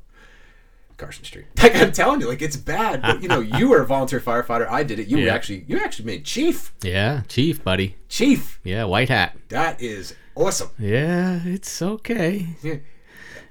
Carson 0.97 1.25
Street. 1.25 1.47
Like 1.63 1.77
I'm 1.77 1.93
telling 1.93 2.21
you, 2.21 2.29
like 2.29 2.43
it's 2.43 2.57
bad. 2.57 3.03
But 3.03 3.23
you 3.23 3.29
know, 3.29 3.41
you 3.59 3.69
were 3.69 3.81
a 3.83 3.87
volunteer 3.87 4.21
firefighter. 4.21 4.69
I 4.69 4.83
did 4.83 4.99
it. 4.99 5.07
You 5.09 5.19
were 5.19 5.23
Yeah. 5.25 5.35
actually, 5.35 5.65
you 5.69 5.79
actually 5.79 6.07
made 6.07 6.25
chief. 6.25 6.73
yeah, 6.83 7.23
chief, 7.29 7.63
buddy. 7.63 7.97
Chief. 8.09 8.61
Yeah, 8.65 8.85
white 8.85 9.09
hat. 9.09 9.37
That 9.49 9.81
is 9.81 10.15
awesome. 10.35 10.71
Yeah, 10.79 11.41
it's 11.45 11.81
okay. 11.83 12.49
Yeah. 12.63 12.77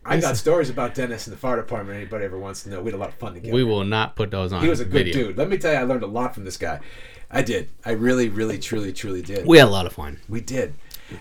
I 0.03 0.19
got 0.19 0.35
stories 0.37 0.69
about 0.69 0.95
Dennis 0.95 1.27
in 1.27 1.31
the 1.31 1.37
fire 1.37 1.57
department. 1.57 1.97
Anybody 1.97 2.25
ever 2.25 2.39
wants 2.39 2.63
to 2.63 2.69
know? 2.69 2.81
We 2.81 2.91
had 2.91 2.95
a 2.95 2.97
lot 2.97 3.09
of 3.09 3.15
fun 3.15 3.35
together. 3.35 3.53
We 3.53 3.63
will 3.63 3.83
not 3.83 4.15
put 4.15 4.31
those 4.31 4.51
on. 4.51 4.63
he 4.63 4.69
was 4.69 4.79
a 4.79 4.85
good 4.85 5.05
video. 5.05 5.27
dude. 5.27 5.37
Let 5.37 5.49
me 5.49 5.57
tell 5.57 5.73
you, 5.73 5.79
I 5.79 5.83
learned 5.83 6.03
a 6.03 6.07
lot 6.07 6.33
from 6.33 6.43
this 6.43 6.57
guy. 6.57 6.79
I 7.29 7.41
did. 7.41 7.69
I 7.85 7.91
really, 7.91 8.27
really, 8.27 8.57
truly, 8.57 8.91
truly 8.91 9.21
did. 9.21 9.45
We 9.45 9.57
had 9.57 9.67
a 9.67 9.71
lot 9.71 9.85
of 9.85 9.93
fun. 9.93 10.19
We 10.27 10.41
did. 10.41 10.73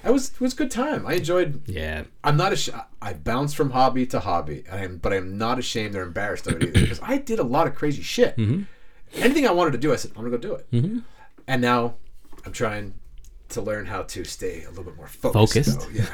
It 0.05 0.11
was 0.11 0.31
it 0.31 0.41
was 0.41 0.53
a 0.55 0.57
good 0.57 0.71
time. 0.71 1.07
I 1.07 1.15
enjoyed. 1.15 1.63
Yeah. 1.69 2.05
I'm 2.25 2.37
not 2.37 2.53
a. 2.53 2.87
I 3.03 3.13
bounced 3.13 3.57
from 3.57 3.71
hobby 3.71 4.07
to 4.07 4.21
hobby, 4.21 4.65
I 4.71 4.85
am, 4.85 4.99
but 4.99 5.13
I'm 5.13 5.39
not 5.39 5.59
ashamed 5.59 5.95
or 5.95 6.03
embarrassed 6.03 6.47
of 6.47 6.57
it 6.57 6.63
either 6.63 6.81
because 6.81 7.01
I 7.03 7.19
did 7.19 7.39
a 7.39 7.45
lot 7.45 7.67
of 7.67 7.75
crazy 7.75 8.03
shit. 8.03 8.37
Mm-hmm. 8.37 8.63
anything 9.15 9.47
I 9.47 9.53
wanted 9.53 9.73
to 9.73 9.79
do, 9.79 9.93
I 9.93 9.97
said 9.97 10.13
I'm 10.13 10.23
gonna 10.23 10.31
go 10.31 10.37
do 10.37 10.55
it. 10.55 10.71
Mm-hmm. 10.71 10.99
And 11.47 11.63
now 11.63 11.95
I'm 12.45 12.53
trying 12.53 12.95
to 13.51 13.61
learn 13.61 13.87
how 13.87 14.03
to 14.03 14.25
stay 14.25 14.65
a 14.65 14.69
little 14.69 14.85
bit 14.85 14.97
more 14.97 15.07
focused. 15.09 15.81
Focused. 15.83 15.89
Yeah, 15.93 16.07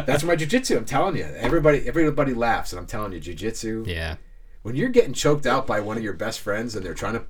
that's 0.06 0.22
my 0.24 0.36
jujitsu. 0.36 0.76
I'm 0.76 0.84
telling 0.84 1.16
you, 1.16 1.24
everybody 1.24 1.86
everybody 1.86 2.34
laughs, 2.34 2.72
and 2.72 2.80
I'm 2.80 2.86
telling 2.86 3.12
you, 3.12 3.20
jujitsu. 3.20 3.86
Yeah. 3.86 4.16
When 4.62 4.76
you're 4.76 4.88
getting 4.88 5.12
choked 5.12 5.46
out 5.46 5.66
by 5.66 5.80
one 5.80 5.96
of 5.98 6.02
your 6.02 6.14
best 6.14 6.40
friends 6.40 6.74
and 6.74 6.84
they're 6.84 6.94
trying 6.94 7.14
to 7.14 7.24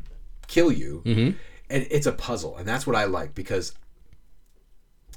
kill 0.46 0.70
you, 0.70 1.02
Mm-hmm. 1.04 1.36
and 1.70 1.86
it's 1.90 2.06
a 2.06 2.12
puzzle, 2.12 2.56
and 2.56 2.66
that's 2.68 2.86
what 2.86 2.94
I 2.96 3.04
like 3.06 3.34
because 3.34 3.74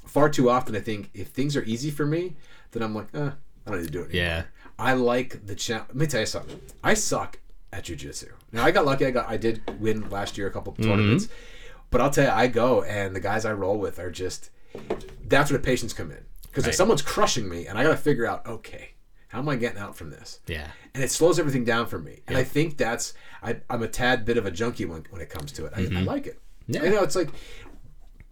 far 0.06 0.28
too 0.28 0.50
often 0.50 0.74
I 0.74 0.80
think 0.80 1.10
if 1.14 1.28
things 1.28 1.56
are 1.56 1.62
easy 1.64 1.90
for 1.90 2.06
me, 2.06 2.34
then 2.72 2.82
I'm 2.82 2.94
like, 2.94 3.08
eh, 3.14 3.30
I 3.66 3.70
don't 3.70 3.80
need 3.80 3.86
to 3.86 3.92
do 3.92 4.00
it. 4.00 4.10
Anymore. 4.10 4.24
Yeah. 4.26 4.42
I 4.78 4.94
like 4.94 5.44
the 5.46 5.54
challenge. 5.54 5.88
Let 5.88 5.96
me 5.96 6.06
tell 6.06 6.20
you 6.20 6.26
something. 6.26 6.60
I 6.82 6.94
suck 6.94 7.38
at 7.72 7.84
jujitsu. 7.84 8.28
Now 8.52 8.64
I 8.64 8.70
got 8.70 8.86
lucky. 8.86 9.04
I 9.06 9.10
got 9.10 9.28
I 9.28 9.36
did 9.36 9.60
win 9.80 10.08
last 10.08 10.38
year 10.38 10.46
a 10.46 10.50
couple 10.50 10.72
tournaments, 10.74 11.28
but 11.90 12.00
I'll 12.00 12.10
tell 12.10 12.24
you, 12.24 12.30
I 12.30 12.46
go 12.46 12.82
and 12.82 13.14
the 13.14 13.20
guys 13.20 13.44
I 13.44 13.52
roll 13.52 13.78
with 13.78 13.98
are 13.98 14.10
just. 14.10 14.50
That's 15.26 15.50
where 15.50 15.58
the 15.58 15.64
patients 15.64 15.92
come 15.92 16.10
in 16.10 16.24
because 16.42 16.66
if 16.66 16.74
someone's 16.74 17.02
crushing 17.02 17.48
me 17.48 17.66
and 17.66 17.78
I 17.78 17.82
got 17.82 17.90
to 17.90 17.96
figure 17.96 18.26
out, 18.26 18.46
okay, 18.46 18.90
how 19.28 19.38
am 19.38 19.48
I 19.48 19.56
getting 19.56 19.78
out 19.78 19.96
from 19.96 20.10
this? 20.10 20.40
Yeah. 20.46 20.68
and 20.94 21.02
it 21.04 21.10
slows 21.10 21.38
everything 21.38 21.64
down 21.64 21.86
for 21.86 21.98
me. 21.98 22.20
And 22.26 22.36
I 22.36 22.44
think 22.44 22.76
that's 22.76 23.14
I, 23.42 23.56
I'm 23.68 23.82
a 23.82 23.88
tad 23.88 24.24
bit 24.24 24.36
of 24.36 24.46
a 24.46 24.50
junkie 24.50 24.84
when, 24.84 25.04
when 25.10 25.20
it 25.20 25.28
comes 25.30 25.52
to 25.52 25.66
it. 25.66 25.72
I, 25.76 25.82
I 25.82 26.00
like 26.02 26.26
it. 26.26 26.38
Mm-hmm. 26.68 26.72
Yeah. 26.74 26.84
You 26.84 26.90
know, 26.90 27.02
it's 27.02 27.16
like, 27.16 27.28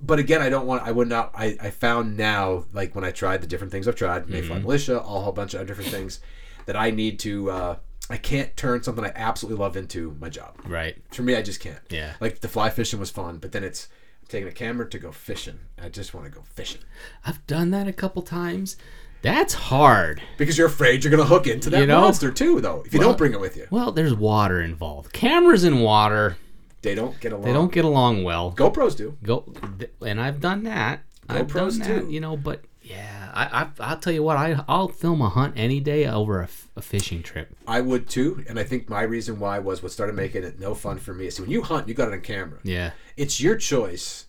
but 0.00 0.18
again, 0.18 0.42
I 0.42 0.48
don't 0.50 0.66
want. 0.66 0.82
I 0.82 0.92
would 0.92 1.08
not. 1.08 1.32
I, 1.34 1.56
I 1.60 1.70
found 1.70 2.16
now, 2.18 2.64
like 2.74 2.94
when 2.94 3.04
I 3.04 3.10
tried 3.10 3.40
the 3.40 3.46
different 3.46 3.72
things 3.72 3.88
I've 3.88 3.96
tried, 3.96 4.26
Mayfly 4.26 4.48
Mm-hmm. 4.50 4.62
Militia, 4.62 4.98
a 4.98 5.00
whole 5.02 5.32
bunch 5.32 5.54
of 5.54 5.66
different 5.66 5.90
things, 5.90 6.20
that 6.66 6.76
I 6.76 6.90
need 6.90 7.18
to. 7.20 7.50
Uh, 7.50 7.76
I 8.08 8.16
can't 8.16 8.56
turn 8.56 8.82
something 8.82 9.04
I 9.04 9.12
absolutely 9.14 9.58
love 9.60 9.76
into 9.76 10.16
my 10.20 10.28
job. 10.28 10.60
Right. 10.66 10.96
For 11.12 11.22
me, 11.22 11.34
I 11.34 11.42
just 11.42 11.60
can't. 11.60 11.80
Yeah. 11.90 12.12
Like 12.20 12.40
the 12.40 12.48
fly 12.48 12.70
fishing 12.70 13.00
was 13.00 13.10
fun, 13.10 13.38
but 13.38 13.52
then 13.52 13.64
it's 13.64 13.88
taking 14.28 14.48
a 14.48 14.52
camera 14.52 14.88
to 14.90 14.98
go 14.98 15.10
fishing. 15.12 15.58
I 15.80 15.88
just 15.88 16.14
want 16.14 16.26
to 16.26 16.32
go 16.32 16.42
fishing 16.54 16.82
I've 17.24 17.44
done 17.46 17.70
that 17.72 17.86
a 17.88 17.92
couple 17.92 18.22
times. 18.22 18.76
That's 19.22 19.54
hard. 19.54 20.22
because 20.38 20.56
you're 20.58 20.66
afraid 20.68 21.02
you're 21.02 21.10
gonna 21.10 21.24
hook 21.24 21.46
into 21.48 21.68
that 21.70 21.80
You 21.80 21.86
know? 21.86 22.00
monster 22.02 22.30
too, 22.30 22.60
though. 22.60 22.82
If 22.86 22.92
you 22.92 23.00
Well- 23.00 23.08
don't 23.10 23.18
bring 23.18 23.32
it 23.32 23.40
with 23.40 23.56
you, 23.56 23.66
Well, 23.70 23.90
there's 23.90 24.14
water 24.14 24.60
involved. 24.60 25.12
Cameras 25.12 25.64
in 25.64 25.80
water, 25.80 26.36
they 26.82 26.94
don't 26.94 27.18
get 27.18 27.32
along. 27.32 27.44
they 27.44 27.52
don't 27.52 27.72
get 27.72 27.84
along 27.84 28.22
well. 28.22 28.52
GoPros 28.52 28.96
do. 28.96 29.16
Go, 29.24 29.52
and 30.00 30.20
I've 30.20 30.40
done 30.40 30.62
that. 30.64 31.00
I've 31.28 31.48
GoPros 31.48 31.70
done 31.70 31.88
that, 31.88 32.00
too. 32.02 32.10
you 32.10 32.20
know. 32.20 32.36
But 32.36 32.62
yeah, 32.88 33.30
I, 33.34 33.62
I 33.62 33.68
I'll 33.80 33.98
tell 33.98 34.12
you 34.12 34.22
what, 34.22 34.36
I 34.36 34.62
I'll 34.68 34.88
film 34.88 35.20
a 35.20 35.28
hunt 35.28 35.54
any 35.56 35.80
day 35.80 36.06
over 36.06 36.40
a, 36.40 36.44
f- 36.44 36.68
a 36.76 36.82
fishing 36.82 37.22
trip. 37.22 37.54
I 37.66 37.80
would 37.80 38.08
too, 38.08 38.44
and 38.48 38.58
I 38.58 38.64
think 38.64 38.88
my 38.88 39.02
reason 39.02 39.40
why 39.40 39.58
was 39.58 39.82
what 39.82 39.92
started 39.92 40.14
making 40.14 40.44
it 40.44 40.60
no 40.60 40.74
fun 40.74 40.98
for 40.98 41.12
me. 41.14 41.26
is 41.26 41.40
when 41.40 41.50
you 41.50 41.62
hunt, 41.62 41.88
you 41.88 41.94
got 41.94 42.08
it 42.08 42.14
on 42.14 42.20
camera. 42.20 42.60
Yeah, 42.62 42.92
It's 43.16 43.40
your 43.40 43.56
choice 43.56 44.26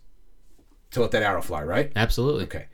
to 0.92 1.02
let 1.02 1.12
that 1.12 1.24
arrow 1.24 1.42
fly, 1.42 1.64
right? 1.64 1.92
absolutely. 1.96 2.46
Okay. 2.46 2.66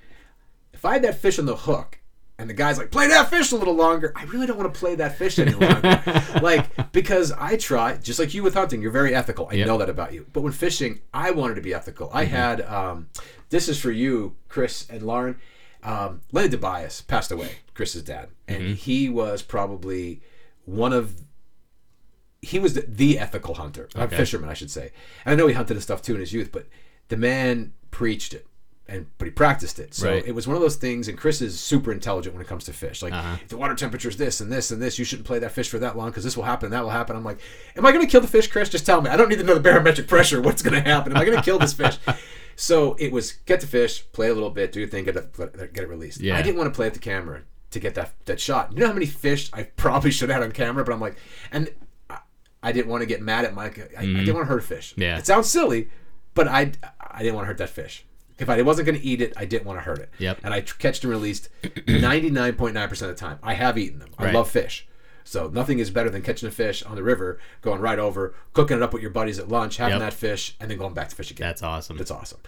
If 0.72 0.86
I 0.86 0.94
had 0.94 1.02
that 1.04 1.16
fish 1.20 1.38
on 1.40 1.46
the 1.46 1.56
hook, 1.56 2.00
and 2.40 2.50
the 2.50 2.54
guy's 2.54 2.78
like, 2.78 2.90
"Play 2.92 3.08
that 3.10 3.30
fish 3.30 3.52
a 3.52 3.56
little 3.56 3.76
longer," 3.76 4.12
I 4.16 4.24
really 4.26 4.48
don't 4.48 4.58
want 4.58 4.74
to 4.74 4.80
play 4.80 4.96
that 4.96 5.18
fish 5.18 5.38
any 5.38 5.54
longer. 5.54 6.02
like 6.42 6.92
because 6.92 7.32
I 7.32 7.58
try, 7.58 7.98
just 7.98 8.20
like 8.20 8.34
you 8.34 8.42
with 8.44 8.54
hunting, 8.56 8.82
you're 8.82 8.92
very 8.92 9.14
ethical. 9.14 9.48
I 9.52 9.56
Yep. 9.56 9.68
know 9.68 9.78
that 9.78 9.90
about 9.90 10.14
you. 10.14 10.26
But 10.34 10.42
when 10.42 10.52
fishing, 10.54 11.02
I 11.14 11.32
wanted 11.32 11.56
to 11.56 11.62
be 11.62 11.74
ethical. 11.74 12.10
I 12.14 12.26
had 12.26 12.62
um, 12.62 13.08
this 13.50 13.70
is 13.70 13.80
for 13.80 13.92
you, 13.92 14.36
Chris 14.50 14.88
and 14.90 15.04
Lauren. 15.04 15.36
Um, 15.84 16.22
Lenny 16.32 16.50
Tobias 16.50 17.02
passed 17.02 17.32
away, 17.32 17.58
Chris's 17.74 18.04
dad, 18.04 18.30
and 18.48 18.76
he 18.78 19.10
was 19.10 19.42
probably 19.42 20.22
one 20.66 20.94
of 20.94 21.16
he 22.42 22.60
was 22.60 22.74
the, 22.74 22.82
the 22.88 23.18
ethical 23.20 23.54
hunter, 23.56 23.88
a 23.96 24.04
Okay. 24.04 24.18
fisherman, 24.18 24.50
I 24.50 24.54
should 24.54 24.70
say. 24.72 24.92
And 25.26 25.34
I 25.34 25.36
know 25.36 25.48
he 25.48 25.54
hunted 25.54 25.74
and 25.76 25.84
stuff 25.84 26.02
too 26.02 26.14
in 26.14 26.20
his 26.20 26.34
youth, 26.34 26.52
but 26.52 26.68
the 27.08 27.16
man 27.18 27.72
preached 27.90 28.34
it, 28.34 28.46
and 28.88 29.06
but 29.18 29.26
he 29.26 29.32
practiced 29.32 29.80
it. 29.80 29.94
So 29.94 30.10
Right. 30.10 30.28
it 30.28 30.34
was 30.36 30.46
one 30.46 30.56
of 30.58 30.62
those 30.62 30.76
things. 30.76 31.08
And 31.08 31.18
Chris 31.18 31.42
is 31.42 31.58
super 31.60 31.90
intelligent 31.92 32.36
when 32.36 32.42
it 32.42 32.48
comes 32.50 32.66
to 32.66 32.74
fish. 32.74 33.02
Like 33.02 33.14
Uh-huh. 33.14 33.38
if 33.42 33.48
the 33.48 33.56
water 33.58 33.76
temperature 33.76 34.10
is 34.10 34.18
this 34.18 34.42
and 34.42 34.52
this 34.52 34.72
and 34.72 34.82
this, 34.82 35.00
you 35.00 35.06
shouldn't 35.06 35.26
play 35.26 35.40
that 35.40 35.54
fish 35.54 35.70
for 35.70 35.80
that 35.80 35.96
long 35.98 36.10
because 36.10 36.26
this 36.26 36.36
will 36.36 36.44
happen 36.44 36.66
and 36.68 36.74
that 36.74 36.84
will 36.84 36.90
happen. 36.90 37.16
I'm 37.16 37.24
like, 37.24 37.40
am 37.78 37.86
I 37.86 37.92
going 37.94 38.06
to 38.06 38.12
kill 38.12 38.20
the 38.22 38.28
fish, 38.28 38.48
Chris? 38.48 38.68
Just 38.70 38.86
tell 38.86 39.02
me. 39.02 39.10
I 39.10 39.16
don't 39.16 39.30
need 39.30 39.38
to 39.40 39.44
know 39.46 39.54
the 39.54 39.60
barometric 39.62 40.08
pressure. 40.08 40.42
What's 40.42 40.62
going 40.62 40.82
to 40.82 40.90
happen? 40.90 41.14
Am 41.14 41.18
I 41.18 41.24
going 41.26 41.38
to 41.38 41.44
kill 41.44 41.60
this 41.60 41.74
fish? 41.74 41.98
So 42.56 42.96
it 43.00 43.12
was 43.12 43.34
get 43.46 43.62
the 43.62 43.68
fish, 43.68 44.04
play 44.12 44.30
a 44.30 44.34
little 44.34 44.50
bit, 44.50 44.72
do 44.72 44.80
your 44.80 44.90
thing, 44.90 45.06
get 45.06 45.16
it, 45.16 45.34
get 45.74 45.84
it 45.84 45.90
released. 45.90 46.20
Yeah. 46.22 46.38
I 46.38 46.42
didn't 46.42 46.58
want 46.58 46.74
to 46.74 46.76
play 46.76 46.88
at 46.88 46.94
the 46.94 47.00
camera 47.00 47.42
to 47.72 47.80
get 47.80 47.96
that 47.96 48.14
that 48.26 48.40
shot. 48.40 48.72
You 48.74 48.80
know 48.80 48.88
how 48.88 48.94
many 48.94 49.06
fish 49.08 49.50
I 49.54 49.64
probably 49.64 50.12
should 50.12 50.30
have 50.30 50.40
had 50.42 50.46
on 50.46 50.52
camera, 50.52 50.84
but 50.84 50.94
I'm 50.94 51.02
like, 51.02 51.16
and 51.52 51.70
I, 52.10 52.20
I 52.62 52.72
didn't 52.72 52.88
want 52.90 53.02
to 53.02 53.08
get 53.08 53.22
mad 53.22 53.46
at 53.46 53.54
Mike. 53.56 53.80
I, 53.98 54.02
I 54.02 54.06
didn't 54.06 54.34
want 54.36 54.46
to 54.48 54.50
hurt 54.50 54.60
a 54.64 54.66
fish. 54.68 54.92
Mm-hmm. 54.92 55.02
Yeah. 55.02 55.18
it 55.18 55.26
sounds 55.26 55.50
silly, 55.50 55.90
but 56.34 56.48
I 56.48 56.72
I 57.02 57.20
didn't 57.24 57.36
want 57.36 57.46
to 57.46 57.48
hurt 57.48 57.58
that 57.58 57.70
fish. 57.70 58.06
If 58.40 58.50
I 58.50 58.62
wasn't 58.64 58.88
going 58.88 59.00
to 59.00 59.06
eat 59.06 59.22
it, 59.22 59.32
I 59.38 59.46
didn't 59.46 59.66
want 59.68 59.78
to 59.78 59.84
hurt 59.84 60.00
it. 60.00 60.10
Yep. 60.18 60.40
And 60.44 60.54
I 60.54 60.62
catched 60.62 61.04
and 61.04 61.12
released 61.12 61.50
99.9% 61.64 62.92
of 62.92 62.98
the 63.08 63.14
time. 63.14 63.38
I 63.44 63.54
have 63.54 63.78
eaten 63.78 64.00
them. 64.00 64.10
I 64.18 64.26
Right. 64.26 64.34
love 64.34 64.50
fish. 64.50 64.88
So 65.24 65.48
nothing 65.48 65.80
is 65.80 65.90
better 65.90 66.10
than 66.10 66.22
catching 66.22 66.48
a 66.48 66.52
fish 66.52 66.84
on 66.84 66.96
the 66.96 67.04
river, 67.04 67.40
going 67.62 67.80
right 67.82 68.00
over, 68.00 68.34
cooking 68.54 68.78
it 68.78 68.84
up 68.84 68.94
with 68.94 69.02
your 69.02 69.12
buddies 69.12 69.40
at 69.40 69.48
lunch, 69.50 69.78
having 69.78 70.00
Yep. 70.00 70.12
that 70.12 70.14
fish, 70.14 70.56
and 70.60 70.70
then 70.70 70.78
going 70.78 70.94
back 70.94 71.10
to 71.10 71.16
fish 71.16 71.32
again. 71.32 71.48
That's 71.48 71.64
awesome. 71.64 71.98
That's 71.98 72.12
awesome. 72.12 72.40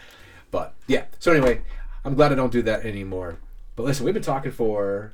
But 0.52 0.74
yeah. 0.88 1.06
So 1.20 1.32
anyway, 1.32 1.62
I'm 2.04 2.14
glad 2.16 2.32
I 2.32 2.36
don't 2.36 2.52
do 2.52 2.62
that 2.64 2.86
anymore. 2.86 3.38
But 3.76 3.84
listen, 3.84 4.06
we've 4.06 4.14
been 4.14 4.24
talking 4.24 4.52
for 4.52 5.14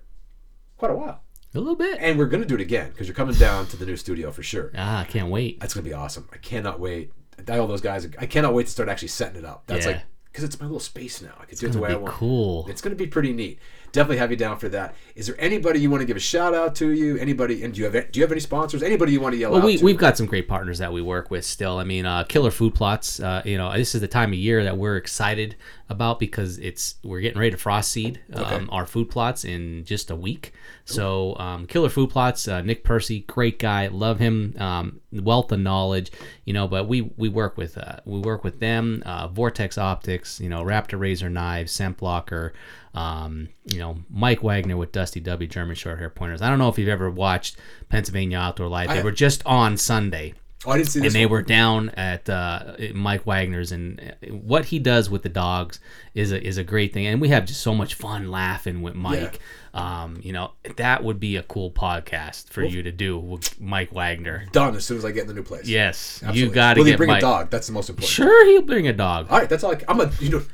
quite 0.77 0.91
a 0.91 0.95
while, 0.95 1.21
a 1.55 1.59
little 1.59 1.75
bit. 1.75 1.97
and 1.99 2.17
we're 2.17 2.25
gonna 2.25 2.45
do 2.45 2.55
it 2.55 2.61
again 2.61 2.89
because 2.89 3.07
you're 3.07 3.15
coming 3.15 3.35
down 3.35 3.67
to 3.67 3.77
the 3.77 3.85
new 3.85 3.95
studio 3.97 4.31
for 4.31 4.43
sure. 4.43 4.71
Ah, 4.77 5.01
I 5.01 5.03
can't 5.05 5.29
wait. 5.29 5.59
That's 5.59 5.73
gonna 5.73 5.83
be 5.87 5.93
awesome. 5.93 6.27
I 6.33 6.37
cannot 6.37 6.79
wait. 6.79 7.11
I 7.47 7.57
all 7.57 7.67
those 7.67 7.81
guys. 7.81 8.07
I 8.19 8.25
cannot 8.27 8.53
wait 8.53 8.65
to 8.67 8.71
start 8.71 8.87
actually 8.89 9.07
setting 9.07 9.37
it 9.37 9.45
up. 9.45 9.63
That's 9.67 9.85
Yeah. 9.85 9.93
like 9.93 10.01
because 10.25 10.43
it's 10.45 10.59
my 10.59 10.65
little 10.65 10.79
space 10.79 11.21
now. 11.21 11.33
I 11.41 11.45
can 11.45 11.57
do 11.57 11.65
it 11.67 11.71
the 11.73 11.79
way 11.79 11.89
be 11.89 11.93
I 11.95 11.97
want. 11.97 12.13
cool. 12.13 12.65
It's 12.69 12.81
going 12.81 12.95
to 12.95 13.03
be 13.03 13.05
pretty 13.05 13.33
neat. 13.33 13.59
Definitely 13.91 14.17
have 14.17 14.31
you 14.31 14.37
down 14.37 14.57
for 14.57 14.69
that. 14.69 14.95
Is 15.15 15.27
there 15.27 15.35
anybody 15.39 15.79
you 15.81 15.89
want 15.89 16.01
to 16.01 16.05
give 16.05 16.15
a 16.15 16.21
shout 16.21 16.53
out 16.53 16.75
to? 16.75 16.91
You 16.91 17.17
anybody? 17.17 17.63
And 17.63 17.73
do 17.73 17.81
you 17.81 17.89
have 17.89 18.11
do 18.11 18.19
you 18.19 18.23
have 18.23 18.31
any 18.31 18.39
sponsors? 18.39 18.81
Anybody 18.81 19.11
you 19.11 19.19
want 19.19 19.33
to 19.33 19.39
yell 19.39 19.51
Well, 19.51 19.61
out 19.61 19.65
we, 19.65 19.77
to? 19.77 19.83
we've 19.83 19.97
got 19.97 20.15
some 20.17 20.25
great 20.25 20.47
partners 20.47 20.77
that 20.77 20.93
we 20.93 21.01
work 21.01 21.29
with 21.29 21.43
still. 21.45 21.77
I 21.77 21.83
mean, 21.83 22.05
uh, 22.05 22.23
Killer 22.23 22.51
Food 22.51 22.73
Plots. 22.73 23.19
Uh, 23.19 23.41
you 23.43 23.57
know, 23.57 23.71
this 23.75 23.93
is 23.93 23.99
the 24.01 24.07
time 24.07 24.29
of 24.31 24.39
year 24.39 24.63
that 24.63 24.77
we're 24.77 24.95
excited 24.95 25.55
about 25.89 26.19
because 26.19 26.57
it's 26.59 26.95
we're 27.03 27.19
getting 27.19 27.37
ready 27.39 27.51
to 27.51 27.57
frost 27.57 27.91
seed 27.91 28.21
um, 28.33 28.43
Okay. 28.43 28.65
our 28.69 28.85
food 28.85 29.09
plots 29.09 29.43
in 29.43 29.83
just 29.83 30.09
a 30.09 30.15
week. 30.15 30.53
So, 30.85 31.35
um, 31.37 31.67
Killer 31.67 31.89
Food 31.89 32.09
Plots, 32.11 32.47
uh, 32.47 32.61
Nick 32.61 32.83
Percy, 32.85 33.21
great 33.27 33.59
guy, 33.59 33.87
love 33.87 34.19
him, 34.19 34.55
um, 34.57 35.00
wealth 35.11 35.51
of 35.51 35.59
knowledge. 35.59 36.11
You 36.45 36.53
know, 36.53 36.67
but 36.67 36.87
we 36.87 37.01
we 37.17 37.29
work 37.29 37.57
with 37.57 37.77
uh, 37.77 37.97
we 38.05 38.19
work 38.19 38.43
with 38.43 38.59
them. 38.59 39.03
Uh, 39.05 39.27
Vortex 39.27 39.77
Optics, 39.77 40.39
you 40.39 40.49
know, 40.49 40.63
Raptor 40.63 40.99
Razor 40.99 41.29
Knives, 41.29 41.71
Scent 41.71 41.97
Blocker. 41.97 42.53
Um, 42.93 43.49
you 43.65 43.79
know, 43.79 43.97
Mike 44.09 44.43
Wagner 44.43 44.75
with 44.75 44.91
Dusty 44.91 45.21
W 45.21 45.47
German 45.47 45.75
Short 45.75 45.97
Hair 45.99 46.09
Pointers. 46.09 46.41
I 46.41 46.49
don't 46.49 46.59
know 46.59 46.67
if 46.67 46.77
you've 46.77 46.89
ever 46.89 47.09
watched 47.09 47.57
Pennsylvania 47.89 48.37
Outdoor 48.37 48.67
Life. 48.67 48.89
They 48.89 49.03
were 49.03 49.11
just 49.11 49.45
on 49.45 49.77
Sunday 49.77 50.33
oh, 50.65 50.71
I 50.71 50.77
didn't 50.77 50.89
see 50.89 50.99
this. 50.99 51.07
and 51.07 51.15
they 51.15 51.25
one. 51.25 51.31
were 51.31 51.41
down 51.41 51.89
at 51.91 52.29
uh, 52.29 52.73
Mike 52.93 53.25
Wagner's, 53.25 53.71
and 53.71 54.15
what 54.29 54.65
he 54.65 54.79
does 54.79 55.09
with 55.09 55.23
the 55.23 55.29
dogs 55.29 55.79
is 56.13 56.31
a 56.31 56.41
is 56.45 56.57
a 56.57 56.63
great 56.63 56.93
thing, 56.93 57.05
and 57.07 57.19
we 57.21 57.29
have 57.29 57.45
just 57.45 57.61
so 57.61 57.73
much 57.73 57.93
fun 57.95 58.29
laughing 58.31 58.81
with 58.81 58.95
Mike. 58.95 59.39
Um, 59.73 60.19
you 60.21 60.33
know, 60.33 60.51
that 60.75 61.03
would 61.03 61.19
be 61.19 61.37
a 61.37 61.43
cool 61.43 61.71
podcast 61.71 62.49
for 62.49 62.61
you 62.63 62.83
to 62.83 62.91
do 62.91 63.17
with 63.17 63.59
Mike 63.61 63.93
Wagner. 63.93 64.45
done 64.51 64.75
as 64.75 64.83
soon 64.83 64.97
as 64.97 65.05
I 65.05 65.11
get 65.11 65.21
in 65.21 65.27
the 65.29 65.33
new 65.33 65.43
place. 65.43 65.65
Yes, 65.67 66.15
Absolutely. 66.23 66.41
you 66.41 66.49
got 66.49 66.73
to 66.73 66.81
Will 66.81 66.87
he 66.87 66.95
bring 66.97 67.07
Mike. 67.09 67.19
a 67.19 67.21
dog? 67.21 67.49
That's 67.49 67.67
the 67.67 67.73
most 67.73 67.89
important. 67.89 68.09
Sure, 68.11 68.45
he'll 68.47 68.63
bring 68.63 68.87
a 68.87 68.93
dog. 68.93 69.27
All 69.29 69.39
right, 69.39 69.47
that's 69.49 69.63
all. 69.63 69.71
I, 69.73 69.81
I'm 69.87 70.01
a 70.01 70.11
you 70.19 70.29
know. 70.29 70.41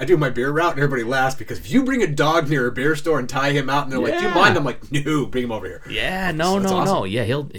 I 0.00 0.04
do 0.04 0.16
my 0.16 0.30
beer 0.30 0.52
route 0.52 0.74
and 0.74 0.78
everybody 0.80 1.02
laughs 1.02 1.34
because 1.34 1.58
if 1.58 1.72
you 1.72 1.82
bring 1.82 2.02
a 2.04 2.06
dog 2.06 2.48
near 2.48 2.68
a 2.68 2.70
beer 2.70 2.94
store 2.94 3.18
and 3.18 3.28
tie 3.28 3.50
him 3.50 3.68
out 3.68 3.82
and 3.82 3.92
they're 3.92 3.98
like, 3.98 4.16
"Do 4.16 4.28
you 4.28 4.30
mind?" 4.32 4.56
I'm 4.56 4.62
like, 4.64 4.92
"No, 4.92 5.26
bring 5.26 5.42
him 5.42 5.50
over 5.50 5.66
here." 5.66 5.82
Yeah, 5.90 6.30
no, 6.30 6.60
That's 6.60 6.70
no, 6.70 6.84
no. 6.84 6.98
awesome. 7.00 7.10
Yeah, 7.10 7.24
he'll 7.24 7.50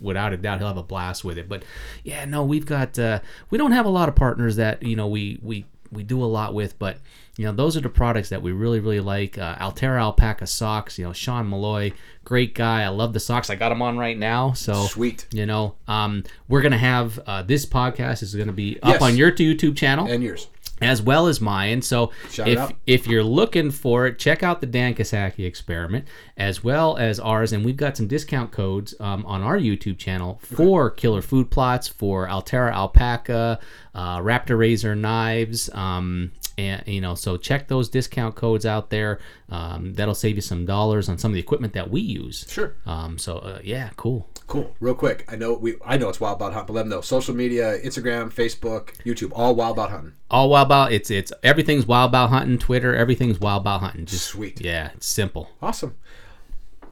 without 0.00 0.32
a 0.32 0.36
doubt 0.36 0.58
he'll 0.58 0.68
have 0.68 0.76
a 0.76 0.82
blast 0.82 1.24
with 1.24 1.38
it. 1.38 1.48
But 1.48 1.64
yeah, 2.04 2.24
no, 2.24 2.44
we've 2.44 2.66
got 2.66 2.98
uh, 2.98 3.20
we 3.50 3.58
don't 3.58 3.72
have 3.72 3.86
a 3.86 3.90
lot 3.90 4.08
of 4.08 4.14
partners 4.16 4.56
that 4.56 4.82
you 4.82 4.96
know 4.96 5.06
we 5.06 5.38
we 5.42 5.66
we 5.92 6.02
do 6.02 6.22
a 6.22 6.26
lot 6.26 6.52
with, 6.52 6.78
but 6.78 6.98
you 7.36 7.44
know 7.44 7.52
those 7.52 7.76
are 7.76 7.80
the 7.80 7.88
products 7.88 8.28
that 8.30 8.42
we 8.42 8.50
really 8.52 8.80
really 8.80 9.00
like. 9.00 9.38
Uh, 9.38 9.56
Altera 9.60 10.00
Alpaca 10.02 10.46
socks. 10.46 10.98
You 10.98 11.04
know, 11.04 11.12
Sean 11.12 11.48
Malloy, 11.48 11.92
great 12.24 12.54
guy. 12.54 12.82
I 12.82 12.88
love 12.88 13.12
the 13.12 13.20
socks. 13.20 13.50
I 13.50 13.54
got 13.54 13.68
them 13.68 13.82
on 13.82 13.96
right 13.98 14.18
now. 14.18 14.52
So 14.52 14.74
Sweet. 14.86 15.26
You 15.32 15.46
know, 15.46 15.74
um, 15.86 16.24
we're 16.48 16.62
gonna 16.62 16.76
have 16.78 17.18
uh, 17.26 17.42
this 17.42 17.64
podcast 17.66 18.22
is 18.22 18.34
gonna 18.34 18.52
be 18.52 18.78
up 18.82 18.94
Yes. 18.94 19.02
on 19.02 19.16
your 19.16 19.30
YouTube 19.32 19.76
channel 19.76 20.06
And 20.10 20.22
yours. 20.22 20.48
As 20.80 21.00
well 21.00 21.26
as 21.26 21.40
mine. 21.40 21.82
So 21.82 22.12
Shout 22.30 22.48
if 22.48 22.72
if 22.86 23.06
you're 23.06 23.24
looking 23.24 23.70
for 23.70 24.06
it, 24.06 24.18
check 24.18 24.42
out 24.42 24.60
the 24.60 24.66
Dan 24.66 24.94
Kasaki 24.94 25.46
experiment 25.46 26.06
as 26.36 26.62
well 26.62 26.96
as 26.96 27.18
ours, 27.18 27.52
and 27.52 27.64
we've 27.64 27.76
got 27.76 27.96
some 27.96 28.06
discount 28.06 28.52
codes 28.52 28.94
um, 29.00 29.24
on 29.26 29.42
our 29.42 29.58
YouTube 29.58 29.98
channel 29.98 30.38
for 30.42 30.90
Killer 30.90 31.22
Food 31.22 31.50
Plots, 31.50 31.88
for 31.88 32.28
Altera 32.28 32.74
Alpaca, 32.74 33.58
uh, 33.94 34.18
Raptor 34.18 34.58
Razor 34.58 34.94
knives. 34.94 35.70
Um, 35.72 36.32
and 36.58 36.82
you 36.86 37.00
know, 37.00 37.14
so 37.14 37.36
check 37.36 37.68
those 37.68 37.88
discount 37.88 38.34
codes 38.34 38.64
out 38.66 38.90
there. 38.90 39.18
Um, 39.48 39.94
that'll 39.94 40.14
save 40.14 40.36
you 40.36 40.42
some 40.42 40.64
dollars 40.64 41.08
on 41.08 41.18
some 41.18 41.30
of 41.30 41.34
the 41.34 41.40
equipment 41.40 41.74
that 41.74 41.90
we 41.90 42.00
use. 42.00 42.46
Sure. 42.48 42.74
Um, 42.86 43.18
so 43.18 43.38
uh, 43.38 43.60
yeah, 43.62 43.90
cool. 43.96 44.28
Cool. 44.46 44.76
Real 44.78 44.94
quick, 44.94 45.24
I 45.28 45.34
know 45.34 45.54
we 45.54 45.74
I 45.84 45.96
know 45.96 46.08
it's 46.08 46.20
Wild 46.20 46.36
About 46.36 46.52
Hunt, 46.52 46.68
but 46.68 46.74
let 46.74 46.82
them 46.82 46.90
know. 46.90 47.00
Social 47.00 47.34
media, 47.34 47.80
Instagram, 47.80 48.32
Facebook, 48.32 48.94
YouTube, 49.04 49.32
all 49.34 49.56
Wild 49.56 49.76
About 49.76 49.90
Hunting. 49.90 50.12
All 50.30 50.48
wild 50.50 50.68
about 50.68 50.92
it's 50.92 51.10
it's 51.10 51.32
everything's 51.42 51.86
wild 51.86 52.10
about 52.10 52.30
hunting. 52.30 52.58
Twitter, 52.58 52.94
everything's 52.94 53.40
wild 53.40 53.62
about 53.62 53.80
hunting. 53.80 54.06
Just 54.06 54.26
Sweet. 54.26 54.60
Yeah, 54.60 54.90
it's 54.94 55.06
simple. 55.06 55.50
Awesome. 55.60 55.96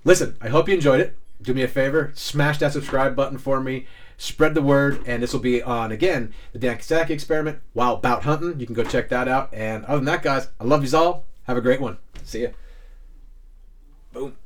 Listen, 0.03 0.37
I 0.41 0.49
hope 0.49 0.69
you 0.69 0.75
enjoyed 0.75 1.01
it. 1.01 1.17
Do 1.43 1.55
me 1.55 1.63
a 1.63 1.69
favor, 1.69 2.11
smash 2.15 2.59
that 2.59 2.73
subscribe 2.73 3.15
button 3.15 3.39
for 3.39 3.61
me. 3.61 3.87
Spread 4.17 4.55
the 4.55 4.63
word, 4.63 5.03
and 5.07 5.23
this 5.23 5.33
will 5.33 5.41
be 5.41 5.63
on 5.63 5.93
again 5.93 6.33
the 6.53 6.59
Dan 6.59 6.79
Kazaki 6.79 7.11
experiment. 7.11 7.61
Wild 7.73 8.03
Bout 8.03 8.23
Huntin. 8.23 8.59
You 8.59 8.67
can 8.67 8.75
go 8.75 8.83
check 8.85 9.09
that 9.11 9.29
out. 9.29 9.53
And 9.53 9.85
other 9.85 9.97
than 9.97 10.07
that, 10.07 10.23
guys, 10.23 10.49
I 10.59 10.65
love 10.65 10.85
you 10.85 10.99
all. 10.99 11.27
Have 11.45 11.57
a 11.57 11.61
great 11.61 11.81
one. 11.81 11.99
See 12.25 12.43
ya. 12.43 12.49
Boom. 14.13 14.37